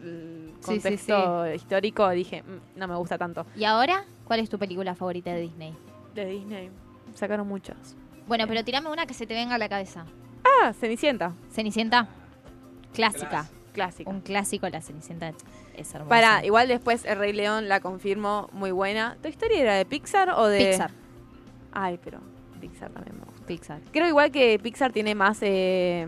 [0.03, 3.45] el Sí, sí, contexto histórico, dije, "Mm, no me gusta tanto.
[3.55, 5.75] ¿Y ahora cuál es tu película favorita de Disney?
[6.15, 6.69] De Disney.
[7.13, 7.95] Sacaron muchas.
[8.27, 10.05] Bueno, pero tirame una que se te venga a la cabeza.
[10.43, 11.33] Ah, Cenicienta.
[11.51, 12.07] Cenicienta.
[12.93, 13.27] Clásica.
[13.29, 13.49] Clásica.
[14.05, 15.33] Un clásico, la Cenicienta
[15.75, 16.09] es hermosa.
[16.09, 19.17] Para, igual después El Rey León la confirmo, muy buena.
[19.21, 20.65] ¿Tu historia era de Pixar o de...?
[20.71, 20.91] Pixar.
[21.71, 22.19] Ay, pero
[22.61, 23.45] Pixar también me gusta.
[23.45, 23.81] Pixar.
[23.91, 25.37] Creo igual que Pixar tiene más...
[25.41, 26.07] eh,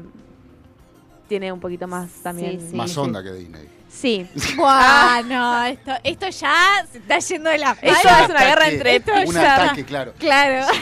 [1.27, 2.59] tiene un poquito más también...
[2.61, 2.75] Sí, sí.
[2.75, 3.67] Más onda que Disney.
[3.89, 4.27] Sí.
[4.57, 8.97] Buah, no, esto, esto ya se está yendo de la Esto es una guerra entre
[8.97, 9.61] Un Pixar.
[9.61, 10.13] ataque, claro.
[10.19, 10.67] Claro.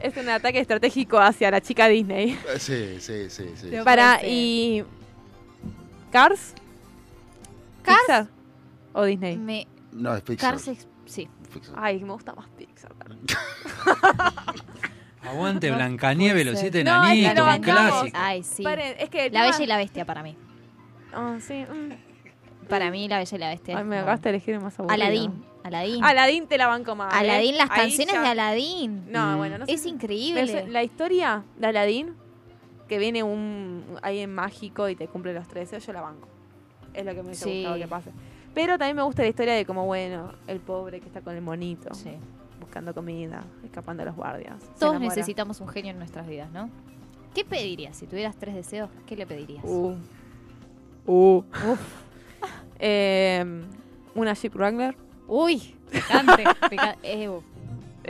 [0.00, 2.30] Es un ataque estratégico hacia la chica Disney.
[2.30, 3.70] Eh, Sí, sí, sí, sí.
[3.84, 4.84] Para, y...
[6.10, 6.54] ¿Cars?
[7.82, 7.98] ¿Cars?
[8.06, 8.26] ¿Pixar?
[8.92, 9.36] ¿O Disney?
[9.36, 10.52] Me, No, es Pixar.
[10.52, 11.28] Cars ex- sí.
[11.52, 11.74] Pixar.
[11.78, 12.92] Ay, me gusta más Pixar.
[15.22, 18.18] Aguante No Blancanieves, puede los siete No, es que enanitos, lo un clásico.
[18.20, 18.62] Ay, sí.
[18.62, 19.30] Paren, es que...
[19.30, 20.36] La Bella y la Bestia para mí.
[21.12, 21.64] Ah, sí.
[21.64, 22.68] mm.
[22.68, 23.76] Para mí, La Bella y la Bestia.
[23.76, 24.94] Ay, es me acabaste de elegir el más aburrido.
[24.94, 25.44] Aladín.
[25.64, 26.04] Aladín.
[26.04, 27.12] Aladín te la banco más.
[27.12, 27.18] ¿eh?
[27.18, 29.10] Aladín, las Ahí canciones ya- de Aladín.
[29.10, 29.72] No, bueno, no sé.
[29.72, 30.42] Es increíble.
[30.42, 32.14] Es- La historia de Aladín,
[32.88, 36.28] que viene un alguien mágico y te cumple los 13, yo la banco.
[36.94, 37.54] Es lo que me hubiese Sí.
[37.60, 38.10] gustado que pase.
[38.54, 41.42] Pero también me gusta la historia de como, bueno, el pobre que está con el
[41.42, 42.10] monito, Sí.
[42.60, 44.56] buscando comida, escapando a los guardias.
[44.78, 46.70] Todos necesitamos un genio en nuestras vidas, ¿no?
[47.34, 47.96] ¿Qué pedirías?
[47.96, 49.62] Si tuvieras tres deseos, ¿qué le pedirías?
[49.64, 49.94] Uh.
[51.06, 51.42] Uh.
[52.80, 53.44] Eh,
[54.14, 54.96] una Jeep Wrangler.
[55.26, 56.44] Uy, picante.
[56.70, 57.28] pica- eh,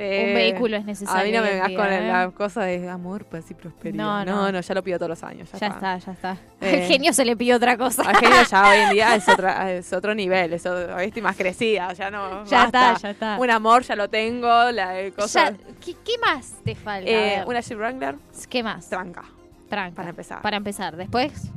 [0.01, 1.21] Eh, un vehículo es necesario.
[1.21, 2.09] A mí no me vengas con ¿eh?
[2.09, 3.97] la cosa de amor, paz y prosperidad.
[4.05, 4.53] No, No, no.
[4.53, 5.51] no, ya lo pido todos los años.
[5.53, 6.37] Ya, Ya está, ya está.
[6.61, 8.03] Eh, Al genio se le pide otra cosa.
[8.03, 11.37] Al genio ya hoy en día es, otra, es otro nivel, es otro- estoy más
[11.37, 12.45] crecida, ya no.
[12.47, 12.93] Ya basta.
[12.93, 13.39] está, ya está.
[13.39, 15.53] Un amor ya lo tengo, la eh, cosa.
[15.85, 17.09] ¿qué, qué más te falta?
[17.11, 18.17] Eh, una Jeep Wrangler,
[18.49, 18.89] ¿Qué más?
[18.89, 19.25] tranca,
[19.69, 19.95] Tranca.
[19.97, 20.43] para empezar.
[20.43, 20.97] Para empezar.
[20.97, 21.51] Después,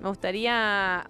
[0.00, 1.04] Me gustaría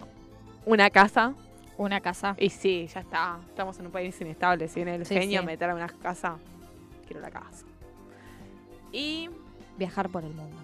[0.65, 1.33] una casa.
[1.77, 2.35] Una casa.
[2.39, 3.39] Y sí, ya está.
[3.49, 4.67] Estamos en un país inestable.
[4.67, 5.43] Si viene el Sí, genio sí.
[5.43, 6.37] a meter a una casa,
[7.05, 7.65] quiero la casa.
[8.91, 9.29] Y.
[9.77, 10.55] Viajar por el mundo.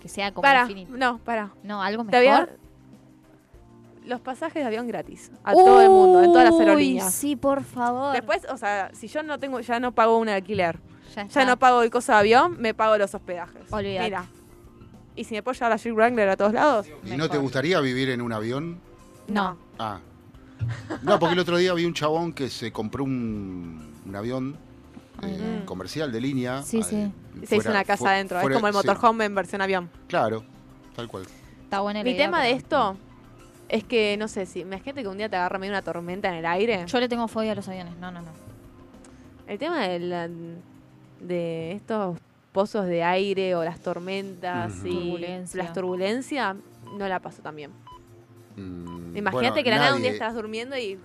[0.00, 0.96] Que sea como Para, infinito.
[0.96, 1.50] no, para.
[1.64, 2.58] No, algo mejor.
[4.06, 5.30] Los pasajes de avión gratis.
[5.44, 7.12] A todo el mundo, en todas las aerolíneas.
[7.12, 8.14] Sí, por favor.
[8.14, 10.78] Después, o sea, si yo no tengo, ya no pago un alquiler,
[11.14, 13.70] ya, ya no pago el costo de avión, me pago los hospedajes.
[13.70, 14.04] Olvídate.
[14.04, 14.24] Mira.
[15.16, 17.78] Y si me puedo llevar la Jeep Wrangler a todos lados, ¿Y no te gustaría
[17.80, 18.80] vivir en un avión?
[19.28, 19.58] No.
[19.78, 19.98] Ah.
[21.02, 24.56] No, porque el otro día vi un chabón que se compró un, un avión
[25.22, 25.66] eh, Mm.
[25.66, 26.62] comercial de línea.
[26.62, 27.12] Sí, eh, sí.
[27.46, 28.40] se hizo una casa fu- adentro.
[28.40, 29.90] fuera- es como el sí, motorhome en versión avión.
[30.08, 30.42] Claro,
[30.96, 31.24] tal cual.
[31.64, 32.96] Está buena Mi idea, tema de esto
[33.68, 36.34] es que, no sé, si imagínate que un día te agarra medio una tormenta en
[36.36, 36.84] el aire.
[36.86, 37.96] Yo le tengo fobia a los aviones.
[37.98, 38.28] No, no, no.
[39.46, 40.28] El tema de, la-
[41.20, 42.16] de estos
[42.52, 45.62] pozos de aire o las tormentas y Turbulencia.
[45.62, 46.56] las turbulencias,
[46.96, 47.70] no la paso tan bien.
[48.56, 50.98] Mm, Imagínate bueno, que la nada un día nadie- estás durmiendo y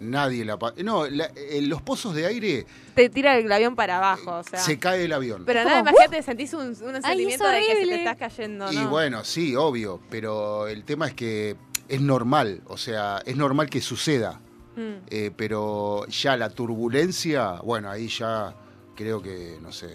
[0.00, 0.56] Nadie la...
[0.84, 4.60] No, la- eh, los pozos de aire te tira el avión para abajo, o sea.
[4.60, 5.42] se cae el avión.
[5.44, 8.90] Pero nada, imagínate, sentís un, un sentimiento de que se te estás cayendo, y ¿no?
[8.90, 11.56] bueno, sí, obvio, pero el tema es que
[11.88, 14.40] es normal, o sea, es normal que suceda,
[14.76, 14.92] Mm.
[15.10, 18.54] eh, pero ya la turbulencia, bueno, ahí ya
[18.94, 19.86] creo que, no sé,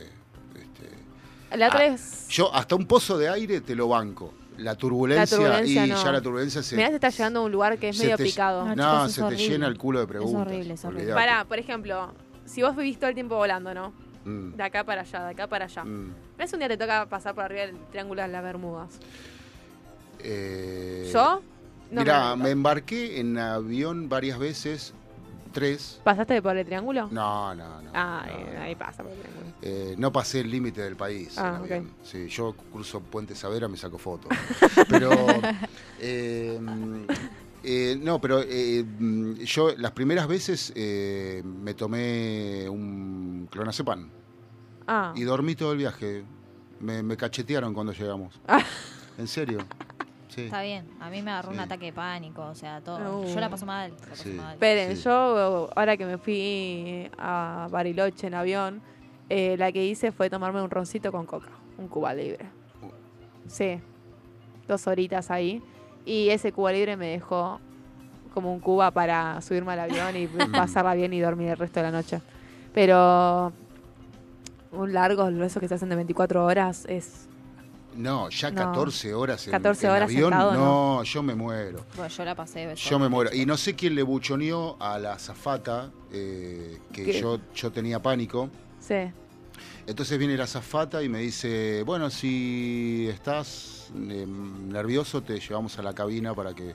[0.55, 2.27] este, La otra Ah, es...
[2.27, 4.33] yo hasta un pozo de aire te lo banco.
[4.63, 6.03] La turbulencia, turbulencia y no.
[6.03, 6.75] ya la turbulencia se...
[6.75, 8.65] Mirá, te estás llegando a un lugar que es se medio te- picado.
[8.65, 9.47] No, No, chicos, es se te horrible.
[9.49, 10.41] llena el culo de preguntas.
[10.41, 11.13] horrible, es horrible.
[11.13, 12.13] Pará, por ejemplo,
[12.45, 13.93] si vos vivís todo el tiempo volando, ¿no?
[14.25, 15.83] Mm, De acá para allá, de acá para allá.
[15.83, 16.13] mm.
[16.37, 18.99] ¿No es un día te toca pasar por arriba del triángulo de las Bermudas?
[20.19, 21.41] Eh, ¿Yo?
[21.91, 24.93] No Mirá, me me embarqué en avión varias veces,
[26.03, 27.07] ¿Pasaste por el triángulo?
[27.11, 27.91] No, no, no.
[27.93, 28.79] Ah, no, ahí, no.
[28.79, 29.45] pasa por el triángulo.
[29.61, 31.91] Eh, no pasé el límite del país Ah, en.
[32.03, 34.31] Sí, yo cruzo Puente Savera, me saco fotos.
[34.89, 35.11] Pero,
[35.99, 36.59] eh,
[37.63, 44.09] eh, no, pero eh, mm, yo las primeras veces me tomé un clonazepam
[44.87, 46.23] Ah, y dormí todo el viaje.
[46.81, 48.37] Me, me cachetearon cuando llegamos.
[48.47, 48.61] Ah.
[49.17, 49.59] ¿En serio?
[50.33, 50.45] Sí.
[50.45, 50.85] Está bien.
[50.99, 52.41] A mí me agarró un ataque de pánico.
[52.43, 53.21] O sea, todo.
[53.21, 53.27] Uh.
[53.27, 53.91] Yo la paso mal.
[54.01, 54.29] La paso Sí.
[54.29, 54.53] mal.
[54.53, 55.03] esperen, sí.
[55.03, 58.81] yo ahora que me fui a Bariloche en avión,
[59.29, 62.45] eh, la que hice fue tomarme un roncito con coca, un Cuba libre.
[63.47, 63.79] Sí,
[64.67, 65.61] dos horitas ahí.
[66.05, 67.59] Y ese Cuba libre me dejó
[68.33, 71.83] como un Cuba para subirme al avión y pasarla bien y dormir el resto de
[71.85, 72.21] la noche.
[72.73, 73.53] Pero
[74.71, 77.27] un largo, esos que se hacen de 24 horas, es
[77.95, 78.55] No, ya No.
[78.55, 80.31] 14 horas en, 14 en horas avión.
[80.31, 81.85] sentado, no, yo me muero.
[81.95, 82.73] Bueno, yo la pasé.
[82.75, 83.33] Yo me muero.
[83.33, 87.21] Y no sé quién le buchoneó a la azafata, eh, que ¿Qué?
[87.21, 88.49] yo, yo tenía pánico.
[88.79, 89.11] Sí.
[89.85, 95.83] Entonces viene la azafata y me dice, bueno, si estás eh, nervioso, te llevamos a
[95.83, 96.73] la cabina para que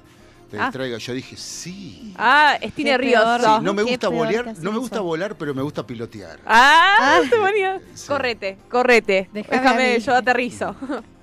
[0.50, 0.64] te Ah.
[0.64, 0.98] distraiga.
[0.98, 2.14] Yo dije, sí.
[2.16, 3.58] Ah, estoy Qué nervioso.
[3.58, 6.40] Sí, no me gusta volar, no me gusta volar, pero me gusta pilotear.
[6.46, 7.80] Ah, te ponía.
[7.94, 8.08] Sí.
[8.08, 9.28] Correte, correte.
[9.32, 10.74] Déjame yo aterrizo.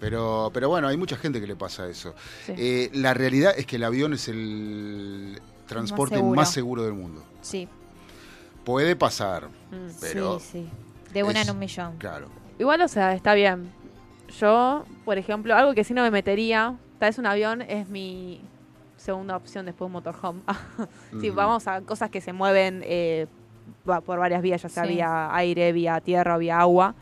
[0.00, 2.14] Pero, pero bueno, hay mucha gente que le pasa eso.
[2.44, 2.52] Sí.
[2.58, 6.36] Eh, la realidad es que el avión es el transporte seguro.
[6.36, 7.24] más seguro del mundo.
[7.40, 7.68] Sí,
[8.64, 9.88] Puede pasar, Mm.
[10.00, 11.12] pero sí, sí.
[11.14, 11.96] De una es- en un millón.
[11.98, 12.28] claro.
[12.58, 13.70] Igual, o sea, está bien.
[14.40, 18.42] Yo, por ejemplo, algo que sí no me metería, tal vez un avión es mi
[19.04, 20.40] segunda opción después de un motorhome.
[21.20, 21.36] sí, Ujú.
[21.36, 23.26] vamos a cosas que se mueven eh,
[23.88, 24.94] va- por varias vías, ya sea Sí.
[24.94, 26.94] vía aire, vía tierra o vía agua.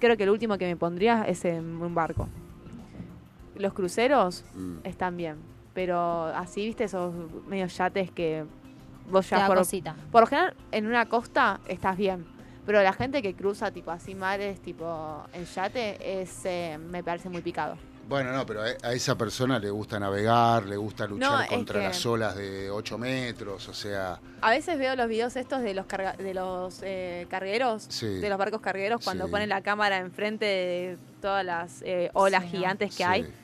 [0.00, 2.28] Creo que el último que me pondría es en un barco.
[3.56, 4.78] Los cruceros Mm.
[4.84, 5.36] están bien,
[5.74, 7.12] pero así, viste, esos
[7.48, 8.44] medios yates que
[9.10, 9.96] vos ya por, cosita.
[10.12, 12.24] por lo general en una costa estás bien,
[12.66, 17.28] pero la gente que cruza tipo así mares, tipo en yate, es, eh, me parece
[17.28, 17.76] muy picado.
[18.08, 21.86] Bueno, no, pero a esa persona le gusta navegar, le gusta luchar No, contra que-
[21.88, 25.84] las olas de 8 metros, o sea, A veces veo los videos estos de los
[25.86, 28.06] carga- de los eh, cargueros, Sí.
[28.06, 29.30] de los barcos cargueros, cuando Sí.
[29.30, 32.58] ponen la cámara enfrente de todas las eh, olas Sí, no.
[32.58, 33.02] gigantes que sí.
[33.02, 33.34] hay.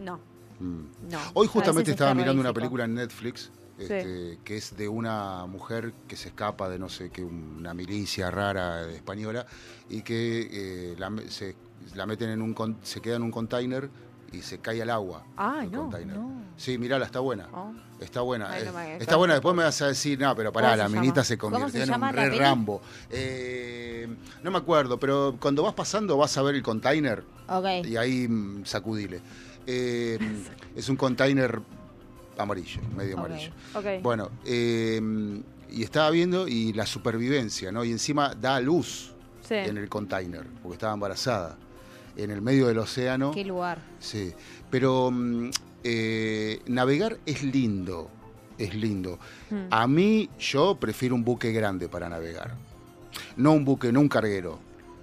[0.00, 0.18] No,
[0.58, 0.82] Mm.
[1.10, 1.18] no.
[1.34, 6.16] Hoy justamente estaba mirando una película en Netflix este, que es de una mujer que
[6.16, 9.44] se escapa de no sé qué, una milicia rara española
[9.90, 10.48] y que
[10.92, 11.54] eh, la, me- se,
[11.94, 13.88] la meten en un con- se queda en un container
[14.32, 15.24] y se cae al agua.
[15.36, 16.16] Ay, el no, container.
[16.16, 16.42] no.
[16.56, 17.48] Sí, mirala, está buena.
[17.52, 17.72] Oh.
[18.00, 18.50] Está buena.
[18.50, 20.82] Ay, no eh, me está buena, después me vas a decir, no, pero pará, ¿Cómo
[20.82, 21.24] la minita llama?
[21.24, 22.30] se ¿Cómo convirtió en un re?
[22.38, 22.82] Rambo.
[23.10, 24.08] Eh,
[24.42, 27.86] no me acuerdo, pero cuando vas pasando vas a ver el container Ok.
[27.86, 29.20] y ahí mm, sacudile.
[29.66, 30.18] Eh,
[30.74, 31.60] es un container
[32.38, 33.52] amarillo, medio amarillo.
[34.02, 35.00] Bueno, eh,
[35.70, 37.84] y estaba viendo y la supervivencia, ¿no?
[37.84, 39.54] Y encima da luz sí.
[39.54, 41.56] en el container, porque estaba embarazada.
[42.16, 43.30] En el medio del océano.
[43.32, 43.78] Qué lugar.
[43.98, 44.32] Sí,
[44.70, 45.50] pero mm,
[45.84, 48.10] eh, navegar es lindo,
[48.58, 49.18] es lindo.
[49.50, 49.66] Mm.
[49.70, 52.54] A mí yo prefiero un buque grande para navegar.
[53.36, 54.58] No un buque, no un carguero.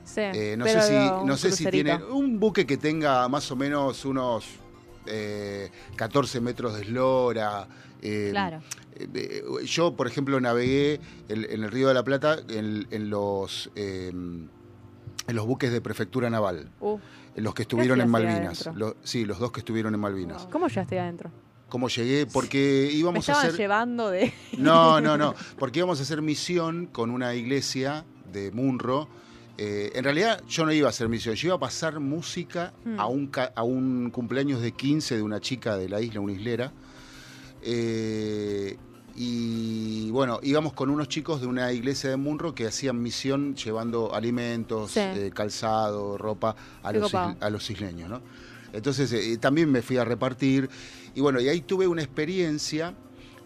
[0.06, 1.98] Sí, Eh, no pero sé si, no sé si crucerito.
[1.98, 4.45] tiene un buque que tenga más o menos unos
[5.06, 7.68] eh, 14 metros de eslora.
[8.02, 8.61] eh, Claro.
[8.95, 10.99] eh, yo, por ejemplo, navegué
[11.30, 13.69] en, en el Río de la Plata en, en los
[15.28, 16.98] en los buques de prefectura naval, Uh,
[17.36, 18.70] los que estuvieron en Malvinas.
[18.76, 20.48] Los- sí, los dos que estuvieron en Malvinas.
[20.52, 21.32] ¿Cómo llegaste adentro?
[21.70, 22.28] ¿Cómo llegué?
[22.28, 23.56] Porque Me íbamos a hacer.
[23.58, 24.32] llevando de...
[24.60, 25.34] No, no, no.
[25.58, 29.08] Porque íbamos a hacer misión con una iglesia de Munro.
[29.58, 33.00] Eh, en realidad yo no iba a hacer misión, yo iba a pasar música Hmm.
[33.00, 36.34] a, un, ca- a un cumpleaños de 15 de una chica de la isla, una
[36.34, 36.72] islera.
[37.62, 38.78] Eh,
[39.15, 44.14] y bueno, íbamos con unos chicos de una iglesia de Munro que hacían misión llevando
[44.15, 44.99] alimentos, Sí.
[45.02, 48.22] eh, calzado, ropa a Qué los, isle- a los isleños, ¿no?
[48.73, 50.68] Entonces eh, también me fui a repartir.
[51.14, 52.95] Y bueno, y ahí tuve una experiencia,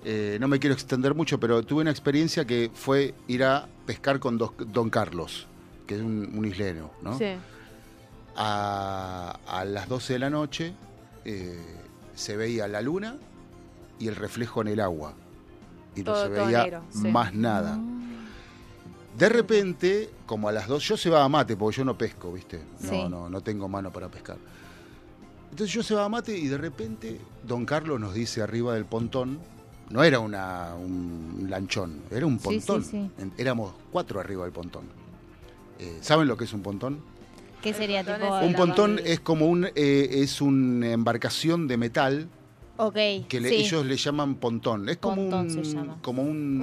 [0.06, 4.19] eh, no me quiero extender mucho, pero tuve una experiencia que fue ir a pescar
[4.22, 5.48] con dos- Don Carlos,
[5.85, 7.18] que es un, un isleno, ¿no?
[7.18, 7.34] Sí.
[8.38, 10.73] A, a las 12 de la noche
[12.15, 13.18] se veía la luna
[13.99, 15.14] y el reflejo en el agua.
[15.98, 17.07] Y no Todo- se veía negro, sí.
[17.10, 17.78] más nada.
[19.18, 22.61] De repente, como a las dos, yo cebaba mate, porque yo no pesco, ¿viste?
[22.82, 23.03] No, Sí.
[23.10, 24.38] no, no tengo mano para pescar.
[25.49, 29.40] Entonces yo cebaba mate y de repente Don Carlos nos dice arriba del pontón,
[29.90, 32.84] no era una, un lanchón, era un pontón.
[32.84, 33.11] sí, sí.
[33.18, 34.84] En- Éramos cuatro arriba del pontón.
[35.80, 36.99] Eh, ¿Saben lo que es un pontón?
[37.61, 38.40] ¿Qué sería pontón tipo?
[38.45, 42.28] Un pontón es como un eh, es una embarcación de metal
[43.28, 44.88] que ellos le llaman pontón.
[44.88, 46.62] Es como un, como un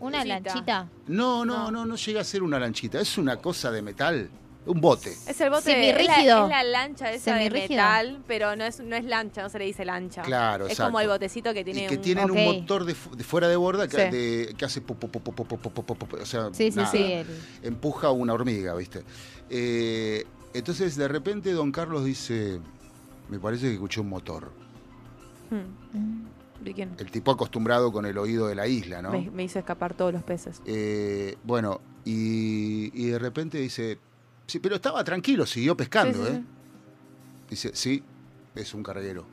[0.00, 0.88] una, lanchita.
[1.08, 4.30] No, no, no, no, llega a ser una lanchita, es una cosa de metal.
[4.66, 5.10] Un bote.
[5.26, 6.06] Es el bote semirrígido.
[6.06, 9.48] Es la, es la lancha esa de metal, pero no es, no es lancha, no
[9.48, 10.22] se le dice lancha.
[10.22, 13.56] Claro, Es como el botecito que tiene y que tienen un motor de, fuera de
[13.56, 14.84] borda que, hace...
[16.20, 16.50] O sea,
[17.62, 19.02] Empuja una hormiga, ¿viste?
[19.48, 22.60] Eh, entonces, de repente, Don Carlos dice...
[23.28, 24.52] Me parece que escuché un motor.
[25.50, 26.24] Hmm.
[26.64, 26.90] ¿De quién?
[26.98, 29.10] El tipo acostumbrado con el oído de la isla, ¿no?
[29.12, 30.60] Me, me hizo escapar todos los peces.
[30.66, 33.98] Eh, bueno, y, y de repente dice,
[34.46, 36.40] sí, pero estaba tranquilo, siguió pescando, Sí, sí, ¿eh?
[36.40, 36.46] sí.
[37.48, 38.02] Dice, sí,
[38.54, 39.24] es un carguero.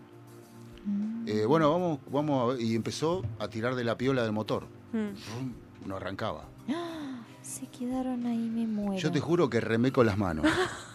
[0.85, 1.25] Mm.
[1.27, 2.61] Eh, bueno, vamos, vamos a ver.
[2.61, 4.65] Y empezó a tirar de la piola del motor.
[4.93, 5.53] Rum,
[5.85, 6.45] No arrancaba.
[7.41, 9.01] Se quedaron ahí, me muero.
[9.01, 10.45] Yo te juro que remé con las manos.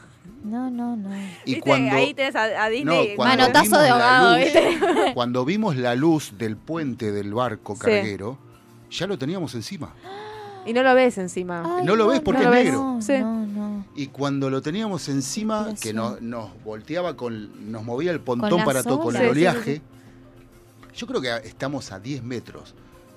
[0.44, 1.08] No, no, no.
[1.44, 1.60] Y ¿Viste?
[1.60, 3.08] cuando, Ahí tenés a, a Disney.
[3.10, 5.12] No, cuando Manotazo vimos de la ahogado, luz- ¿viste?
[5.14, 7.80] Cuando vimos la luz del puente del barco Sí.
[7.80, 8.38] carguero,
[8.90, 9.94] ya lo teníamos encima.
[10.64, 11.64] Y no lo ves encima.
[11.78, 12.78] Ay, No lo ves porque no es negro.
[12.80, 13.18] No, Sí.
[13.18, 13.84] no, no.
[13.96, 15.92] Y cuando lo teníamos encima, Pero que sí.
[15.92, 19.38] nos, nos volteaba con, nos movía el pontón para todo, con el Sí, sí, sí,
[19.46, 19.82] oleaje.
[20.94, 22.74] Yo creo que estamos a 10 metros,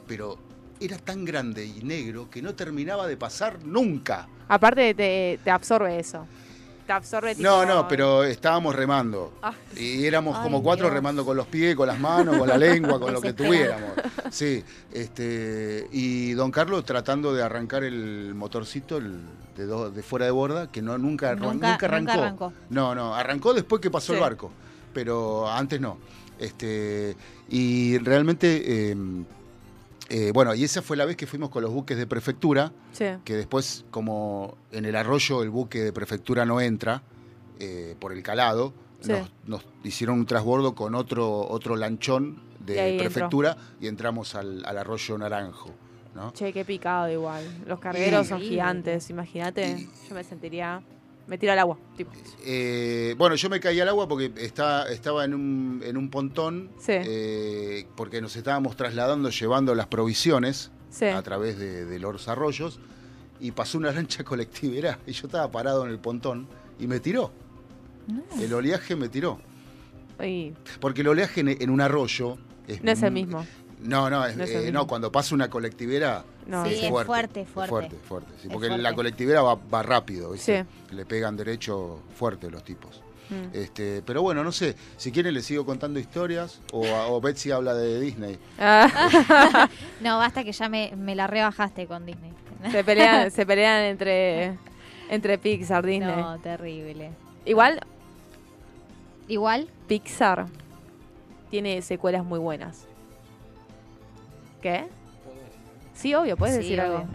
[0.07, 0.39] pero
[0.79, 4.27] era tan grande y negro que no terminaba de pasar nunca.
[4.47, 6.25] Aparte te, te absorbe eso.
[6.85, 7.47] Te absorbe tipo...
[7.49, 9.33] No, no, pero estábamos remando.
[9.41, 9.53] Ah.
[9.75, 10.93] Y éramos Ay, como cuatro Dios.
[10.93, 13.89] remando con los pies, con las manos, con la lengua, con lo que tuviéramos.
[14.29, 14.63] Sí,
[14.93, 19.19] este, y don Carlos tratando de arrancar el motorcito el
[19.57, 22.11] de, do- de fuera de borda, que no nunca, Nunca- nunca nunca arrancó.
[22.11, 22.53] arrancó.
[22.69, 24.51] No, no, arrancó después que pasó el barco,
[24.93, 25.97] pero antes no.
[26.37, 27.15] Este,
[27.49, 28.95] y realmente, eh,
[30.09, 33.05] eh, bueno, y esa fue la vez que fuimos con los buques de prefectura Sí.
[33.23, 37.01] que después, como en el arroyo el buque de prefectura no entra
[37.59, 39.11] eh, por el calado, Sí.
[39.11, 43.05] nos, nos hicieron un transbordo con otro, otro lanchón Y de entró.
[43.09, 45.71] prefectura y entramos al, al arroyo Naranjo.
[46.15, 46.31] ¿no?
[46.31, 47.43] Che, qué picado igual.
[47.67, 49.87] Los cargueros son gigantes, imagínate.
[50.07, 50.81] Yo me sentiría...
[51.27, 52.11] Me tiro al agua, tipo.
[52.45, 56.69] Eh, bueno, yo me caí al agua porque está, estaba en un, en un pontón,
[56.77, 56.91] Sí.
[56.93, 61.05] eh, porque nos estábamos trasladando, llevando las provisiones Sí.
[61.05, 62.79] a través de, de los arroyos,
[63.39, 66.47] y pasó una lancha colectivera, y yo estaba parado en el pontón,
[66.79, 67.31] y me tiró.
[68.39, 69.39] El oleaje me tiró.
[70.79, 72.37] Porque el oleaje en, en un arroyo
[72.67, 73.45] es no es el mismo.
[73.81, 77.05] No, no, es- No eh, no, cuando pasa una colectivera No, Sí, es es fuerte.
[77.07, 77.97] fuerte, es fuerte.
[78.07, 78.81] fuerte, sí, porque fuerte.
[78.83, 80.65] la colectivera va, va rápido, ¿viste?
[80.89, 80.95] Sí.
[80.95, 83.01] le pegan derecho fuerte los tipos.
[83.29, 83.55] Mm.
[83.57, 87.73] Este, pero bueno, no sé, si quieren les sigo contando historias o, o Betsy habla
[87.73, 88.37] de Disney.
[88.59, 89.67] Ah,
[90.01, 92.31] No, basta que ya me, me la rebajaste con Disney.
[92.71, 94.57] se pelean, se pelean entre,
[95.09, 96.15] entre Pixar, Disney.
[96.15, 97.11] No, terrible.
[97.45, 97.81] Igual,
[99.27, 100.45] Igual, Pixar
[101.49, 102.85] tiene secuelas muy buenas.
[104.65, 104.87] ¿Qué?
[105.93, 106.97] Sí, obvio, puedes Sí, decir obvio.
[106.97, 107.07] algo.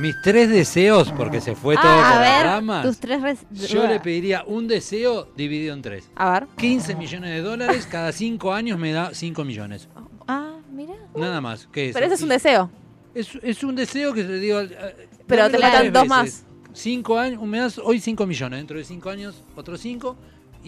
[0.00, 2.86] Mis tres deseos, porque se fue todo Ah, por a las ver, ramas.
[2.86, 3.20] tus tres...
[3.20, 6.08] res- Yo le pediría un deseo dividido en tres.
[6.16, 6.46] A ver.
[6.56, 9.86] 15 millones de dólares, cada cinco años me da 5 millones.
[10.26, 10.94] Ah, mira.
[11.14, 11.68] Nada más.
[11.70, 11.92] ¿Qué es?
[11.94, 12.70] Pero ese es un deseo.
[13.14, 14.60] Es, es un deseo que te digo.
[14.60, 16.08] eh, Pero dámelo te faltan tres dos veces.
[16.08, 16.44] más.
[16.72, 18.60] Cinco años, me das hoy 5 millones.
[18.60, 20.16] Dentro de 5 años, otros 5.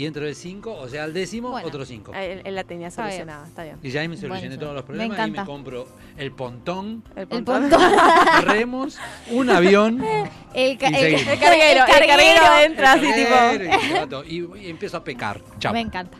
[0.01, 1.69] Y dentro de 5, o sea, al décimo, Bueno.
[1.69, 2.15] otros 5.
[2.15, 3.77] Él, él la tenía solucionada, está bien.
[3.83, 4.61] Y ya ahí me solucioné Buenísimo.
[4.63, 5.87] todos los Me problemas y me compro
[6.17, 7.69] el pontón, El El pontón.
[8.47, 8.99] remos,
[9.31, 10.03] un avión.
[10.55, 11.27] El, ca- Y el- seguimos.
[11.35, 14.25] El carguero, el carguero entra así tipo.
[14.25, 15.43] y empiezo a pecar.
[15.59, 15.75] Chao.
[15.75, 16.17] Me encanta.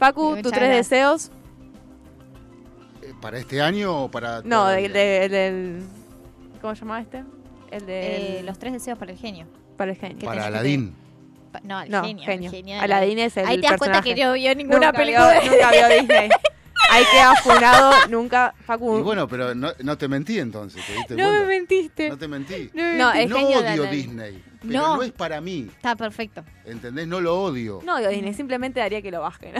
[0.00, 0.90] Pacu, tus tres gracias.
[0.90, 1.30] deseos.
[3.02, 4.42] Eh, ¿Para este año o para.?
[4.42, 5.82] No, del, del-
[6.60, 7.22] ¿Cómo se llama este?
[7.70, 8.38] El de.
[8.40, 9.46] Eh, los tres deseos para el genio.
[9.76, 10.18] Para el genio.
[10.18, 10.94] ¿Qué Para Aladín.
[11.62, 12.24] No, el No, genio.
[12.24, 12.50] genio.
[12.82, 15.40] El genio es el Ahí te das cuenta que no vio ninguna Nunca película.
[15.40, 16.28] vio, nunca vio Disney.
[16.92, 18.52] Ahí queda funado, nunca.
[18.66, 18.98] Facu.
[18.98, 22.08] Y bueno, pero no, no te mentí entonces, ¿te diste No me mentiste.
[22.08, 22.70] No te mentí.
[22.74, 23.22] No No, mentiste.
[23.22, 23.90] el no genio de odio.
[23.90, 24.96] Disney, pero No.
[24.96, 25.02] no.
[25.02, 26.42] es para mí, Está perfecto.
[26.64, 27.06] ¿entendés?
[27.06, 27.80] No lo odio.
[27.84, 29.54] No odio Disney, simplemente haría que lo bajen.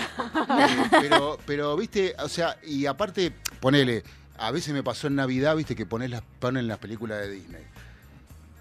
[0.90, 4.02] Pero, pero, viste, o sea, y aparte, ponele,
[4.38, 7.62] a veces me pasó en Navidad, viste, que pones las, ponen las películas de Disney.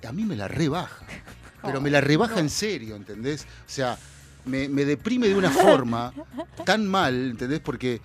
[0.07, 1.05] A mí me la rebaja.
[1.63, 3.43] Pero me la rebaja en serio, ¿entendés?
[3.43, 3.97] O sea,
[4.45, 6.13] me, me deprime de una forma
[6.65, 7.59] tan mal, ¿entendés?
[7.59, 8.01] Porque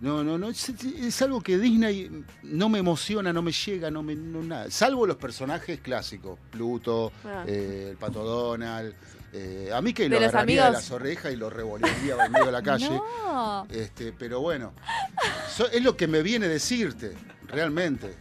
[0.00, 4.02] no, no, no, es, es algo que Disney no me emociona, no me llega, no
[4.02, 4.70] me no nada.
[4.70, 7.44] Salvo los personajes clásicos, Pluto, Ah.
[7.46, 8.94] eh, el Pato Donald.
[9.36, 10.82] eh, a mí que De lo agarraría de amigos.
[10.82, 12.88] las orejas y lo revolearía en medio de la calle.
[12.90, 13.66] No.
[13.70, 14.72] Este, pero bueno,
[15.54, 17.14] so- es lo que me viene a decirte,
[17.48, 18.14] realmente.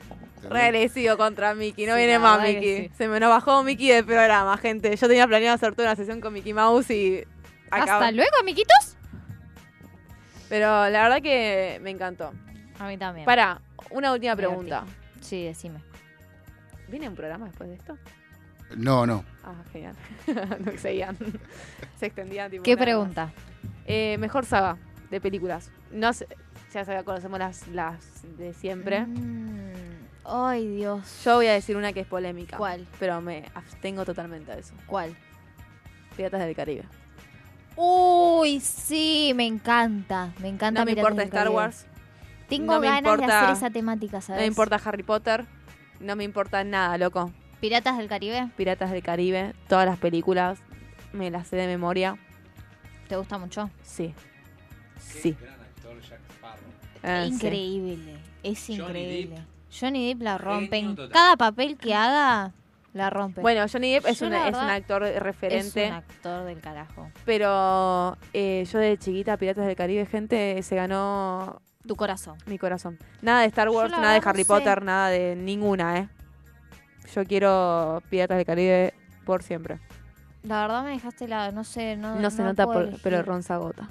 [0.45, 0.61] ¿Entendés?
[0.72, 2.88] Reagresivo contra Mickey, no Sí, viene más Mickey.
[2.88, 2.91] sí.
[2.98, 4.95] Se me nos bajó Mickey del programa, gente.
[4.95, 7.24] Yo tenía planeado hacer toda una sesión con Mickey Mouse y.
[7.72, 8.98] acaba- Hasta luego, amiguitos.
[10.49, 12.32] Pero la verdad que me encantó.
[12.80, 13.26] A mí también.
[13.26, 14.84] Para, una última pregunta.
[15.22, 15.80] Sí, decime.
[16.90, 17.98] ¿Viene un programa después de esto?
[18.76, 19.24] No, no.
[19.44, 19.95] Ah, genial.
[20.65, 21.18] no seguían.
[21.99, 22.64] Se extendían tipo.
[22.64, 23.32] ¿Qué pregunta?
[23.86, 24.78] Eh, mejor saga
[25.10, 25.72] de películas.
[25.91, 26.28] No sé,
[26.74, 29.02] ya sabía, conocemos las, las de siempre.
[29.06, 31.24] Mm, Ay, Dios.
[31.26, 32.58] Yo voy a decir una que es polémica.
[32.58, 32.88] ¿Cuál?
[33.00, 34.74] Pero me abstengo totalmente de eso.
[34.86, 35.16] ¿Cuál?
[36.16, 36.86] Piratas del Caribe.
[37.76, 40.32] Uy, sí, me encanta.
[40.40, 40.82] Me encanta.
[40.82, 41.56] No me Piratas importa del Star Caribe.
[41.56, 41.86] Wars.
[42.48, 44.41] Tengo no ganas de hacer esa temática, No ¿sabes?
[44.41, 45.45] me importa Harry Potter.
[46.00, 47.32] No me importa nada, loco.
[47.60, 49.54] Piratas del Caribe, Piratas del Caribe.
[49.68, 50.60] Todas las películas.
[51.14, 52.18] Me las sé de memoria.
[53.08, 53.70] ¿te gusta mucho?
[53.84, 54.14] Sí.
[55.00, 55.36] Sí.
[57.04, 57.34] Ah, sí.
[57.34, 58.18] increíble.
[58.41, 59.52] Es Johnny increíble.
[59.78, 60.78] Johnny Depp la rompe.
[60.78, 61.10] En total.
[61.12, 62.52] cada papel que haga,
[62.94, 63.41] La rompe.
[63.41, 65.86] Bueno, Johnny Depp es, Yo, un, la es un actor referente.
[65.86, 67.10] Es un actor del carajo.
[67.26, 72.38] Pero eh, yo de chiquita, Piratas del Caribe, gente, se ganó Tu corazón.
[72.45, 73.00] mi corazón.
[73.22, 74.48] Nada de Star Wars, nada de no Harry sé.
[74.48, 76.10] Potter, nada de ninguna, ¿eh?
[77.14, 78.94] Yo quiero Piratas del Caribe
[79.26, 79.80] por siempre.
[80.44, 81.52] La verdad me dejaste la...
[81.52, 83.90] No sé, no No, se no nota, por, pero Ron se agota.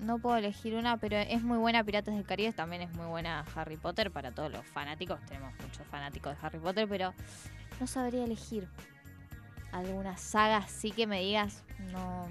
[0.00, 3.44] No puedo elegir una, pero es muy buena Piratas del Caribe, también es muy buena
[3.54, 5.20] Harry Potter para todos los fanáticos.
[5.26, 7.12] Tenemos muchos fanáticos de Harry Potter, pero
[7.78, 8.66] no sabría elegir
[9.72, 11.62] alguna saga así que me digas,
[11.92, 12.26] no...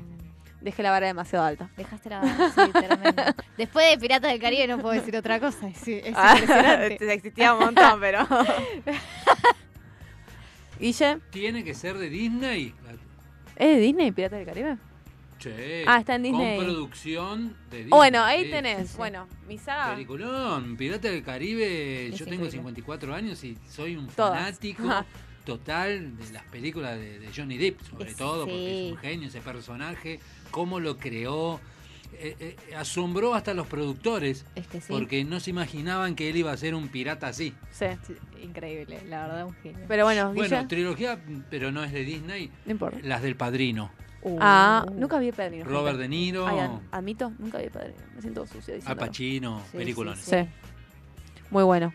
[0.61, 1.69] Dejé la vara demasiado alta.
[1.77, 3.23] Dejaste la sí, tremendo.
[3.57, 5.69] Después de Piratas del Caribe no puedo decir otra cosa.
[5.69, 7.13] Es, es Ah, impresionante.
[7.13, 8.27] existía un montón, pero.
[10.77, 12.73] Guille, Tiene que ser de Disney.
[13.55, 14.77] ¿es de Disney Piratas del Caribe?
[15.39, 16.57] Che, Ah, está en Disney.
[16.57, 17.89] Con producción de Disney.
[17.91, 18.51] Bueno, ahí sí.
[18.51, 18.97] tenés.
[18.97, 19.93] Bueno, mi saga.
[19.93, 22.07] Peliculón, Pirata del Caribe.
[22.07, 22.51] Es yo tengo increíble.
[22.51, 24.37] 54 años y soy un Todas.
[24.37, 25.05] fanático Ajá.
[25.45, 29.27] total de las películas de, de Johnny Depp, sobre Es- todo, porque es un genio
[29.29, 30.19] ese personaje,
[30.51, 31.59] cómo lo creó.
[32.13, 34.87] Eh, eh, asombró hasta a los productores Es que sí.
[34.89, 37.53] porque no se imaginaban que él iba a ser un pirata así.
[37.71, 37.85] Sí.
[38.05, 38.13] Sí,
[38.43, 39.85] Increíble, la verdad, un genio.
[39.87, 40.33] Pero bueno.
[40.33, 41.19] Bueno, trilogía,
[41.51, 42.51] pero no es de Disney.
[42.65, 42.97] no importa.
[43.03, 43.91] Las del Padrino.
[44.39, 45.65] Ah, nunca vi Padrino.
[45.65, 46.01] Robert gente.
[46.03, 46.57] De Niro, Ay,
[47.39, 47.97] nunca vi Padrino.
[48.15, 48.95] Me siento sucia Al.
[48.97, 50.19] Pacino, Sí, peliculones.
[50.23, 50.47] sí, Sí.
[51.49, 51.93] Muy bueno.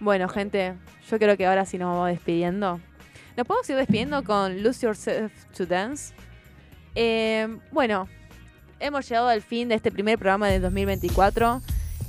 [0.00, 0.74] Bueno, gente,
[1.10, 2.80] yo creo que ahora sí nos vamos despidiendo.
[3.36, 6.14] Nos podemos ir despidiendo con Lose Yourself to Dance.
[6.94, 8.06] Eh, bueno,
[8.80, 11.60] hemos llegado al fin de este primer programa del 2024.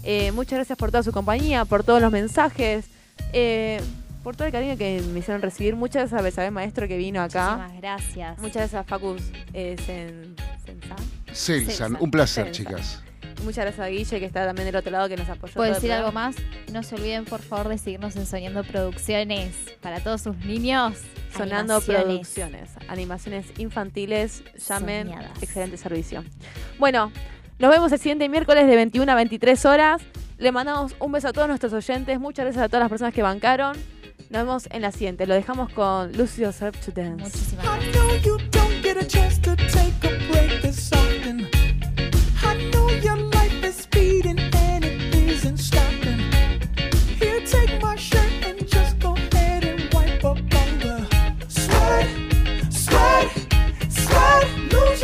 [0.04, 2.88] Eh, muchas gracias por toda su compañía, por todos los mensajes,
[3.34, 3.82] eh,
[4.26, 5.76] por todo el cariño que me hicieron recibir.
[5.76, 7.57] Muchas gracias a Besabé Maestro que vino acá.
[7.57, 8.38] Muchísimas gracias.
[8.39, 9.22] Muchas gracias a Facus
[9.53, 10.35] eh, Sen-
[10.65, 10.95] Sensa.
[11.31, 12.65] Selsan, un placer, Selsan.
[12.65, 13.02] chicas.
[13.43, 15.53] Muchas gracias a Guille que está también del otro lado que nos apoyó.
[15.53, 16.35] ¿Puedo decir algo más?
[16.73, 19.53] No se olviden, por favor, de seguirnos en Soñando Producciones.
[19.81, 20.97] Para todos sus niños.
[21.38, 22.03] Sonando animaciones.
[22.06, 25.43] Producciones, animaciones infantiles, llamen, Soñadas.
[25.43, 26.23] excelente servicio.
[26.80, 27.11] Bueno,
[27.60, 30.02] nos vemos el siguiente miércoles de 21 a 23 horas.
[30.38, 33.22] Le mandamos un beso a todos nuestros oyentes, muchas gracias a todas las personas que
[33.22, 33.77] bancaron.
[34.30, 37.23] Nos vemos en la siguiente, lo dejamos con Lose Yourself to Dance.
[37.23, 37.65] Muchísimas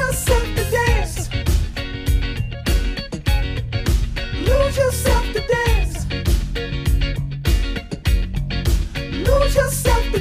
[0.04, 0.31] I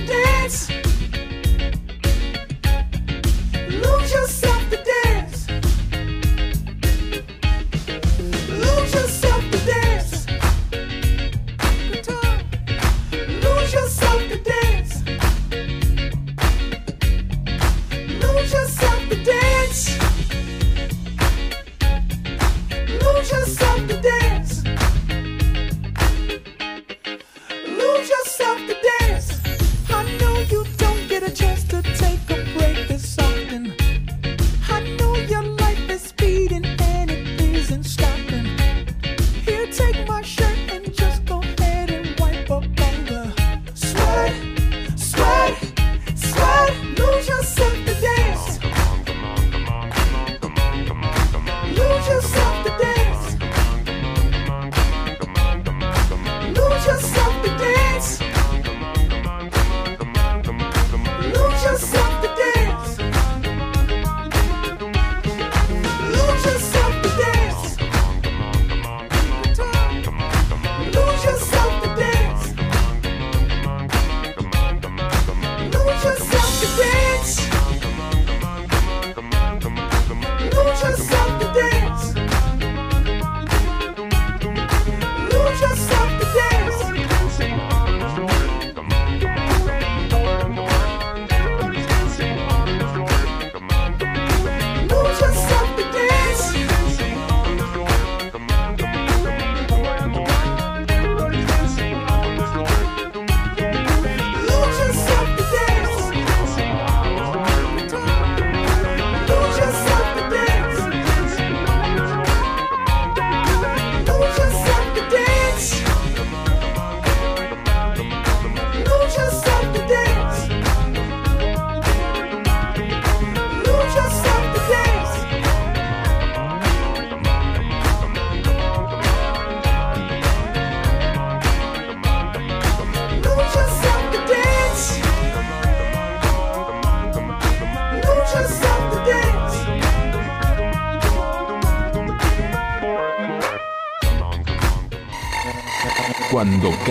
[0.06, 0.69] dance.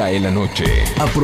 [0.10, 0.64] Cae la noche.
[0.98, 1.19] Aprovecha